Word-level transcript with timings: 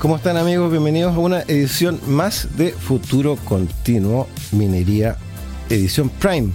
¿Cómo 0.00 0.16
están 0.16 0.36
amigos? 0.36 0.72
Bienvenidos 0.72 1.14
a 1.14 1.18
una 1.18 1.42
edición 1.42 2.00
más 2.08 2.56
de 2.56 2.72
Futuro 2.72 3.36
Continuo 3.44 4.26
Minería 4.50 5.16
Edición 5.68 6.08
Prime. 6.08 6.50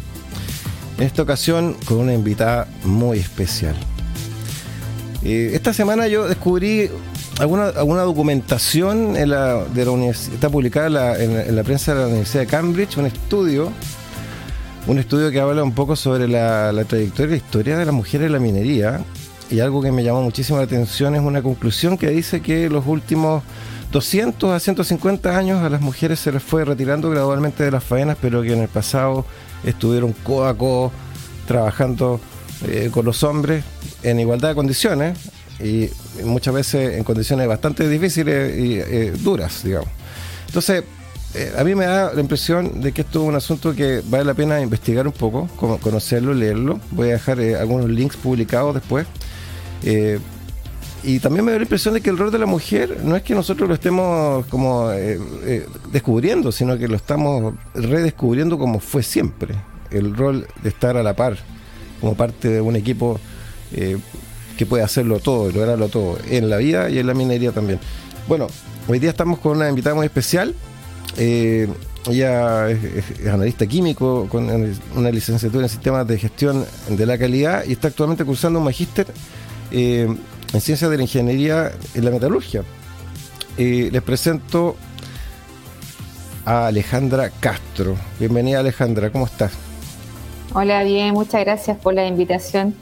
En 0.97 1.03
esta 1.05 1.21
ocasión 1.21 1.77
con 1.85 1.99
una 1.99 2.13
invitada 2.13 2.67
muy 2.83 3.19
especial. 3.19 3.77
Esta 5.25 5.73
semana 5.73 6.07
yo 6.07 6.27
descubrí 6.27 6.87
alguna, 7.39 7.69
alguna 7.69 8.03
documentación 8.03 9.17
en 9.17 9.31
la, 9.31 9.63
de 9.63 9.83
la 9.83 9.89
universidad, 9.89 10.35
está 10.35 10.49
publicada 10.51 11.19
en 11.19 11.55
la, 11.55 11.63
prensa 11.63 11.95
de 11.95 12.01
la 12.01 12.07
Universidad 12.07 12.41
de 12.41 12.47
Cambridge, 12.47 12.97
un 12.97 13.07
estudio, 13.07 13.71
un 14.85 14.99
estudio 14.99 15.31
que 15.31 15.39
habla 15.39 15.63
un 15.63 15.73
poco 15.73 15.95
sobre 15.95 16.27
la, 16.27 16.71
trayectoria 16.87 17.25
y 17.25 17.29
la 17.31 17.35
historia 17.37 17.77
de 17.77 17.85
las 17.85 17.95
mujeres 17.95 18.27
en 18.27 18.33
la 18.33 18.39
minería. 18.39 19.01
Y 19.49 19.61
algo 19.61 19.81
que 19.81 19.91
me 19.91 20.03
llamó 20.03 20.21
muchísimo 20.21 20.59
la 20.59 20.65
atención 20.65 21.15
es 21.15 21.21
una 21.21 21.41
conclusión 21.41 21.97
que 21.97 22.09
dice 22.09 22.41
que 22.41 22.69
los 22.69 22.85
últimos 22.85 23.41
200 23.91 24.51
a 24.51 24.59
150 24.59 25.35
años 25.35 25.63
a 25.63 25.69
las 25.69 25.81
mujeres 25.81 26.19
se 26.19 26.31
les 26.31 26.43
fue 26.43 26.65
retirando 26.65 27.09
gradualmente 27.09 27.63
de 27.63 27.71
las 27.71 27.83
faenas, 27.83 28.15
pero 28.21 28.43
que 28.43 28.53
en 28.53 28.59
el 28.61 28.67
pasado 28.67 29.25
estuvieron 29.63 30.13
codo 30.23 30.45
a 30.47 30.91
trabajando 31.47 32.19
eh, 32.67 32.89
con 32.91 33.05
los 33.05 33.23
hombres 33.23 33.63
en 34.09 34.19
igualdad 34.19 34.49
de 34.49 34.55
condiciones 34.55 35.17
y 35.59 35.89
muchas 36.23 36.53
veces 36.53 36.97
en 36.97 37.03
condiciones 37.03 37.47
bastante 37.47 37.87
difíciles 37.87 38.57
y 38.57 38.79
eh, 38.79 39.13
duras, 39.19 39.63
digamos. 39.63 39.89
Entonces, 40.47 40.83
eh, 41.33 41.53
a 41.57 41.63
mí 41.63 41.75
me 41.75 41.85
da 41.85 42.13
la 42.13 42.21
impresión 42.21 42.81
de 42.81 42.91
que 42.91 43.01
esto 43.01 43.23
es 43.23 43.29
un 43.29 43.35
asunto 43.35 43.73
que 43.73 44.01
vale 44.05 44.23
la 44.23 44.33
pena 44.33 44.61
investigar 44.61 45.05
un 45.05 45.13
poco, 45.13 45.47
conocerlo, 45.81 46.33
leerlo. 46.33 46.79
Voy 46.91 47.09
a 47.09 47.13
dejar 47.13 47.39
algunos 47.39 47.89
links 47.89 48.15
publicados 48.15 48.75
después. 48.75 49.05
Eh, 49.83 50.19
y 51.07 51.19
también 51.19 51.45
me 51.45 51.51
da 51.51 51.59
la 51.59 51.63
impresión 51.63 51.93
de 51.93 52.01
que 52.01 52.09
el 52.09 52.17
rol 52.17 52.31
de 52.31 52.39
la 52.39 52.47
mujer 52.47 53.01
no 53.03 53.15
es 53.15 53.21
que 53.21 53.35
nosotros 53.35 53.69
lo 53.69 53.75
estemos 53.75 54.43
como 54.47 54.91
eh, 54.91 55.19
eh, 55.43 55.67
descubriendo, 55.91 56.51
sino 56.51 56.79
que 56.79 56.87
lo 56.87 56.95
estamos 56.95 57.53
redescubriendo 57.75 58.57
como 58.57 58.79
fue 58.79 59.03
siempre. 59.03 59.53
El 59.91 60.15
rol 60.15 60.47
de 60.63 60.69
estar 60.69 60.97
a 60.97 61.03
la 61.03 61.15
par, 61.15 61.37
como 62.01 62.15
parte 62.15 62.49
de 62.49 62.59
un 62.59 62.75
equipo 62.75 63.19
que 63.71 64.65
puede 64.65 64.83
hacerlo 64.83 65.19
todo, 65.19 65.51
lograrlo 65.51 65.89
todo, 65.89 66.17
en 66.29 66.49
la 66.49 66.57
vida 66.57 66.89
y 66.89 66.99
en 66.99 67.07
la 67.07 67.13
minería 67.13 67.51
también. 67.51 67.79
Bueno, 68.27 68.47
hoy 68.87 68.99
día 68.99 69.09
estamos 69.09 69.39
con 69.39 69.57
una 69.57 69.69
invitada 69.69 69.95
muy 69.95 70.05
especial. 70.05 70.53
ella 71.17 72.69
es, 72.69 73.27
analista 73.27 73.65
químico 73.67 74.27
con 74.29 74.49
una 74.95 75.11
licenciatura 75.11 75.63
en 75.63 75.69
sistemas 75.69 76.07
de 76.07 76.17
gestión 76.17 76.65
de 76.89 77.05
la 77.05 77.17
calidad 77.17 77.63
y 77.67 77.73
está 77.73 77.89
actualmente 77.89 78.25
cursando 78.25 78.59
un 78.59 78.65
magíster 78.65 79.07
eh, 79.71 80.07
en 80.53 80.61
Ciencias 80.61 80.89
de 80.89 80.97
la 80.97 81.03
Ingeniería 81.03 81.71
en 81.93 82.05
la 82.05 82.11
Metalurgia. 82.11 82.63
Eh, 83.57 83.89
les 83.91 84.01
presento 84.01 84.75
a 86.45 86.67
Alejandra 86.67 87.29
Castro. 87.39 87.95
Bienvenida 88.19 88.59
Alejandra, 88.59 89.09
¿cómo 89.09 89.25
estás? 89.25 89.51
Hola, 90.53 90.83
bien, 90.83 91.13
muchas 91.13 91.41
gracias 91.41 91.77
por 91.77 91.93
la 91.93 92.05
invitación. 92.07 92.75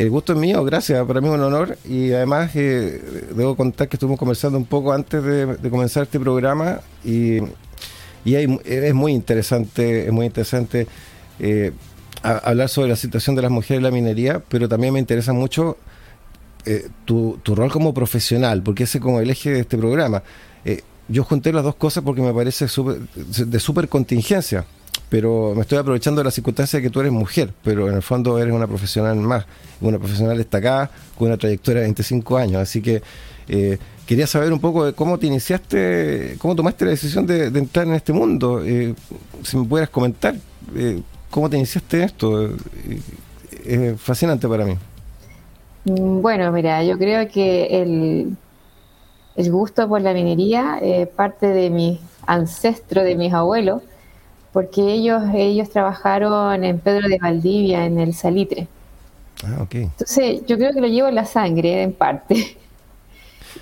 El 0.00 0.08
gusto 0.08 0.32
es 0.32 0.38
mío, 0.38 0.64
gracias, 0.64 1.06
para 1.06 1.20
mí 1.20 1.28
es 1.28 1.34
un 1.34 1.42
honor 1.42 1.76
y 1.86 2.10
además 2.12 2.50
eh, 2.54 3.28
debo 3.36 3.54
contar 3.54 3.86
que 3.86 3.96
estuvimos 3.96 4.18
conversando 4.18 4.56
un 4.56 4.64
poco 4.64 4.94
antes 4.94 5.22
de, 5.22 5.58
comenzar 5.68 6.04
este 6.04 6.18
programa 6.18 6.80
y, 7.04 7.40
es 8.24 8.94
muy 8.94 9.12
interesante, 9.12 10.06
es 10.06 10.10
muy 10.10 10.24
interesante 10.24 10.86
hablar 12.22 12.70
sobre 12.70 12.88
la 12.88 12.96
situación 12.96 13.36
de 13.36 13.42
las 13.42 13.50
mujeres 13.50 13.76
en 13.76 13.82
la 13.82 13.90
minería, 13.90 14.42
pero 14.48 14.70
también 14.70 14.94
me 14.94 15.00
interesa 15.00 15.34
mucho 15.34 15.76
eh, 16.64 16.88
tu, 17.04 17.38
rol 17.44 17.70
como 17.70 17.92
profesional, 17.92 18.62
porque 18.62 18.84
ese 18.84 18.96
es 18.96 19.02
como 19.02 19.20
el 19.20 19.28
eje 19.28 19.50
de 19.50 19.60
este 19.60 19.76
programa. 19.76 20.22
Eh, 20.64 20.80
yo 21.08 21.24
junté 21.24 21.52
las 21.52 21.62
dos 21.62 21.74
cosas 21.74 22.02
porque 22.02 22.22
me 22.22 22.32
parece 22.32 22.64
de 22.66 23.60
súper 23.60 23.88
contingencia, 23.90 24.64
pero 25.10 25.52
me 25.54 25.62
estoy 25.62 25.76
aprovechando 25.76 26.20
de 26.20 26.24
la 26.24 26.30
circunstancia 26.30 26.78
de 26.78 26.84
que 26.84 26.90
tú 26.90 27.00
eres 27.00 27.12
mujer, 27.12 27.52
pero 27.62 27.88
en 27.88 27.96
el 27.96 28.02
fondo 28.02 28.38
eres 28.38 28.54
una 28.54 28.66
profesional 28.66 29.16
más, 29.16 29.44
una 29.80 29.98
profesional 29.98 30.38
destacada 30.38 30.90
con 31.18 31.28
una 31.28 31.36
trayectoria 31.36 31.80
de 31.80 31.88
25 31.88 32.38
años, 32.38 32.62
así 32.62 32.80
que 32.80 33.02
eh, 33.48 33.78
quería 34.06 34.26
saber 34.26 34.52
un 34.52 34.60
poco 34.60 34.86
de 34.86 34.92
cómo 34.94 35.18
te 35.18 35.26
iniciaste, 35.26 36.36
cómo 36.38 36.54
tomaste 36.54 36.84
la 36.84 36.92
decisión 36.92 37.26
de, 37.26 37.46
entrar 37.46 37.86
en 37.86 37.94
este 37.94 38.12
mundo, 38.12 38.62
si 38.62 39.56
me 39.56 39.64
pudieras 39.66 39.90
comentar 39.90 40.36
¿Cómo 41.30 41.48
te 41.48 41.56
iniciaste 41.56 42.02
esto? 42.02 42.50
Es 43.64 44.00
fascinante 44.00 44.48
para 44.48 44.64
mí. 44.64 44.74
Mm, 45.84 46.20
bueno, 46.20 46.50
mira, 46.50 46.82
yo 46.82 46.98
creo 46.98 47.28
que 47.28 47.82
el, 47.82 48.36
el 49.36 49.52
gusto 49.52 49.88
por 49.88 50.00
la 50.00 50.12
minería 50.12 50.80
parte 51.14 51.46
de 51.46 51.70
mi 51.70 52.00
ancestro, 52.26 53.04
de 53.04 53.14
mis 53.14 53.32
abuelos, 53.32 53.82
porque 54.52 54.82
ellos, 54.82 55.22
ellos 55.34 55.70
trabajaron 55.70 56.64
en 56.64 56.78
Pedro 56.78 57.08
de 57.08 57.18
Valdivia, 57.18 57.86
en 57.86 57.98
el 57.98 58.14
Salitre. 58.14 58.66
Ah, 59.44 59.62
ok. 59.62 59.74
Entonces, 59.74 60.42
yo 60.46 60.56
creo 60.56 60.72
que 60.72 60.80
lo 60.80 60.86
llevo 60.86 61.08
en 61.08 61.14
la 61.14 61.24
sangre, 61.24 61.82
en 61.82 61.92
parte. 61.92 62.56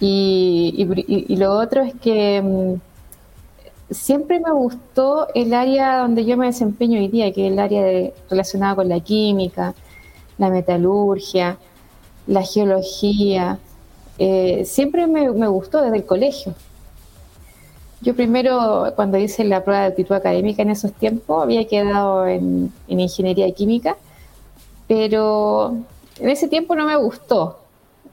Y, 0.00 0.74
y, 0.76 1.32
y 1.32 1.36
lo 1.36 1.58
otro 1.58 1.82
es 1.82 1.94
que 1.94 2.40
mm, 2.40 2.74
siempre 3.90 4.40
me 4.40 4.52
gustó 4.52 5.28
el 5.34 5.54
área 5.54 5.98
donde 5.98 6.24
yo 6.24 6.36
me 6.36 6.46
desempeño 6.46 6.98
hoy 6.98 7.08
día, 7.08 7.32
que 7.32 7.46
es 7.46 7.52
el 7.52 7.58
área 7.58 7.82
de, 7.82 8.14
relacionada 8.28 8.76
con 8.76 8.88
la 8.88 9.00
química, 9.00 9.74
la 10.36 10.50
metalurgia, 10.50 11.58
la 12.26 12.42
geología. 12.42 13.58
Eh, 14.18 14.64
siempre 14.64 15.06
me, 15.06 15.28
gustó 15.48 15.82
desde 15.82 15.96
el 15.96 16.04
colegio. 16.04 16.54
Yo 18.00 18.14
primero, 18.14 18.92
cuando 18.94 19.18
hice 19.18 19.44
la 19.44 19.64
prueba 19.64 19.82
de 19.82 19.88
actitud 19.88 20.14
académica 20.14 20.62
en 20.62 20.70
esos 20.70 20.92
tiempos, 20.92 21.42
había 21.42 21.66
quedado 21.66 22.26
en, 22.26 22.72
en 22.86 23.00
ingeniería 23.00 23.50
química, 23.52 23.96
pero 24.86 25.76
en 26.18 26.28
ese 26.28 26.48
tiempo 26.48 26.76
no 26.76 26.86
me 26.86 26.96
gustó 26.96 27.58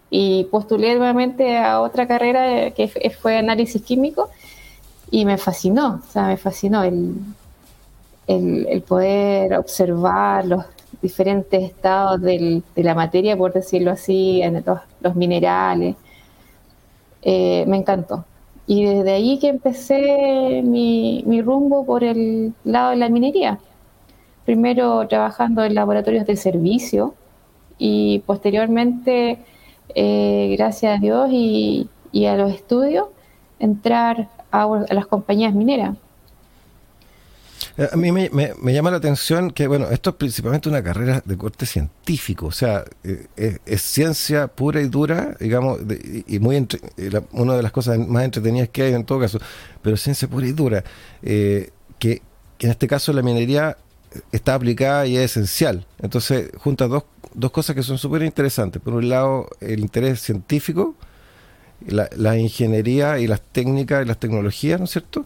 y 0.09 0.45
postulé 0.45 0.95
nuevamente 0.95 1.57
a 1.57 1.81
otra 1.81 2.07
carrera 2.07 2.71
que 2.71 2.87
fue 3.19 3.37
análisis 3.37 3.81
químico 3.81 4.29
y 5.11 5.25
me 5.25 5.37
fascinó, 5.37 6.01
o 6.07 6.11
sea, 6.11 6.27
me 6.27 6.37
fascinó 6.37 6.83
el, 6.83 7.19
poder 8.87 9.53
observar 9.53 10.45
los 10.45 10.65
diferentes 11.01 11.63
estados 11.63 12.21
de 12.21 12.61
la 12.75 12.95
materia, 12.95 13.37
por 13.37 13.53
decirlo 13.53 13.91
así, 13.91 14.41
en 14.41 14.63
los, 14.65 14.79
los 15.01 15.15
minerales. 15.15 15.95
Eh, 17.21 17.65
me 17.67 17.77
encantó. 17.77 18.25
Y 18.67 18.85
desde 18.85 19.11
ahí 19.11 19.37
que 19.39 19.49
empecé 19.49 20.61
mi, 20.63 21.23
mi, 21.25 21.41
rumbo 21.41 21.85
por 21.85 22.03
el 22.03 22.53
lado 22.63 22.91
de 22.91 22.95
la 22.97 23.09
minería. 23.09 23.59
Primero 24.45 25.07
trabajando 25.07 25.63
en 25.63 25.75
laboratorios 25.75 26.25
de 26.25 26.35
servicio 26.35 27.13
y 27.77 28.19
posteriormente, 28.25 29.39
eh, 29.93 30.55
gracias 30.57 30.97
a 30.97 31.01
Dios 31.01 31.29
y, 31.31 31.89
y 32.11 32.25
a 32.25 32.37
los 32.37 32.51
estudios, 32.53 33.07
entrar 33.59 34.29
a, 34.51 34.67
las 34.89 35.05
compañías 35.07 35.53
mineras. 35.53 35.97
Eh, 37.77 37.89
a 37.91 37.95
mí 37.97 38.11
me, 38.11 38.73
llama 38.73 38.91
la 38.91 38.97
atención 38.97 39.51
que, 39.51 39.67
bueno, 39.67 39.89
esto 39.89 40.11
es 40.11 40.15
principalmente 40.15 40.69
una 40.69 40.81
carrera 40.81 41.21
de 41.25 41.37
corte 41.37 41.65
científico, 41.65 42.47
o 42.47 42.51
sea, 42.51 42.85
eh, 43.03 43.59
es, 43.65 43.81
ciencia 43.81 44.47
pura 44.47 44.81
y 44.81 44.87
dura, 44.87 45.35
digamos, 45.39 45.79
y 46.27 46.39
muy 46.39 46.67
una 47.31 47.55
de 47.55 47.63
las 47.63 47.71
cosas 47.71 47.97
más 47.99 48.23
entretenidas 48.23 48.69
que 48.69 48.83
hay 48.83 48.93
en 48.93 49.03
todo 49.03 49.19
caso, 49.19 49.39
pero 49.81 49.97
ciencia 49.97 50.27
pura 50.27 50.47
y 50.47 50.53
dura, 50.53 50.83
eh, 51.21 51.71
que, 51.99 52.21
en 52.59 52.71
este 52.71 52.87
caso 52.87 53.11
la 53.11 53.21
minería 53.21 53.77
está 54.31 54.53
aplicada 54.53 55.05
y 55.05 55.17
es 55.17 55.31
esencial. 55.31 55.85
Entonces, 55.99 56.49
junta 56.57 56.87
dos, 56.87 57.03
dos 57.33 57.51
cosas 57.51 57.75
que 57.75 57.83
son 57.83 57.97
súper 57.97 58.23
interesantes. 58.23 58.81
Por 58.81 58.93
un 58.93 59.09
lado, 59.09 59.49
el 59.59 59.81
interés 59.81 60.21
científico, 60.21 60.95
la, 61.85 62.37
ingeniería 62.37 63.19
y 63.19 63.27
las 63.27 63.41
técnicas 63.41 64.03
y 64.03 64.07
las 64.07 64.17
tecnologías, 64.19 64.79
¿no 64.79 64.85
es 64.85 64.91
cierto? 64.91 65.25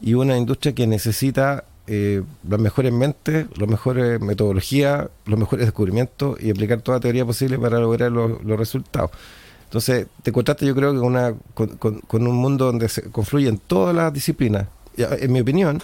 Y 0.00 0.14
una 0.14 0.36
industria 0.36 0.74
que 0.74 0.86
necesita 0.86 1.64
eh, 1.88 2.22
las 2.46 2.60
mejores 2.60 2.92
mentes, 2.92 3.46
las 3.56 3.68
mejores 3.68 4.20
metodologías, 4.20 5.08
los 5.24 5.38
mejores 5.38 5.66
descubrimientos 5.66 6.38
y 6.40 6.50
aplicar 6.50 6.82
toda 6.82 7.00
teoría 7.00 7.24
posible 7.24 7.58
para 7.58 7.78
lograr 7.78 8.12
los, 8.12 8.44
resultados. 8.44 9.10
Entonces, 9.64 10.06
te 10.22 10.30
encontraste 10.30 10.66
yo 10.66 10.74
creo 10.74 10.92
que 10.92 10.98
una, 10.98 11.34
con, 11.54 12.00
un 12.12 12.36
mundo 12.36 12.66
donde 12.66 12.88
se 12.88 13.10
confluyen 13.10 13.58
todas 13.58 13.94
las 13.94 14.12
disciplinas. 14.12 14.66
En 14.96 15.32
mi 15.32 15.40
opinión, 15.40 15.80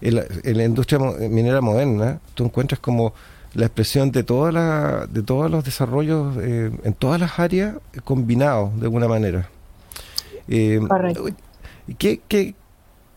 en 0.00 0.56
la, 0.56 0.64
industria 0.64 0.98
minera 0.98 1.60
moderna, 1.60 2.20
tú 2.34 2.44
encuentras 2.44 2.80
como 2.80 3.14
la 3.54 3.66
expresión 3.66 4.10
de, 4.10 4.22
toda 4.24 4.50
la, 4.52 5.06
de 5.06 5.22
todos 5.22 5.50
los 5.50 5.64
desarrollos 5.64 6.36
eh, 6.40 6.70
en 6.82 6.94
todas 6.94 7.20
las 7.20 7.38
áreas 7.38 7.76
combinados 8.04 8.74
de 8.78 8.82
alguna 8.82 9.08
manera. 9.08 9.48
Eh, 10.48 10.80
Correcto. 10.88 11.26
¿qué, 11.98 12.20
qué, 12.28 12.54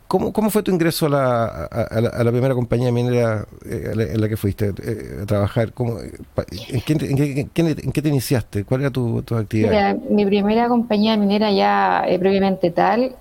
cómo, 0.09 0.33
¿Cómo 0.33 0.49
fue 0.49 0.61
tu 0.61 0.71
ingreso 0.71 1.05
a 1.05 1.09
la, 1.09 1.45
a, 1.45 2.23
la, 2.23 2.31
primera 2.31 2.53
compañía 2.53 2.91
minera 2.91 3.45
eh, 3.65 3.93
en 3.93 4.19
la 4.19 4.27
que 4.27 4.35
fuiste 4.35 4.73
a 5.21 5.25
trabajar? 5.25 5.71
¿Cómo, 5.71 5.99
en, 6.01 6.81
qué, 6.81 6.93
en, 6.93 7.91
qué, 7.91 8.01
te 8.01 8.09
iniciaste? 8.09 8.65
¿Cuál 8.65 8.81
era 8.81 8.91
tu, 8.91 9.21
tu 9.21 9.35
actividad? 9.35 9.95
mi 10.09 10.25
primera 10.25 10.67
compañía 10.67 11.15
minera 11.15 11.49
ya 11.51 12.03
previamente 12.19 12.71
tal, 12.71 13.15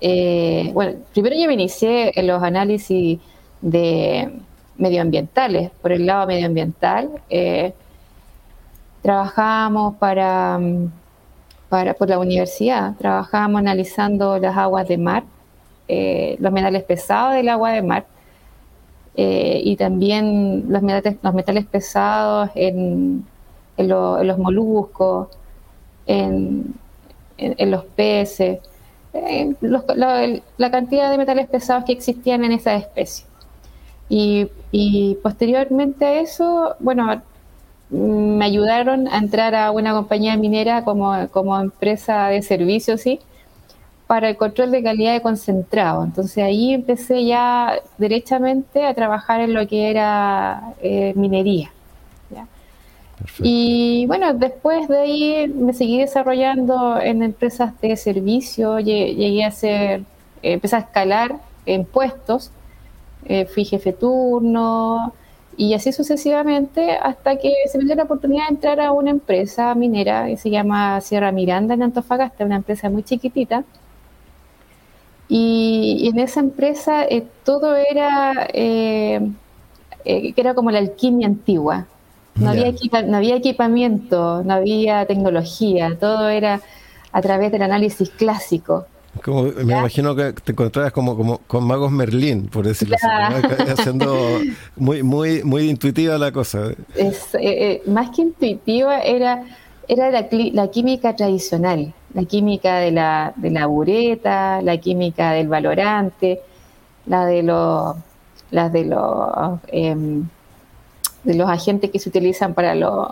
bueno, 0.73 0.99
primero 1.13 1.37
yo 1.39 1.47
me 1.47 1.53
inicié 1.53 2.11
en 2.19 2.27
los 2.27 2.43
análisis 2.43 3.19
de 3.61 4.29
medioambientales, 4.79 5.71
por 5.81 5.91
el 5.91 6.05
lado 6.05 6.25
medioambiental. 6.25 7.09
Eh, 7.29 7.73
trabajamos 9.01 9.95
para, 9.95 10.59
para, 11.69 11.93
por 11.93 12.09
la 12.09 12.19
universidad, 12.19 12.95
trabajamos 12.97 13.59
analizando 13.59 14.37
las 14.39 14.57
aguas 14.57 14.87
de 14.87 14.97
mar, 14.97 15.23
eh, 15.91 16.37
los 16.39 16.51
metales 16.51 16.83
pesados 16.83 17.33
del 17.33 17.49
agua 17.49 17.71
de 17.71 17.81
mar 17.81 18.05
eh, 19.15 19.59
y 19.63 19.75
también 19.75 20.65
los 20.71 20.83
metales, 20.83 21.17
los 21.23 21.33
metales 21.33 21.65
pesados 21.65 22.51
en, 22.53 23.25
los 23.75 24.37
moluscos, 24.37 25.29
en, 26.05 26.75
los 27.39 27.85
peces, 27.85 28.59
la, 29.61 30.69
cantidad 30.69 31.09
de 31.09 31.17
metales 31.17 31.47
pesados 31.47 31.85
que 31.85 31.93
existían 31.93 32.43
en 32.43 32.51
esa 32.51 32.75
especie. 32.75 33.25
Y, 34.09 35.17
posteriormente 35.23 36.05
a 36.05 36.19
eso, 36.19 36.75
bueno, 36.79 37.19
me 37.89 38.45
ayudaron 38.45 39.07
a 39.07 39.17
entrar 39.17 39.55
a 39.55 39.71
una 39.71 39.93
compañía 39.93 40.37
minera 40.37 40.83
como, 40.83 41.27
como 41.31 41.59
empresa 41.59 42.27
de 42.27 42.43
servicios, 42.43 43.01
sí, 43.01 43.19
para 44.09 44.29
el 44.29 44.37
control 44.37 44.71
de 44.71 44.81
calidad 44.81 45.13
de 45.13 45.21
concentrado. 45.21 46.03
Entonces 46.03 46.43
ahí 46.43 46.73
empecé 46.73 47.25
ya 47.25 47.79
derechamente 47.99 48.83
a 48.83 48.95
trabajar 48.95 49.39
en 49.39 49.53
lo 49.53 49.67
que 49.67 49.91
era 49.91 50.73
eh, 50.81 51.13
minería. 51.15 51.71
Y 53.39 54.05
bueno, 54.07 54.33
después 54.33 54.87
de 54.87 54.97
ahí 54.97 55.47
me 55.53 55.73
seguí 55.73 55.99
desarrollando 55.99 56.99
en 56.99 57.21
empresas 57.21 57.79
de 57.81 57.95
servicio, 57.97 58.79
llegué 58.79 59.43
a 59.43 59.51
ser, 59.51 60.03
empecé 60.41 60.77
a 60.77 60.79
escalar 60.79 61.35
en 61.65 61.85
puestos 61.85 62.51
eh, 63.25 63.45
fui 63.45 63.65
jefe 63.65 63.93
turno 63.93 65.13
y 65.57 65.73
así 65.73 65.91
sucesivamente 65.91 66.93
hasta 66.93 67.35
que 67.37 67.53
se 67.69 67.77
me 67.77 67.83
dio 67.83 67.95
la 67.95 68.03
oportunidad 68.03 68.47
de 68.47 68.55
entrar 68.55 68.79
a 68.79 68.91
una 68.93 69.11
empresa 69.11 69.75
minera 69.75 70.25
que 70.27 70.37
se 70.37 70.49
llama 70.49 71.01
Sierra 71.01 71.31
Miranda 71.31 71.73
en 71.73 71.83
Antofagasta, 71.83 72.45
una 72.45 72.55
empresa 72.55 72.89
muy 72.89 73.03
chiquitita. 73.03 73.65
Y, 75.29 76.09
en 76.11 76.19
esa 76.19 76.39
empresa 76.41 77.05
eh, 77.05 77.23
todo 77.45 77.75
era, 77.75 78.47
eh, 78.53 79.31
que 80.03 80.33
era 80.35 80.53
como 80.53 80.71
la 80.71 80.79
alquimia 80.79 81.27
antigua. 81.27 81.85
No, 82.35 82.49
había 82.49 82.73
no 83.05 83.17
había 83.17 83.35
equipamiento, 83.35 84.43
no 84.43 84.53
había 84.53 85.05
tecnología, 85.05 85.97
todo 85.99 86.29
era 86.29 86.61
a 87.11 87.21
través 87.21 87.51
del 87.51 87.63
análisis 87.63 88.09
clásico. 88.09 88.85
Como, 89.23 89.43
me 89.43 89.77
imagino 89.77 90.15
que 90.15 90.33
te 90.33 90.51
encontrabas 90.51 90.93
como, 90.93 91.17
como 91.17 91.39
con 91.39 91.65
magos 91.65 91.91
Merlín, 91.91 92.47
por 92.47 92.65
decirlo 92.65 92.95
así, 92.95 93.07
haciendo 93.71 94.39
muy, 94.75 95.03
muy, 95.03 95.43
muy 95.43 95.69
intuitiva 95.69 96.17
la 96.17 96.31
cosa. 96.31 96.71
Es, 96.95 97.33
eh, 97.35 97.39
eh, 97.41 97.81
más 97.87 98.11
que 98.11 98.21
intuitiva 98.21 98.99
era, 98.99 99.43
era 99.89 100.11
la, 100.11 100.67
química 100.69 101.15
tradicional, 101.15 101.93
la 102.13 102.23
química 102.23 102.77
de 102.77 102.91
la, 102.91 103.33
de 103.35 103.49
la 103.49 103.65
bureta, 103.65 104.61
la 104.61 104.77
química 104.77 105.31
del 105.31 105.47
valorante, 105.47 106.41
la 107.07 107.25
de 107.25 107.41
los, 107.43 107.95
em, 109.67 110.27
los 111.25 111.49
agentes 111.49 111.89
que 111.89 111.99
se 111.99 112.09
utilizan 112.09 112.53
para 112.53 112.75
los 112.75 113.09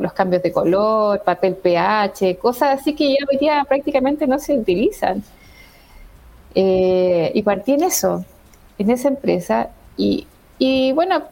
los 0.00 0.12
cambios 0.12 0.42
de 0.42 0.52
color, 0.52 1.22
papel 1.24 1.56
pH, 1.56 2.38
cosas 2.38 2.80
así 2.80 2.94
que 2.94 3.08
ya 3.08 3.16
hoy 3.28 3.38
día 3.38 3.64
prácticamente 3.68 4.24
no 4.26 4.38
se 4.38 4.56
utilizan. 4.56 5.22
Eh, 6.54 7.32
y 7.34 7.42
partí 7.42 7.72
en 7.72 7.82
eso, 7.82 8.24
en 8.78 8.90
esa 8.90 9.08
empresa, 9.08 9.70
y, 9.96 10.28
y, 10.58 10.92
bueno, 10.92 11.24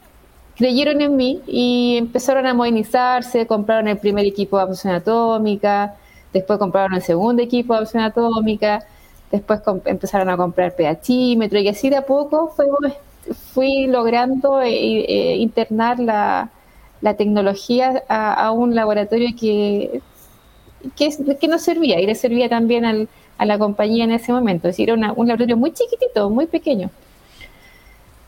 creyeron 0.63 1.01
en 1.01 1.17
mí 1.17 1.41
y 1.47 1.97
empezaron 1.99 2.47
a 2.47 2.55
modernizarse, 2.55 3.47
compraron 3.49 3.89
el 3.89 3.99
primer 3.99 4.25
equipo 4.27 4.57
de 4.57 4.63
absorción 4.63 4.95
atómica, 4.95 5.97
después 6.33 6.57
compraron 6.61 6.95
el 6.95 7.03
segundo 7.03 7.43
equipo 7.43 7.75
de 7.75 7.81
absorción 7.81 8.05
atómica, 8.05 8.85
después 9.33 9.61
empezaron 9.87 10.31
a 10.31 10.37
comprar 10.37 10.73
pHímetro, 10.73 11.59
y 11.59 11.67
así 11.67 11.91
de 11.91 11.97
a 11.97 12.07
poco 12.07 12.55
fui 13.53 13.89
logrando 13.89 14.63
eh, 14.63 14.71
eh, 14.71 15.37
internar 15.37 15.99
la 15.99 16.51
la 17.03 17.15
tecnología 17.15 18.05
a, 18.09 18.53
un 18.53 18.77
laboratorio 18.77 19.31
que, 19.39 20.01
que, 20.97 21.49
no 21.49 21.59
servía 21.59 22.01
y 22.01 22.07
le 22.07 22.15
servía 22.15 22.49
también 22.49 23.09
a 23.39 23.45
la 23.45 23.59
compañía 23.59 24.05
en 24.05 24.13
ese 24.13 24.33
momento. 24.33 24.69
Es 24.69 24.77
decir, 24.77 24.89
era 24.89 24.95
un 24.95 25.27
laboratorio 25.27 25.57
muy 25.57 25.73
chiquitito, 25.73 26.31
muy 26.31 26.47
pequeño. 26.47 26.91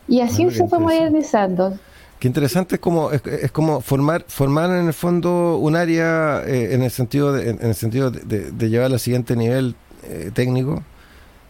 Y 0.08 0.20
así 0.20 0.44
ah, 0.44 0.50
se 0.50 0.66
fue 0.66 0.80
modernizando. 0.80 1.78
Qué 2.18 2.28
interesante 2.28 2.76
es 2.76 2.80
como 2.80 3.10
es, 3.10 3.52
como 3.52 3.80
formar 3.80 4.24
formar 4.28 4.70
en 4.70 4.86
el 4.86 4.94
fondo 4.94 5.58
un 5.58 5.76
área 5.76 6.42
eh, 6.46 6.74
en 6.74 6.82
el 6.82 6.90
sentido 6.90 7.32
de, 7.32 7.50
en 7.50 7.62
el 7.62 7.74
sentido 7.74 8.10
de, 8.10 8.50
de, 8.50 8.70
llevar 8.70 8.92
al 8.92 8.98
siguiente 8.98 9.36
nivel 9.36 9.74
eh, 10.04 10.30
técnico 10.32 10.82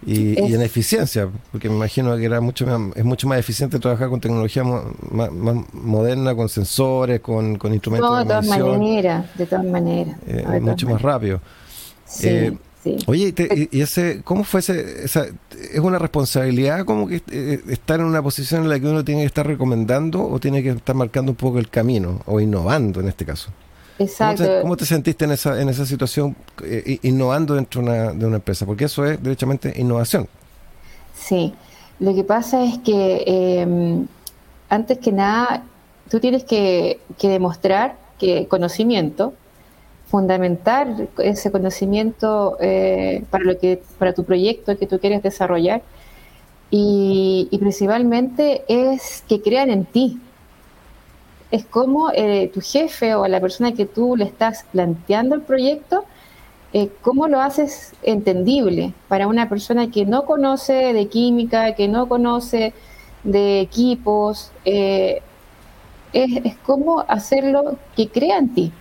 y, 0.07 0.53
en 0.53 0.61
eficiencia, 0.61 1.29
porque 1.51 1.69
me 1.69 1.77
imagino 1.77 2.15
que 2.17 2.25
era 2.25 2.41
mucho 2.41 2.67
es 2.95 3.05
mucho 3.05 3.27
más 3.27 3.39
eficiente 3.39 3.79
trabajar 3.79 4.11
con 4.11 4.21
tecnología 4.21 4.63
más, 4.63 5.31
moderna, 5.73 6.35
con 6.35 6.49
sensores, 6.49 7.21
con, 7.21 7.57
con 7.57 7.73
instrumentos 7.73 8.11
no, 8.11 8.19
de, 8.19 8.25
todas 8.25 8.47
maneras, 8.47 9.27
de 9.37 9.47
todas 9.47 9.65
maneras. 9.65 10.17
Eh, 10.27 10.61
mucho 10.61 10.89
más 10.89 11.01
rápido. 11.01 11.41
Eh, 12.85 12.99
oye, 13.07 13.35
y, 13.71 13.81
ese, 13.81 14.23
¿cómo 14.25 14.45
fue 14.45 14.61
ese, 14.61 15.05
esa, 15.05 15.27
es 15.73 15.81
una 15.81 15.99
responsabilidad 15.99 16.85
como 16.85 17.09
que 17.09 17.23
eh, 17.31 17.61
estar 17.69 18.01
en 18.01 18.07
una 18.07 18.23
posición 18.23 18.65
en 18.65 18.69
la 18.69 18.79
que 18.79 18.87
uno 18.87 19.05
tiene 19.05 19.23
que 19.23 19.27
estar 19.27 19.47
recomendando 19.47 20.27
o 20.27 20.39
tiene 20.39 20.63
que 20.63 20.71
estar 20.71 20.95
marcando 20.95 21.33
un 21.33 21.37
poco 21.37 21.59
el 21.59 21.71
camino 21.71 22.21
o 22.27 22.41
innovando 22.41 23.01
en 23.01 23.09
este 23.09 23.25
caso? 23.25 23.51
Exacto. 23.99 24.45
¿Cómo 24.63 24.77
te, 24.77 24.85
sentiste 24.85 25.25
en 25.25 25.33
esa, 25.33 25.61
en 25.61 25.69
esa 25.69 25.87
situación 25.87 26.37
eh, 26.65 26.99
innovando 27.03 27.55
dentro 27.55 27.81
de 27.81 27.89
una, 27.89 28.13
de 28.13 28.27
una 28.27 28.37
empresa? 28.37 28.67
Porque 28.67 28.85
eso 28.85 29.05
es 29.05 29.23
derechamente 29.23 29.73
innovación. 29.77 30.29
Sí, 31.15 31.55
lo 32.01 32.15
que 32.15 32.25
pasa 32.25 32.65
es 32.65 32.79
que 32.79 33.25
em, 33.27 34.07
antes 34.69 34.99
que 34.99 35.13
nada 35.13 35.65
tú 36.11 36.21
tienes 36.21 36.45
que, 36.45 37.01
demostrar 37.23 37.97
que 38.19 38.47
conocimiento, 38.49 39.35
fundamentar 40.15 41.09
ese 41.19 41.51
conocimiento 41.51 42.57
eh, 42.61 43.25
para 43.31 43.43
lo 43.43 43.59
que 43.59 43.83
para 43.99 44.13
tu 44.13 44.23
proyecto 44.23 44.79
que 44.79 44.87
tú 44.87 45.01
quieres 45.01 45.25
desarrollar 45.25 45.83
y, 46.71 47.49
principalmente 47.59 48.63
es 48.69 49.25
que 49.29 49.43
crean 49.43 49.71
en 49.71 49.85
ti, 49.85 50.21
es 51.51 51.65
como 51.65 52.13
eh, 52.13 52.49
tu 52.55 52.61
jefe 52.61 53.17
o 53.17 53.27
la 53.27 53.41
persona 53.41 53.73
que 53.73 53.87
tú 53.87 54.15
le 54.17 54.25
estás 54.27 54.65
planteando 54.71 55.35
el 55.35 55.43
proyecto, 55.43 56.05
eh, 56.73 56.91
cómo 57.03 57.27
lo 57.27 57.41
haces 57.41 57.93
entendible 58.05 58.95
para 59.09 59.27
una 59.27 59.49
persona 59.49 59.91
que 59.91 60.07
no 60.07 60.27
conoce 60.27 60.93
de 60.93 61.09
química, 61.09 61.75
que 61.75 61.89
no 61.89 62.07
conoce 62.09 62.73
de 63.25 63.59
equipos. 63.59 64.53
Es, 64.65 65.23
es 66.13 66.57
como 66.65 67.01
hacerlo 67.01 67.79
que 67.97 68.09
crea 68.09 68.39
en 68.39 68.55
ti. 68.55 68.73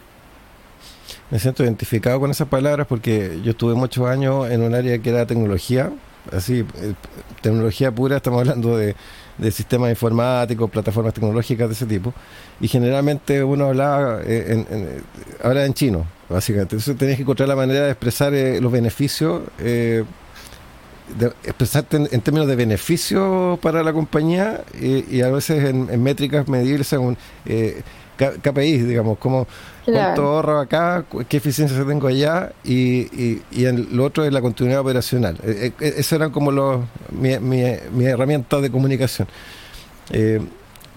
Me 1.33 1.39
siento 1.39 1.63
identificado 1.63 2.19
con 2.19 2.29
esas 2.29 2.47
palabras 2.47 2.85
porque 2.85 3.41
yo 3.43 3.51
estuve 3.51 3.73
muchos 3.73 4.07
años 4.07 4.49
en 4.51 4.61
un 4.61 4.75
área 4.75 4.99
que 4.99 5.09
era 5.09 5.25
tecnología, 5.25 5.91
así, 6.31 6.63
tecnología 7.41 7.91
pura, 7.91 8.17
estamos 8.17 8.39
hablando 8.39 8.77
de 8.77 8.95
de 9.37 9.51
sistemas 9.51 9.89
informáticos, 9.89 10.69
plataformas 10.69 11.13
tecnológicas 11.13 11.67
de 11.67 11.73
ese 11.73 11.85
tipo. 11.85 12.13
Y 12.59 12.67
generalmente 12.67 13.43
uno 13.43 13.67
hablaba 13.67 14.21
eh, 14.25 14.65
en, 14.69 15.03
hablaba 15.41 15.65
en 15.65 15.73
chino, 15.73 16.05
básicamente. 16.29 16.75
Entonces 16.75 16.97
tenías 16.97 17.17
que 17.17 17.23
encontrar 17.23 17.49
la 17.49 17.55
manera 17.55 17.85
de 17.85 17.91
expresar 17.91 18.33
eh, 18.33 18.61
los 18.61 18.71
beneficios, 18.71 19.41
eh, 19.59 20.03
expresarte 21.43 21.97
en, 21.97 22.21
términos 22.21 22.47
de 22.47 22.55
beneficio 22.55 23.59
para 23.61 23.83
la 23.83 23.91
compañía 23.91 24.61
y, 24.79 25.21
a 25.21 25.29
veces 25.29 25.65
en, 25.65 26.01
métricas 26.01 26.47
medibles 26.47 26.87
según 26.87 27.17
KPI, 28.17 28.77
digamos, 28.83 29.17
como 29.17 29.45
cuánto 29.85 30.23
ahorro 30.23 30.59
acá, 30.59 31.05
qué 31.27 31.37
eficiencia 31.37 31.83
tengo 31.85 32.07
allá 32.07 32.51
y, 32.63 33.41
y, 33.51 33.65
en 33.65 33.95
lo 33.95 34.05
otro 34.05 34.23
es 34.25 34.31
la 34.33 34.41
continuidad 34.41 34.81
operacional. 34.81 35.37
Eh, 35.43 35.71
eh, 35.79 35.93
esas 35.97 36.13
eran 36.13 36.31
como 36.31 36.51
los, 36.51 36.81
mi, 37.11 37.37
mi, 37.39 38.05
herramienta 38.05 38.59
de 38.61 38.71
comunicación. 38.71 39.27
Eh, 40.11 40.41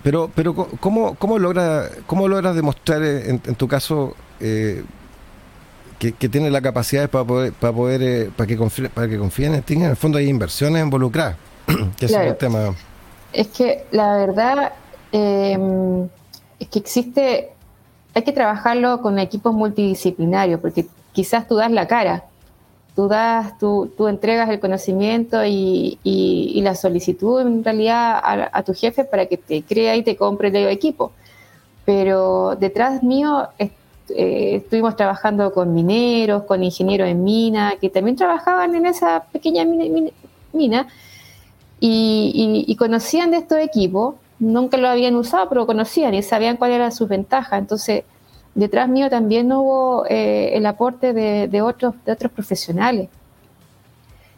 Pero, 0.07 0.31
pero 0.33 0.55
¿cómo, 0.55 1.16
cómo, 1.16 1.37
logra, 1.37 1.90
cómo 2.07 2.28
logras 2.28 2.55
demostrar 2.55 3.02
en, 3.02 3.40
tu 3.40 3.66
caso 3.66 4.14
eh, 4.38 4.85
que, 5.99 6.28
tiene 6.28 6.49
la 6.49 6.61
capacidad 6.61 7.11
para 7.11 7.25
poder, 7.25 7.52
para 7.52 7.73
poder, 7.73 8.02
eh, 8.02 8.31
para 8.37 8.47
que 8.47 8.57
confíen, 8.57 8.88
para 8.95 9.09
que 9.09 9.19
confíen 9.19 9.55
en 9.55 9.62
ti? 9.62 9.75
En 9.75 9.83
el 9.83 9.97
fondo 9.97 10.19
hay 10.19 10.28
inversiones 10.28 10.81
involucradas, 10.81 11.37
que 11.99 12.07
es 12.07 12.12
el 12.12 12.37
tema. 12.37 12.73
Es 13.33 13.49
que 13.49 13.85
la 13.90 14.16
verdad 14.16 14.75
em, 15.11 16.05
es 16.61 16.69
que 16.69 16.78
existe, 16.78 17.50
hay 18.17 18.23
que 18.23 18.33
trabajarlo 18.33 19.03
con 19.03 19.19
equipos 19.19 19.53
multidisciplinarios, 19.53 20.59
porque 20.59 20.87
quizás 21.13 21.47
tú 21.47 21.57
das 21.57 21.71
la 21.71 21.87
cara, 21.87 22.25
tú 22.95 23.09
das, 23.09 23.59
tú, 23.59 23.93
tú 23.95 24.09
entregas 24.09 24.49
el 24.49 24.59
conocimiento 24.59 25.45
y, 25.45 25.99
la 26.63 26.75
solicitud 26.75 27.43
en 27.43 27.63
realidad 27.63 28.19
a, 28.51 28.63
tu 28.63 28.73
jefe 28.73 29.05
para 29.05 29.27
que 29.27 29.37
te 29.37 29.63
crea 29.63 29.97
y 29.97 30.03
te 30.03 30.17
compre 30.17 30.49
el 30.49 30.69
equipo. 30.69 31.13
Pero 31.85 32.57
detrás 32.57 33.03
mío 33.03 33.49
eh, 33.59 33.71
estuvimos 34.09 34.97
trabajando 34.97 35.53
con 35.53 35.75
mineros, 35.75 36.45
con 36.45 36.65
ingenieros 36.65 37.09
en 37.09 37.23
mina, 37.23 37.75
que 37.79 37.91
también 37.91 38.17
trabajaban 38.17 38.75
en 38.75 38.87
esa 38.87 39.25
pequeña 39.31 39.67
mina, 40.55 40.89
y, 41.81 42.65
y, 42.67 42.77
conocían 42.77 43.31
de 43.31 43.37
estos 43.37 43.59
equipos, 43.59 44.15
nunca 44.38 44.76
lo 44.76 44.88
habían 44.88 45.16
usado, 45.16 45.49
pero 45.49 45.66
conocían 45.66 46.14
y 46.14 46.23
sabían 46.23 46.57
cuál 46.57 46.73
era 46.73 46.90
sus 46.90 47.09
ventajas. 47.09 47.59
Entonces, 47.59 48.05
detrás 48.55 48.88
mío 48.88 49.09
también 49.11 49.52
hubo 49.52 50.07
eh, 50.09 50.50
el 50.55 50.66
aporte 50.66 51.12
de, 51.12 51.62
otros, 51.62 51.95
de 52.05 52.12
otros 52.12 52.33
profesionales. 52.33 53.09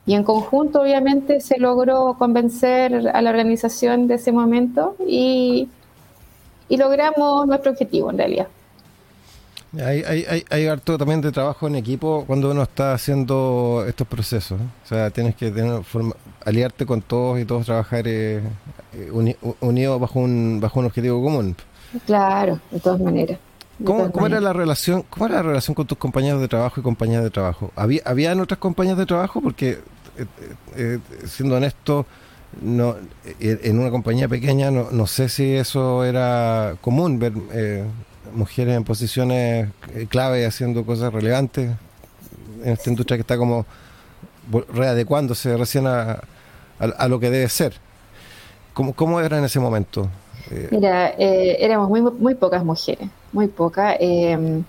Y 0.06 0.14
en 0.14 0.24
conjunto, 0.24 0.80
obviamente, 0.80 1.40
se 1.40 1.58
logró 1.58 2.16
convencer 2.18 3.10
a 3.12 3.20
la 3.20 3.30
organización 3.30 4.08
de 4.08 4.14
ese 4.14 4.32
momento 4.32 4.96
y, 5.06 5.68
logramos 6.70 7.46
nuestro 7.46 7.72
objetivo, 7.72 8.10
en 8.10 8.18
realidad. 8.18 8.48
Hay, 9.74 10.02
hay, 10.02 10.44
hay, 10.48 10.66
harto 10.66 10.96
también 10.96 11.20
de 11.20 11.30
trabajo 11.30 11.66
en 11.66 11.74
equipo 11.74 12.24
cuando 12.26 12.50
uno 12.50 12.62
está 12.62 12.94
haciendo 12.94 13.84
estos 13.86 14.06
procesos. 14.06 14.58
O 14.60 14.88
sea, 14.88 15.10
tienes 15.10 15.36
que 15.36 15.50
tener 15.50 15.82
aliarte 16.44 16.86
con 16.86 17.02
todos 17.02 17.38
y 17.38 17.44
todos 17.44 17.66
trabajar 17.66 18.04
eh, 18.06 18.40
eh, 18.94 19.36
unidos 19.60 20.00
bajo 20.00 20.20
un, 20.20 20.58
bajo 20.60 20.80
un 20.80 20.86
objetivo 20.86 21.22
común. 21.22 21.54
Claro, 22.06 22.60
de 22.70 22.80
todas 22.80 23.00
maneras. 23.00 23.38
¿Cómo, 23.84 24.26
era 24.26 24.40
la 24.40 24.52
relación, 24.52 25.04
¿Cómo 25.08 25.26
era 25.26 25.36
la 25.36 25.42
relación 25.42 25.74
con 25.74 25.86
tus 25.86 25.98
compañeros 25.98 26.40
de 26.40 26.48
trabajo 26.48 26.80
y 26.80 26.82
compañeras 26.82 27.24
de 27.24 27.30
trabajo? 27.30 27.70
¿Había, 27.76 28.02
¿Habían 28.04 28.40
otras 28.40 28.58
compañías 28.58 28.98
de 28.98 29.06
trabajo? 29.06 29.40
Porque, 29.40 29.78
eh, 30.16 30.26
eh, 30.76 30.98
siendo 31.26 31.56
honesto, 31.56 32.04
no, 32.60 32.96
eh, 33.40 33.60
en 33.62 33.78
una 33.78 33.90
compañía 33.90 34.26
pequeña 34.26 34.70
no, 34.70 34.90
no 34.90 35.06
sé 35.06 35.28
si 35.28 35.52
eso 35.54 36.04
era 36.04 36.74
común, 36.80 37.20
ver 37.20 37.32
mujeres 38.32 38.76
en 38.76 38.84
posiciones 38.84 39.68
clave 40.08 40.46
haciendo 40.46 40.84
cosas 40.84 41.12
relevantes 41.12 41.70
en 42.62 42.72
esta 42.72 42.90
industria 42.90 43.16
que 43.16 43.22
está 43.22 43.36
como 43.36 43.66
readecuándose 44.72 45.56
recién 45.56 45.86
a, 45.86 46.20
a, 46.78 47.08
lo 47.08 47.20
que 47.20 47.30
debe 47.30 47.48
ser. 47.48 47.74
¿Cómo, 48.72 48.94
¿Cómo 48.94 49.20
era 49.20 49.38
en 49.38 49.44
ese 49.44 49.60
momento? 49.60 50.08
Mira, 50.70 51.10
éramos 51.18 51.88
muy, 51.88 52.00
muy 52.00 52.34
pocas 52.34 52.64
mujeres 52.64 53.08
muy 53.32 53.48
poca. 53.48 53.96
Em, 53.98 54.64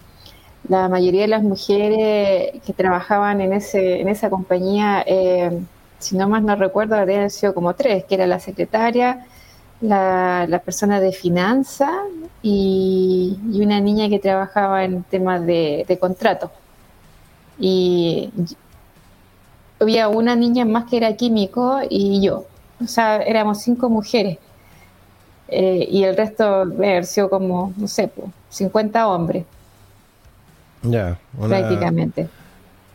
la 0.68 0.90
mayoría 0.90 1.22
de 1.22 1.28
las 1.28 1.44
mujeres 1.44 2.62
que 2.66 2.74
trabajaban 2.74 3.42
en, 3.42 3.54
ese, 3.54 4.02
en 4.02 4.10
esa 4.10 4.30
compañía, 4.30 5.04
em, 5.06 5.66
si 6.00 6.18
no 6.18 6.30
más 6.30 6.44
no 6.44 6.56
recuerdo, 6.56 6.96
habrían 6.96 7.30
sido 7.30 7.54
como 7.54 7.74
tres, 7.74 8.06
que 8.06 8.16
era 8.16 8.28
la 8.28 8.40
secretaria, 8.40 9.26
la, 9.82 10.62
persona 10.64 11.00
de 11.00 11.12
finanzas 11.12 11.92
y, 12.42 13.38
una 13.62 13.80
niña 13.80 14.10
que 14.10 14.20
trabajaba 14.20 14.84
en 14.84 15.04
temas 15.04 15.46
de, 15.46 15.98
contrato. 16.00 16.52
Y 17.60 18.32
había 19.80 20.08
una 20.08 20.36
niña 20.36 20.66
más 20.66 20.86
que 20.90 20.98
era 20.98 21.16
químico 21.16 21.80
y 21.90 22.22
yo. 22.22 22.46
O 22.82 22.88
sea, 22.88 23.18
éramos 23.18 23.62
cinco 23.62 23.90
mujeres. 23.90 24.38
Eh, 25.48 25.88
y 25.90 26.04
el 26.04 26.16
resto 26.16 26.66
sido 27.04 27.30
como, 27.30 27.74
no 27.76 27.88
sé, 27.88 28.10
50 28.50 29.08
hombres. 29.08 29.46
Ya, 30.84 31.20
prácticamente. 31.38 32.30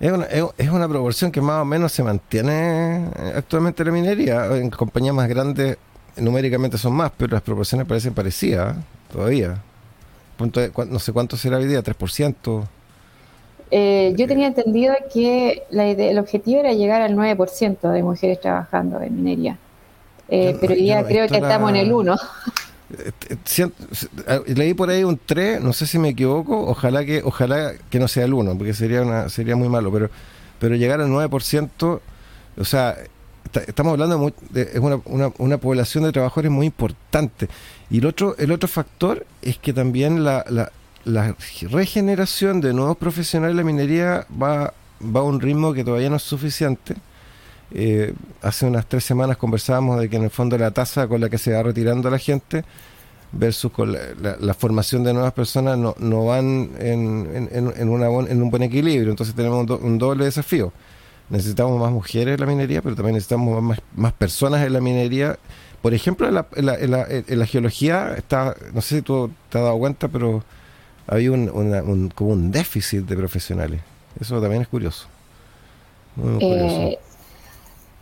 Es 0.01 0.13
una, 0.13 0.25
es 0.27 0.69
una 0.71 0.89
proporción 0.89 1.31
que 1.31 1.41
más 1.41 1.63
o 1.63 1.65
menos 1.65 1.93
se 1.93 2.03
mantiene 2.03 3.09
actualmente 3.35 3.83
en 3.83 3.87
la 3.87 3.93
minería. 3.93 4.47
En 4.57 4.71
compañías 4.71 5.15
más 5.15 5.29
grandes 5.29 5.79
numéricamente 6.17 6.79
son 6.79 6.95
más, 6.95 7.13
pero 7.17 7.33
las 7.33 7.43
proporciones 7.43 7.87
parecen 7.87 8.15
parecidas 8.15 8.77
¿eh? 8.77 8.81
todavía. 9.13 9.61
No 10.89 10.99
sé 10.99 11.13
cuánto 11.13 11.37
será 11.37 11.59
hoy 11.59 11.67
día, 11.67 11.83
3%. 11.83 12.65
Eh, 13.71 14.15
yo 14.17 14.27
tenía 14.27 14.47
entendido 14.47 14.95
que 15.13 15.65
la 15.71 15.87
el 15.87 16.19
objetivo 16.19 16.61
era 16.61 16.73
llegar 16.73 17.03
al 17.03 17.17
9% 17.17 17.91
de 17.91 18.03
mujeres 18.03 18.41
trabajando 18.41 19.01
en 19.01 19.17
minería. 19.17 19.59
Eh, 20.29 20.57
pero 20.61 20.75
ya 20.75 21.05
creo 21.05 21.29
que 21.29 21.37
estamos 21.37 21.71
en 21.71 21.77
el 21.77 21.93
1. 21.93 22.17
Leí 24.47 24.75
por 24.75 24.91
ahí 24.91 25.05
un 25.05 25.19
3, 25.25 25.61
no 25.61 25.73
sé 25.73 25.87
si 25.87 25.99
me 25.99 26.11
equivoco, 26.11 26.69
ojalá 26.69 27.05
que 27.05 27.23
ojalá 27.25 27.73
que 27.91 27.99
no 27.99 28.09
sea 28.09 28.25
el 28.25 28.35
1, 28.35 28.57
porque 28.57 28.75
sería 28.75 29.03
una 29.03 29.29
sería 29.29 29.57
muy 29.57 29.69
malo, 29.69 29.91
pero 29.91 30.11
pero 30.59 30.77
llegar 30.77 31.01
al 31.01 31.09
9%, 31.09 32.01
o 32.57 32.65
sea, 32.65 32.97
estamos 33.61 33.93
hablando 33.93 34.33
de, 34.51 34.63
es 34.63 34.79
una, 34.79 35.01
una, 35.07 35.33
una, 35.39 35.59
población 35.59 36.05
de 36.05 36.13
trabajadores 36.13 36.51
muy 36.51 36.67
importante. 36.67 37.49
Y 37.91 37.99
el 37.99 38.07
otro 38.07 38.37
el 38.39 38.53
otro 38.53 38.69
factor 38.69 39.27
es 39.43 39.59
que 39.59 39.73
también 39.73 40.25
la, 40.25 40.45
la, 40.49 41.35
regeneración 41.71 42.61
de 42.61 42.73
nuevos 42.73 42.97
profesionales 42.97 43.53
en 43.53 43.57
la 43.59 43.65
minería 43.65 44.27
va, 44.31 44.73
va 45.03 45.21
a 45.21 45.23
un 45.23 45.41
ritmo 45.41 45.75
que 45.75 45.85
todavía 45.85 46.09
no 46.09 46.17
es 46.17 46.23
suficiente 46.23 46.95
eh, 47.77 48.15
hace 48.41 48.67
unas 48.67 48.87
tres 48.87 49.05
semanas 49.05 49.37
conversábamos 49.37 49.99
de 50.01 50.09
que 50.09 50.17
en 50.17 50.23
el 50.23 50.31
fondo 50.31 50.57
la 50.57 50.71
tasa 50.71 51.09
con 51.09 51.21
la 51.21 51.29
que 51.29 51.39
se 51.39 51.53
va 51.53 51.63
retirando 51.63 52.09
la 52.09 52.19
gente 52.19 52.65
versus 53.33 53.73
con 53.73 53.93
la, 53.93 54.55
formación 54.55 55.03
de 55.03 55.13
nuevas 55.13 55.33
personas 55.33 55.77
no, 55.77 55.97
no 55.99 56.27
van 56.27 56.71
en, 56.79 57.49
en, 57.51 57.89
una 57.89 58.07
en 58.31 58.43
un 58.43 58.51
buen 58.51 58.63
equilibrio. 58.63 59.11
Entonces 59.11 59.35
tenemos 59.35 59.69
un, 59.69 59.99
doble 59.99 60.25
desafío. 60.25 60.73
Necesitamos 61.35 61.81
más 61.81 61.91
mujeres 61.91 62.35
en 62.35 62.41
la 62.41 62.47
minería, 62.47 62.81
pero 62.81 62.95
también 62.95 63.15
necesitamos 63.15 63.63
más, 63.63 63.81
más 63.95 64.13
personas 64.13 64.65
en 64.65 64.73
la 64.73 64.81
minería. 64.81 65.37
Por 65.83 65.93
ejemplo, 65.93 66.29
en 66.29 66.35
la, 66.35 66.47
en 66.55 67.39
la, 67.41 67.47
geología, 67.47 68.15
está, 68.17 68.55
no 68.73 68.81
sé 68.81 68.97
si 68.97 69.03
tú 69.03 69.31
te 69.51 69.59
has 69.59 69.65
dado 69.65 69.79
cuenta, 69.79 70.09
pero 70.09 70.43
hay 71.07 71.29
un, 71.29 72.11
como 72.15 72.31
un 72.31 72.51
déficit 72.51 73.05
de 73.05 73.17
profesionales. 73.17 73.81
Eso 74.19 74.41
también 74.41 74.63
es 74.63 74.69
curioso. 74.69 75.09
Eh, 76.41 76.99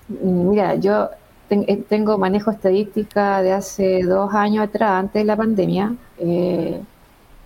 Mira, 0.09 0.75
yo 0.75 1.09
eh, 1.51 1.83
tengo 1.89 2.19
manejo 2.19 2.51
estadística 2.51 3.43
de 3.43 3.53
hace 3.53 4.03
dos 4.03 4.35
años 4.35 4.65
atrás, 4.65 4.93
antes 4.93 5.23
de 5.23 5.25
la 5.25 5.37
pandemia, 5.37 5.95
eh, 6.19 6.81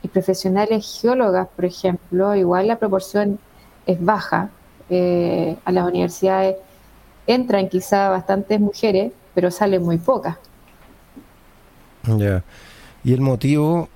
y 0.03 0.09
profesionales 0.09 1.01
geólogas, 1.01 1.49
por 1.55 1.65
ejemplo, 1.65 2.35
igual 2.35 2.69
la 2.69 2.79
proporción 2.79 3.39
es 3.87 4.05
baja. 4.05 4.51
Eh, 4.89 5.57
a 5.65 5.73
las 5.73 5.85
universidades 5.85 6.57
entran 7.27 7.69
quizá 7.69 8.09
bastantes 8.09 8.61
mujeres, 8.61 9.13
pero 9.35 9.51
salen 9.51 9.83
muy 9.83 9.99
pocas. 9.99 10.37
Ya. 12.17 12.45
Y 13.03 13.13
el 13.13 13.21
motivo, 13.21 13.89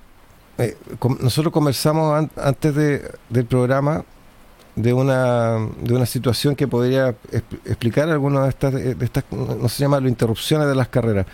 nosotros 1.21 1.53
conversamos 1.53 2.29
antes 2.35 2.75
del 2.75 3.45
programa 3.45 4.03
de 4.75 4.93
una, 4.93 5.57
de 5.81 5.93
una 5.93 6.05
situación 6.05 6.55
que 6.55 6.67
podría 6.67 7.15
explicar 7.65 8.09
algunas 8.09 8.43
de 8.43 8.49
estas, 8.49 8.73
de 8.73 9.05
estas, 9.05 9.23
no 9.31 9.67
se 9.69 9.83
llama, 9.83 9.99
interrupciones 9.99 10.67
de 10.67 10.75
las 10.75 10.87
carreras. 10.87 11.25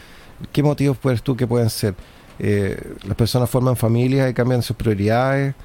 ¿Qué 0.52 0.64
motivos 0.64 0.98
puedes 0.98 1.22
tú 1.22 1.36
que 1.36 1.48
pueden 1.48 1.70
ser? 1.70 1.96
Eh, 2.40 2.96
las 3.06 3.16
personas 3.16 3.50
forman 3.50 3.76
familias 3.76 4.30
y 4.30 4.34
cambian 4.34 4.62
sus 4.62 4.76
prioridades, 4.76 5.56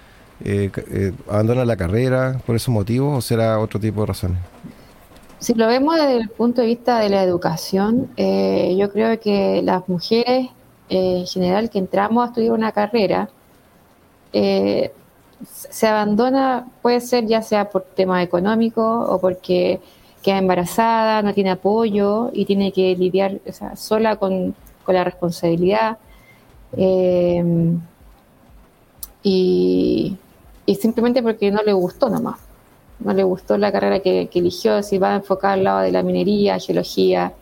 eh, 0.45 0.71
eh, 0.91 1.13
abandonan 1.29 1.67
la 1.67 1.77
carrera 1.77 2.41
por 2.47 2.57
esos 2.57 2.69
motivos 2.69 3.19
o 3.19 3.21
será 3.21 3.59
otro 3.59 3.81
tipo 3.81 4.01
de 4.01 4.07
razones? 4.07 4.39
Si 5.39 5.55
lo 5.55 5.67
vemos 5.67 5.97
desde 5.97 6.17
el 6.19 6.29
punto 6.29 6.61
de 6.61 6.69
vista 6.69 7.01
de 7.01 7.09
la 7.09 7.25
educación, 7.25 8.09
yo 8.17 8.93
creo 8.93 9.19
que 9.19 9.61
las 9.63 9.89
mujeres 9.89 10.51
en 10.89 11.27
general 11.27 11.69
que 11.69 11.81
entramos 11.81 12.23
a 12.23 12.29
estudiar 12.29 12.53
una 12.53 12.71
carrera, 12.71 13.29
se 14.31 15.87
abandona, 15.87 16.69
puede 16.81 17.01
ser 17.01 17.27
ya 17.27 17.43
sea 17.43 17.71
por 17.71 17.83
temas 17.83 18.23
económicos 18.25 19.09
o 19.09 19.19
porque 19.21 19.81
queda 20.23 20.39
embarazada, 20.39 21.23
no 21.23 21.35
tiene 21.35 21.51
apoyo 21.51 22.31
y 22.33 22.45
tiene 22.45 22.73
que 22.73 22.95
lidiar 22.97 23.41
sola 23.75 24.17
con, 24.17 24.55
la 24.87 25.05
responsabilidad. 25.05 25.99
Eh, 26.77 27.45
y, 29.23 30.17
simplemente 30.67 31.23
porque 31.23 31.51
no 31.51 31.63
le 31.63 31.73
gustó 31.73 32.09
nomás. 32.09 32.39
No 33.01 33.13
le 33.13 33.25
gustó 33.25 33.59
la 33.59 33.73
carrera 33.73 34.01
que, 34.01 34.29
eligió, 34.33 34.83
si 34.83 34.99
va 34.99 35.13
a 35.13 35.17
enfocar 35.17 35.53
al 35.53 35.65
lado 35.65 35.81
de 35.81 35.93
la 35.93 36.03
minería, 36.03 36.59
geología, 36.59 37.33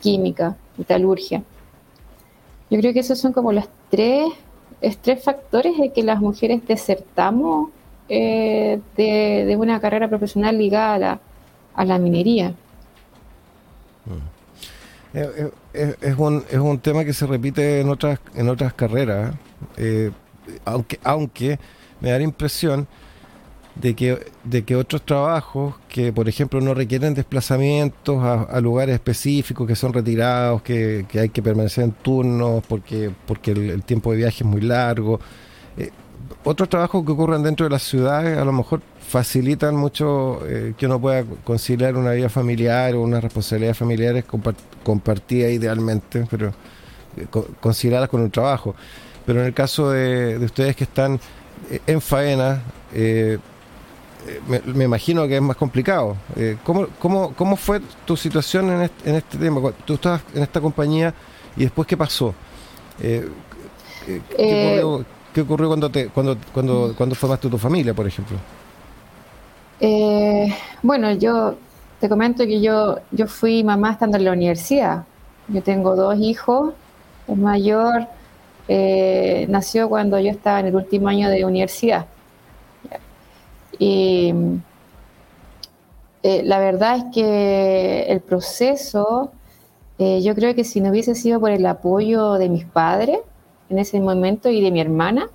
química, 0.00 0.56
metalurgia. 0.76 1.42
Yo 2.68 2.78
creo 2.80 2.92
que 2.92 3.00
esos 3.00 3.18
son 3.18 3.32
como 3.32 3.52
los 3.52 3.66
tres, 3.90 4.32
tres 5.02 5.22
factores 5.22 5.78
de 5.78 5.92
que 5.92 6.02
las 6.02 6.20
mujeres 6.20 6.66
desertamos 6.66 7.70
eh, 8.08 8.80
de, 8.96 9.56
una 9.56 9.80
carrera 9.80 10.08
profesional 10.08 10.58
ligada 10.58 11.20
a 11.74 11.84
la, 11.84 11.98
minería. 11.98 12.50
Mm. 14.04 15.14
Eh, 15.14 15.50
eh, 15.74 15.96
es, 16.00 16.18
un, 16.18 16.42
es 16.50 16.58
un 16.58 16.78
tema 16.80 17.04
que 17.04 17.12
se 17.12 17.26
repite 17.26 17.80
en 17.80 17.88
otras, 17.88 18.18
en 18.34 18.48
otras 18.48 18.72
carreras, 18.72 19.34
aunque, 20.64 20.98
aunque 21.04 21.58
me 22.02 22.10
da 22.10 22.18
la 22.18 22.24
impresión 22.24 22.88
de 23.74 23.94
que, 23.94 24.18
de 24.44 24.64
que 24.64 24.76
otros 24.76 25.02
trabajos 25.02 25.74
que, 25.88 26.12
por 26.12 26.28
ejemplo, 26.28 26.60
no 26.60 26.74
requieren 26.74 27.14
desplazamientos 27.14 28.22
a, 28.22 28.60
lugares 28.60 28.94
específicos, 28.94 29.66
que 29.66 29.76
son 29.76 29.92
retirados, 29.92 30.62
que, 30.62 31.06
hay 31.18 31.28
que 31.30 31.42
permanecer 31.42 31.84
en 31.84 31.92
turnos 31.92 32.64
porque, 32.68 33.10
porque 33.26 33.52
el, 33.52 33.82
tiempo 33.84 34.10
de 34.10 34.18
viaje 34.18 34.44
es 34.44 34.46
muy 34.50 34.60
largo. 34.60 35.20
Eh, 35.78 35.90
otros 36.44 36.68
trabajos 36.68 37.04
que 37.04 37.12
ocurren 37.12 37.42
dentro 37.42 37.64
de 37.64 37.70
las 37.70 37.82
ciudades 37.82 38.36
a 38.36 38.44
lo 38.44 38.52
mejor 38.52 38.82
facilitan 39.08 39.76
mucho 39.76 40.40
eh, 40.46 40.74
que 40.76 40.86
uno 40.86 41.00
pueda 41.00 41.24
conciliar 41.44 41.96
una 41.96 42.10
vida 42.12 42.28
familiar 42.28 42.94
o 42.94 43.02
unas 43.02 43.22
responsabilidades 43.22 43.78
familiares 43.78 44.24
compartidas 44.82 45.52
idealmente, 45.52 46.26
pero 46.28 46.48
eh, 47.16 47.26
conciliadas 47.60 48.08
con 48.08 48.20
un 48.20 48.30
trabajo. 48.30 48.74
Pero 49.24 49.40
en 49.40 49.46
el 49.46 49.54
caso 49.54 49.90
de 49.90 50.36
ustedes 50.44 50.74
que 50.74 50.82
están 50.82 51.20
en 51.86 52.00
faena, 52.00 52.62
eh, 52.92 53.38
me, 54.46 54.84
imagino 54.84 55.26
que 55.26 55.36
es 55.36 55.42
más 55.42 55.56
complicado. 55.56 56.16
Eh, 56.36 56.56
¿cómo, 56.64 56.86
cómo, 56.98 57.34
cómo, 57.34 57.56
fue 57.56 57.80
tu 58.04 58.16
situación 58.16 58.70
en 58.70 58.82
este, 58.82 59.10
en 59.10 59.16
este, 59.16 59.38
tema? 59.38 59.60
Tú 59.84 59.94
estabas 59.94 60.22
en 60.34 60.42
esta 60.42 60.60
compañía 60.60 61.12
y 61.56 61.62
después, 61.62 61.86
¿qué 61.88 61.96
pasó? 61.96 62.34
Eh, 63.00 63.28
eh, 64.06 64.20
¿qué, 65.32 65.40
ocurrió, 65.40 65.68
cuando, 65.68 65.90
te, 65.90 66.08
cuando, 66.08 66.36
cuando, 66.52 66.94
cuando 66.96 67.14
formaste 67.14 67.48
tu 67.48 67.58
familia, 67.58 67.94
por 67.94 68.06
ejemplo? 68.06 68.36
bueno, 70.80 71.10
yo 71.14 71.56
te 71.98 72.08
comento 72.08 72.44
que 72.44 72.60
yo, 72.60 73.00
yo 73.10 73.26
fui 73.26 73.64
mamá 73.64 73.90
estando 73.90 74.16
en 74.16 74.24
la 74.24 74.32
universidad. 74.32 75.04
Yo 75.48 75.60
tengo 75.60 75.96
dos 75.96 76.16
hijos. 76.20 76.72
El 77.26 77.38
mayor 77.38 78.06
nació 79.48 79.88
cuando 79.88 80.18
yo 80.18 80.30
estaba 80.30 80.60
en 80.60 80.66
el 80.66 80.76
último 80.76 81.08
año 81.08 81.28
de 81.28 81.44
universidad. 81.44 82.06
Y 83.78 84.32
eh, 86.22 86.42
la 86.44 86.60
verdad 86.60 86.98
es 86.98 87.04
que 87.12 88.02
el 88.04 88.20
proceso, 88.20 89.32
eh, 89.98 90.22
yo 90.22 90.34
creo 90.34 90.54
que 90.54 90.64
si 90.64 90.80
no 90.80 90.90
hubiese 90.90 91.14
sido 91.14 91.40
por 91.40 91.50
el 91.50 91.66
apoyo 91.66 92.34
de 92.34 92.48
mis 92.48 92.64
padres 92.64 93.18
en 93.68 93.78
ese 93.78 94.00
momento 94.00 94.48
y 94.48 94.60
de 94.60 94.70
mi 94.70 94.80
hermana, 94.80 95.28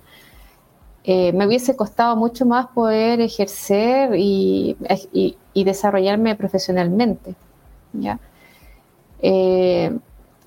eh, 1.04 1.32
me 1.32 1.46
hubiese 1.46 1.76
costado 1.76 2.16
mucho 2.16 2.46
más 2.46 2.68
poder 2.68 3.20
ejercer 3.20 4.14
y, 4.16 4.76
desarrollarme 5.54 6.34
profesionalmente. 6.36 7.34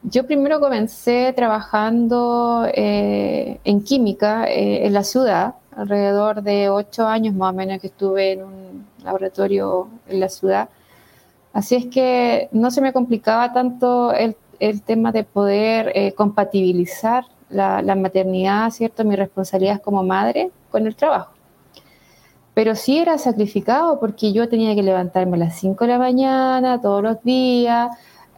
Yo 0.04 0.26
primero 0.26 0.60
comencé 0.60 1.34
trabajando 1.36 2.68
en 2.74 3.84
química 3.84 4.46
en 4.48 4.94
la 4.94 5.04
ciudad 5.04 5.56
alrededor 5.76 6.44
de 6.44 6.70
ocho 6.70 7.08
años 7.08 7.34
más 7.36 7.54
o 7.54 7.56
menos 7.56 7.80
que 7.80 7.88
estuve 7.88 8.34
en 8.34 8.44
un 8.44 8.88
laboratorio 9.04 9.88
en 10.08 10.20
la 10.20 10.30
ciudad. 10.30 10.70
Así 11.54 11.76
es 11.76 11.86
que 11.88 12.50
no 12.52 12.72
se 12.72 12.82
me 12.82 12.94
complicaba 12.94 13.52
tanto 13.54 14.14
el, 14.14 14.36
tema 14.86 15.12
de 15.12 15.24
poder 15.24 15.92
eh, 15.96 16.14
compatibilizar 16.14 17.26
la, 17.50 17.96
maternidad, 17.96 18.70
¿cierto? 18.70 19.04
Mi 19.04 19.16
responsabilidad 19.16 19.82
como 19.82 20.04
madre 20.04 20.52
con 20.70 20.86
el 20.86 20.96
trabajo. 20.96 21.34
Pero 22.54 22.76
sí 22.76 23.00
era 23.00 23.18
sacrificado 23.18 24.00
porque 24.00 24.34
yo 24.34 24.48
tenía 24.50 24.76
que 24.76 24.84
levantarme 24.84 25.38
a 25.38 25.40
las 25.40 25.60
5 25.60 25.84
de 25.86 25.92
la 25.92 25.98
mañana 25.98 26.80
todos 26.80 27.02
los 27.02 27.24
días, 27.24 27.90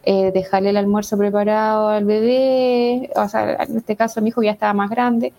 eh, 0.04 0.32
dejarle 0.34 0.70
el 0.72 0.78
almuerzo 0.78 1.18
preparado 1.18 1.90
al 1.90 2.06
bebé, 2.06 3.10
o 3.16 3.28
sea, 3.28 3.54
en 3.64 3.78
este 3.78 3.96
caso 3.96 4.22
mi 4.22 4.30
hijo 4.30 4.44
ya 4.44 4.52
estaba 4.52 4.74
más 4.74 4.90
grande, 4.90 5.34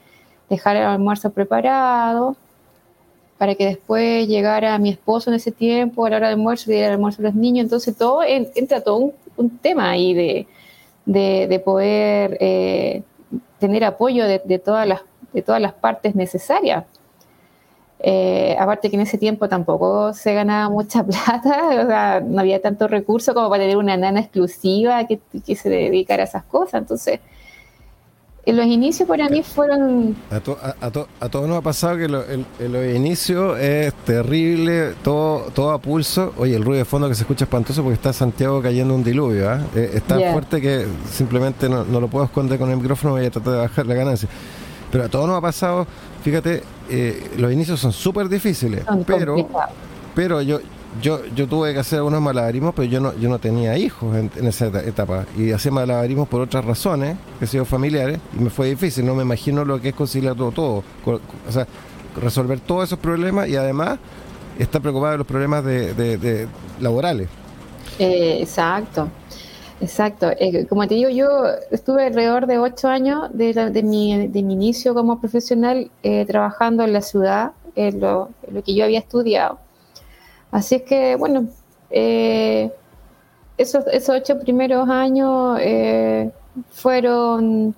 dejar 0.49 0.77
el 0.77 0.85
almuerzo 0.85 1.31
preparado, 1.31 2.37
para 3.39 3.55
que 3.55 3.67
después 3.67 4.27
llegara 4.29 4.79
mi 4.79 4.91
esposo 4.91 5.31
en 5.31 5.37
ese 5.37 5.53
tiempo, 5.53 6.07
a 6.07 6.11
la 6.11 6.17
hora 6.17 6.29
del 6.29 6.39
almuerzo, 6.39 6.73
y 6.73 6.77
el 6.77 6.93
almuerzo 6.93 7.21
a 7.21 7.25
los 7.25 7.35
niños. 7.35 7.65
Entonces 7.65 7.97
todo 7.97 8.23
entra 8.23 8.81
todo 8.81 9.13
un, 9.37 9.59
tema 9.59 9.91
ahí 9.91 10.15
de, 10.15 10.47
de, 11.05 11.59
poder 11.59 12.39
eh, 12.41 13.03
tener 13.59 13.85
apoyo 13.85 14.25
de, 14.27 14.59
todas 14.59 14.87
las, 14.87 15.03
de 15.33 15.43
todas 15.43 15.61
las 15.61 15.73
partes 15.75 16.15
necesarias. 16.15 16.85
Eh, 18.07 18.55
aparte 18.59 18.91
que 18.91 18.97
en 18.97 19.03
ese 19.03 19.17
tiempo 19.17 19.49
tampoco 19.49 20.13
se 20.13 20.35
ganaba 20.35 20.69
mucha 20.69 21.03
plata, 21.07 21.69
o 21.83 21.87
sea, 21.87 22.21
no 22.21 22.39
había 22.39 22.61
tanto 22.61 22.87
recurso 22.87 23.33
como 23.33 23.49
para 23.49 23.63
tener 23.63 23.79
una 23.79 23.97
nana 23.97 24.21
exclusiva 24.21 25.07
que, 25.07 25.21
que 25.45 25.57
se 25.57 25.71
dedicara 25.71 26.25
a 26.25 26.27
esas 26.27 26.45
cosas. 26.45 26.83
Entonces, 26.83 27.21
los 28.53 28.67
inicios 28.67 29.09
para 29.09 29.29
mí 29.29 29.43
fueron... 29.43 30.15
A, 30.31 30.37
a, 30.37 30.91
todos 31.31 31.49
nos 31.49 31.57
ha 31.57 31.63
pasado 31.63 31.97
que 31.97 32.09
lo, 32.09 32.23
el, 32.25 32.45
los 32.59 32.95
inicios 32.95 33.59
es 33.59 33.95
terrible, 34.05 34.93
todo, 35.03 35.51
todo 35.55 35.71
a 35.71 35.79
pulso. 35.79 36.35
Oye, 36.37 36.55
el 36.55 36.63
ruido 36.63 36.79
de 36.81 36.85
fondo 36.85 37.09
que 37.09 37.15
se 37.15 37.23
escucha 37.23 37.45
espantoso 37.45 37.83
porque 37.83 37.95
está 37.95 38.13
Santiago 38.13 38.61
cayendo 38.61 38.95
un 38.95 39.03
diluvio. 39.03 39.49
¿ah? 39.49 39.61
Eh, 39.75 39.93
es 39.95 40.03
tan 40.03 40.21
fuerte 40.31 40.61
que 40.61 40.87
simplemente 41.11 41.71
no, 41.71 41.85
lo 41.85 42.09
puedo 42.09 42.27
esconder 42.27 42.59
con 42.59 42.71
el 42.71 42.77
micrófono, 42.77 43.15
voy 43.15 43.25
a 43.25 43.31
tratar 43.31 43.55
de 43.55 43.59
bajar 43.61 43.87
la 43.87 43.95
ganancia. 43.95 44.29
Pero 44.93 45.05
a 45.05 45.09
todos 45.09 45.27
nos 45.27 45.39
ha 45.39 45.41
pasado, 45.41 45.87
fíjate, 46.25 46.63
eh, 46.89 47.33
los 47.37 47.53
inicios 47.53 47.79
son 47.79 47.93
súper 47.93 48.31
difíciles, 48.31 48.83
pero, 49.07 49.37
pero 50.15 50.41
yo, 50.41 50.59
yo, 51.03 51.21
yo 51.37 51.47
tuve 51.47 51.75
que 51.75 51.81
hacer 51.81 51.99
algunos 51.99 52.23
malabarismos, 52.23 52.75
pero 52.75 52.89
yo 52.89 52.99
no, 52.99 53.15
yo 53.19 53.29
no 53.29 53.39
tenía 53.39 53.77
hijos 53.77 54.17
en, 54.17 54.31
esa 54.47 54.69
etapa. 54.69 55.27
Y 55.37 55.53
hacía 55.53 55.71
malabarismos 55.71 56.27
por 56.27 56.41
otras 56.41 56.65
razones, 56.65 57.19
que 57.39 57.47
sido 57.47 57.67
familiares, 57.67 58.21
y 58.35 58.43
me 58.43 58.49
fue 58.49 58.71
difícil. 58.71 59.05
No 59.05 59.15
me 59.15 59.23
imagino 59.23 59.67
lo 59.67 59.79
que 59.83 59.91
es 59.91 59.95
conciliar 59.95 60.35
todo, 60.35 60.51
todo. 60.51 60.83
O 61.47 61.53
sea, 61.53 61.67
resolver 62.17 62.59
todos 62.61 62.85
esos 62.85 62.99
problemas 62.99 63.47
y 63.49 63.57
además 63.57 63.99
estar 64.59 64.81
preocupado 64.81 65.13
de 65.13 65.19
los 65.19 65.27
problemas 65.27 65.63
de, 65.63 66.49
laborales. 66.81 67.29
Eh, 67.99 68.39
exacto. 68.41 69.09
Exacto. 69.81 70.31
Eh, 70.39 70.67
como 70.67 70.87
te 70.87 70.95
digo, 70.95 71.11
yo 71.11 71.47
estuve 71.71 72.07
alrededor 72.07 72.47
de 72.47 72.59
ocho 72.59 72.89
años 72.89 73.29
de, 73.33 73.83
mi, 73.83 74.29
de 74.29 74.39
inicio 74.39 74.95
como 74.95 75.21
profesional 75.21 75.91
eh, 76.03 76.25
trabajando 76.27 76.85
en 76.85 76.93
la 76.93 77.01
ciudad, 77.01 77.53
en 77.75 78.01
lo, 78.01 78.31
en 78.47 78.55
lo 78.55 78.63
que 78.63 78.75
yo 78.75 78.85
había 78.85 79.01
estudiado. 79.01 79.59
Así 80.51 80.77
es 80.77 80.83
que, 80.83 81.17
bueno, 81.17 81.49
eh, 81.91 82.71
esos, 83.59 83.85
ocho 84.09 84.39
primeros 84.39 84.89
años 84.89 85.61
fueron 86.71 87.75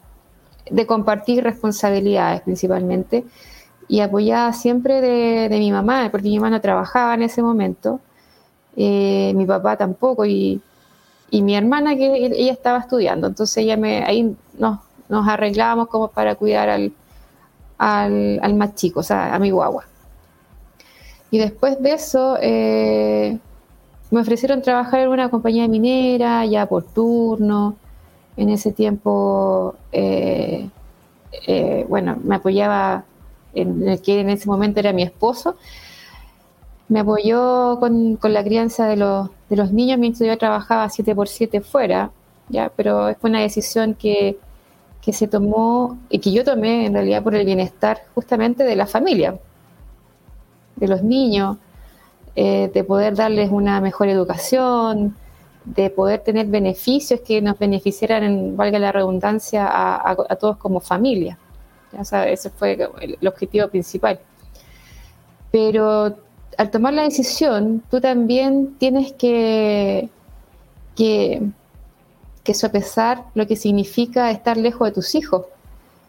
de 0.70 0.86
compartir 0.86 1.44
responsabilidades 1.44 2.42
principalmente 2.42 3.24
y 3.88 4.00
apoyada 4.00 4.52
siempre 4.52 5.00
de, 5.00 5.58
mi 5.58 5.70
mamá, 5.72 6.08
porque 6.10 6.28
mi 6.28 6.38
mamá 6.38 6.50
no 6.50 6.60
trabajaba 6.60 7.14
en 7.14 7.22
ese 7.22 7.42
momento, 7.42 8.00
mi 8.76 9.46
papá 9.46 9.76
tampoco 9.76 10.26
y, 10.26 10.60
mi 11.32 11.56
hermana 11.56 11.96
que 11.96 12.26
ella 12.26 12.52
estaba 12.52 12.78
estudiando, 12.78 13.26
entonces 13.26 13.56
ella 13.58 13.76
me, 13.76 14.04
ahí 14.04 14.34
nos, 14.58 14.78
nos 15.08 15.28
arreglábamos 15.28 15.88
como 15.88 16.08
para 16.08 16.34
cuidar 16.34 16.68
al, 16.68 16.92
al, 17.78 18.40
al 18.42 18.54
más 18.54 18.74
chico, 18.74 19.00
o 19.00 19.02
sea, 19.02 19.34
a 19.34 19.38
mi 19.38 19.50
guagua. 19.50 19.84
Y 21.30 21.38
después 21.38 21.80
de 21.82 21.92
eso 21.92 22.38
eh, 22.40 23.38
me 24.10 24.20
ofrecieron 24.20 24.62
trabajar 24.62 25.00
en 25.00 25.08
una 25.08 25.28
compañía 25.28 25.66
minera, 25.68 26.44
ya 26.46 26.66
por 26.66 26.84
turno. 26.84 27.76
En 28.36 28.50
ese 28.50 28.70
tiempo, 28.70 29.74
eh, 29.92 30.68
eh, 31.46 31.86
bueno, 31.88 32.16
me 32.22 32.36
apoyaba 32.36 33.04
en 33.54 33.88
el 33.88 34.00
que 34.02 34.20
en 34.20 34.30
ese 34.30 34.46
momento 34.46 34.78
era 34.80 34.92
mi 34.92 35.02
esposo. 35.02 35.56
Me 36.88 37.00
apoyó 37.00 37.78
con, 37.80 38.18
la 38.22 38.44
crianza 38.44 38.86
de 38.86 38.96
los, 38.96 39.28
de 39.48 39.56
los 39.56 39.72
niños 39.72 39.98
mientras 39.98 40.26
yo 40.26 40.38
trabajaba 40.38 40.88
7 40.88 41.14
por 41.14 41.28
7 41.28 41.60
fuera, 41.60 42.10
¿ya? 42.48 42.70
pero 42.74 43.14
fue 43.20 43.30
una 43.30 43.40
decisión 43.40 43.94
que, 43.94 44.38
que 45.02 45.12
se 45.12 45.26
tomó 45.26 45.98
y 46.08 46.20
que 46.20 46.32
yo 46.32 46.44
tomé 46.44 46.86
en 46.86 46.94
realidad 46.94 47.22
por 47.22 47.34
el 47.34 47.44
bienestar 47.44 48.02
justamente 48.14 48.64
de 48.64 48.76
la 48.76 48.86
familia 48.86 49.38
de 50.76 50.88
los 50.88 51.02
niños, 51.02 51.56
eh, 52.36 52.70
de 52.72 52.84
poder 52.84 53.14
darles 53.16 53.50
una 53.50 53.80
mejor 53.80 54.08
educación, 54.08 55.16
de 55.64 55.90
poder 55.90 56.20
tener 56.20 56.46
beneficios 56.46 57.20
que 57.20 57.42
nos 57.42 57.58
beneficiaran, 57.58 58.56
valga 58.56 58.78
la 58.78 58.92
redundancia, 58.92 59.66
a, 59.68 60.36
todos 60.36 60.58
como 60.58 60.80
familia. 60.80 61.38
ese 62.26 62.50
fue 62.50 62.78
el, 63.00 63.26
objetivo 63.26 63.68
principal. 63.68 64.20
Pero 65.50 66.14
al 66.56 66.70
tomar 66.70 66.94
la 66.94 67.02
decisión, 67.02 67.82
tú 67.90 68.00
también 68.00 68.76
tienes 68.78 69.12
que, 69.12 70.08
que, 70.94 71.52
sopesar 72.54 73.24
lo 73.34 73.46
que 73.46 73.56
significa 73.56 74.30
estar 74.30 74.56
lejos 74.56 74.88
de 74.88 74.94
tus 74.94 75.14
hijos, 75.14 75.46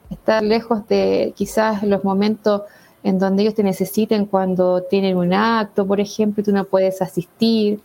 estar 0.09 0.43
lejos 0.43 0.87
de 0.87 1.33
quizás 1.35 1.83
los 1.83 2.03
momentos 2.03 2.61
en 3.03 3.19
donde 3.19 3.43
ellos 3.43 3.55
te 3.55 3.63
necesiten 3.63 4.25
cuando 4.25 4.83
tienen 4.83 5.17
un 5.17 5.33
acto, 5.33 5.85
por 5.85 5.99
ejemplo, 5.99 6.41
y 6.41 6.45
tú 6.45 6.51
no 6.51 6.63
puedes 6.65 7.01
asistir. 7.01 7.79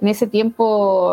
En 0.00 0.08
ese 0.08 0.26
tiempo, 0.26 0.64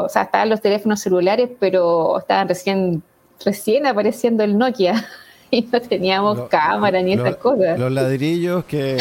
o 0.05 0.09
sea, 0.09 0.23
estaban 0.23 0.49
los 0.49 0.61
teléfonos 0.61 0.99
celulares, 0.99 1.49
pero 1.59 2.17
estaban 2.17 2.47
recién, 2.47 3.03
recién 3.45 3.85
apareciendo 3.85 4.43
el 4.43 4.57
Nokia 4.57 5.05
y 5.51 5.61
no 5.71 5.81
teníamos 5.81 6.49
cámara 6.49 7.01
ni 7.01 7.13
esas 7.13 7.35
cosas. 7.37 7.79
Los 7.79 7.91
ladrillos 7.91 8.65
que, 8.65 8.97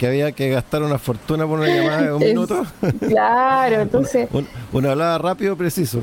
había 0.00 0.32
que 0.32 0.50
gastar 0.50 0.82
una 0.82 0.98
fortuna 0.98 1.46
por 1.46 1.58
una 1.58 1.68
llamada 1.68 2.02
de 2.02 2.12
un 2.12 2.18
minuto. 2.24 2.64
Claro, 3.00 3.76
entonces... 3.80 4.28
Una 4.72 4.92
hablada 4.92 5.18
rápido, 5.18 5.56
preciso. 5.56 6.02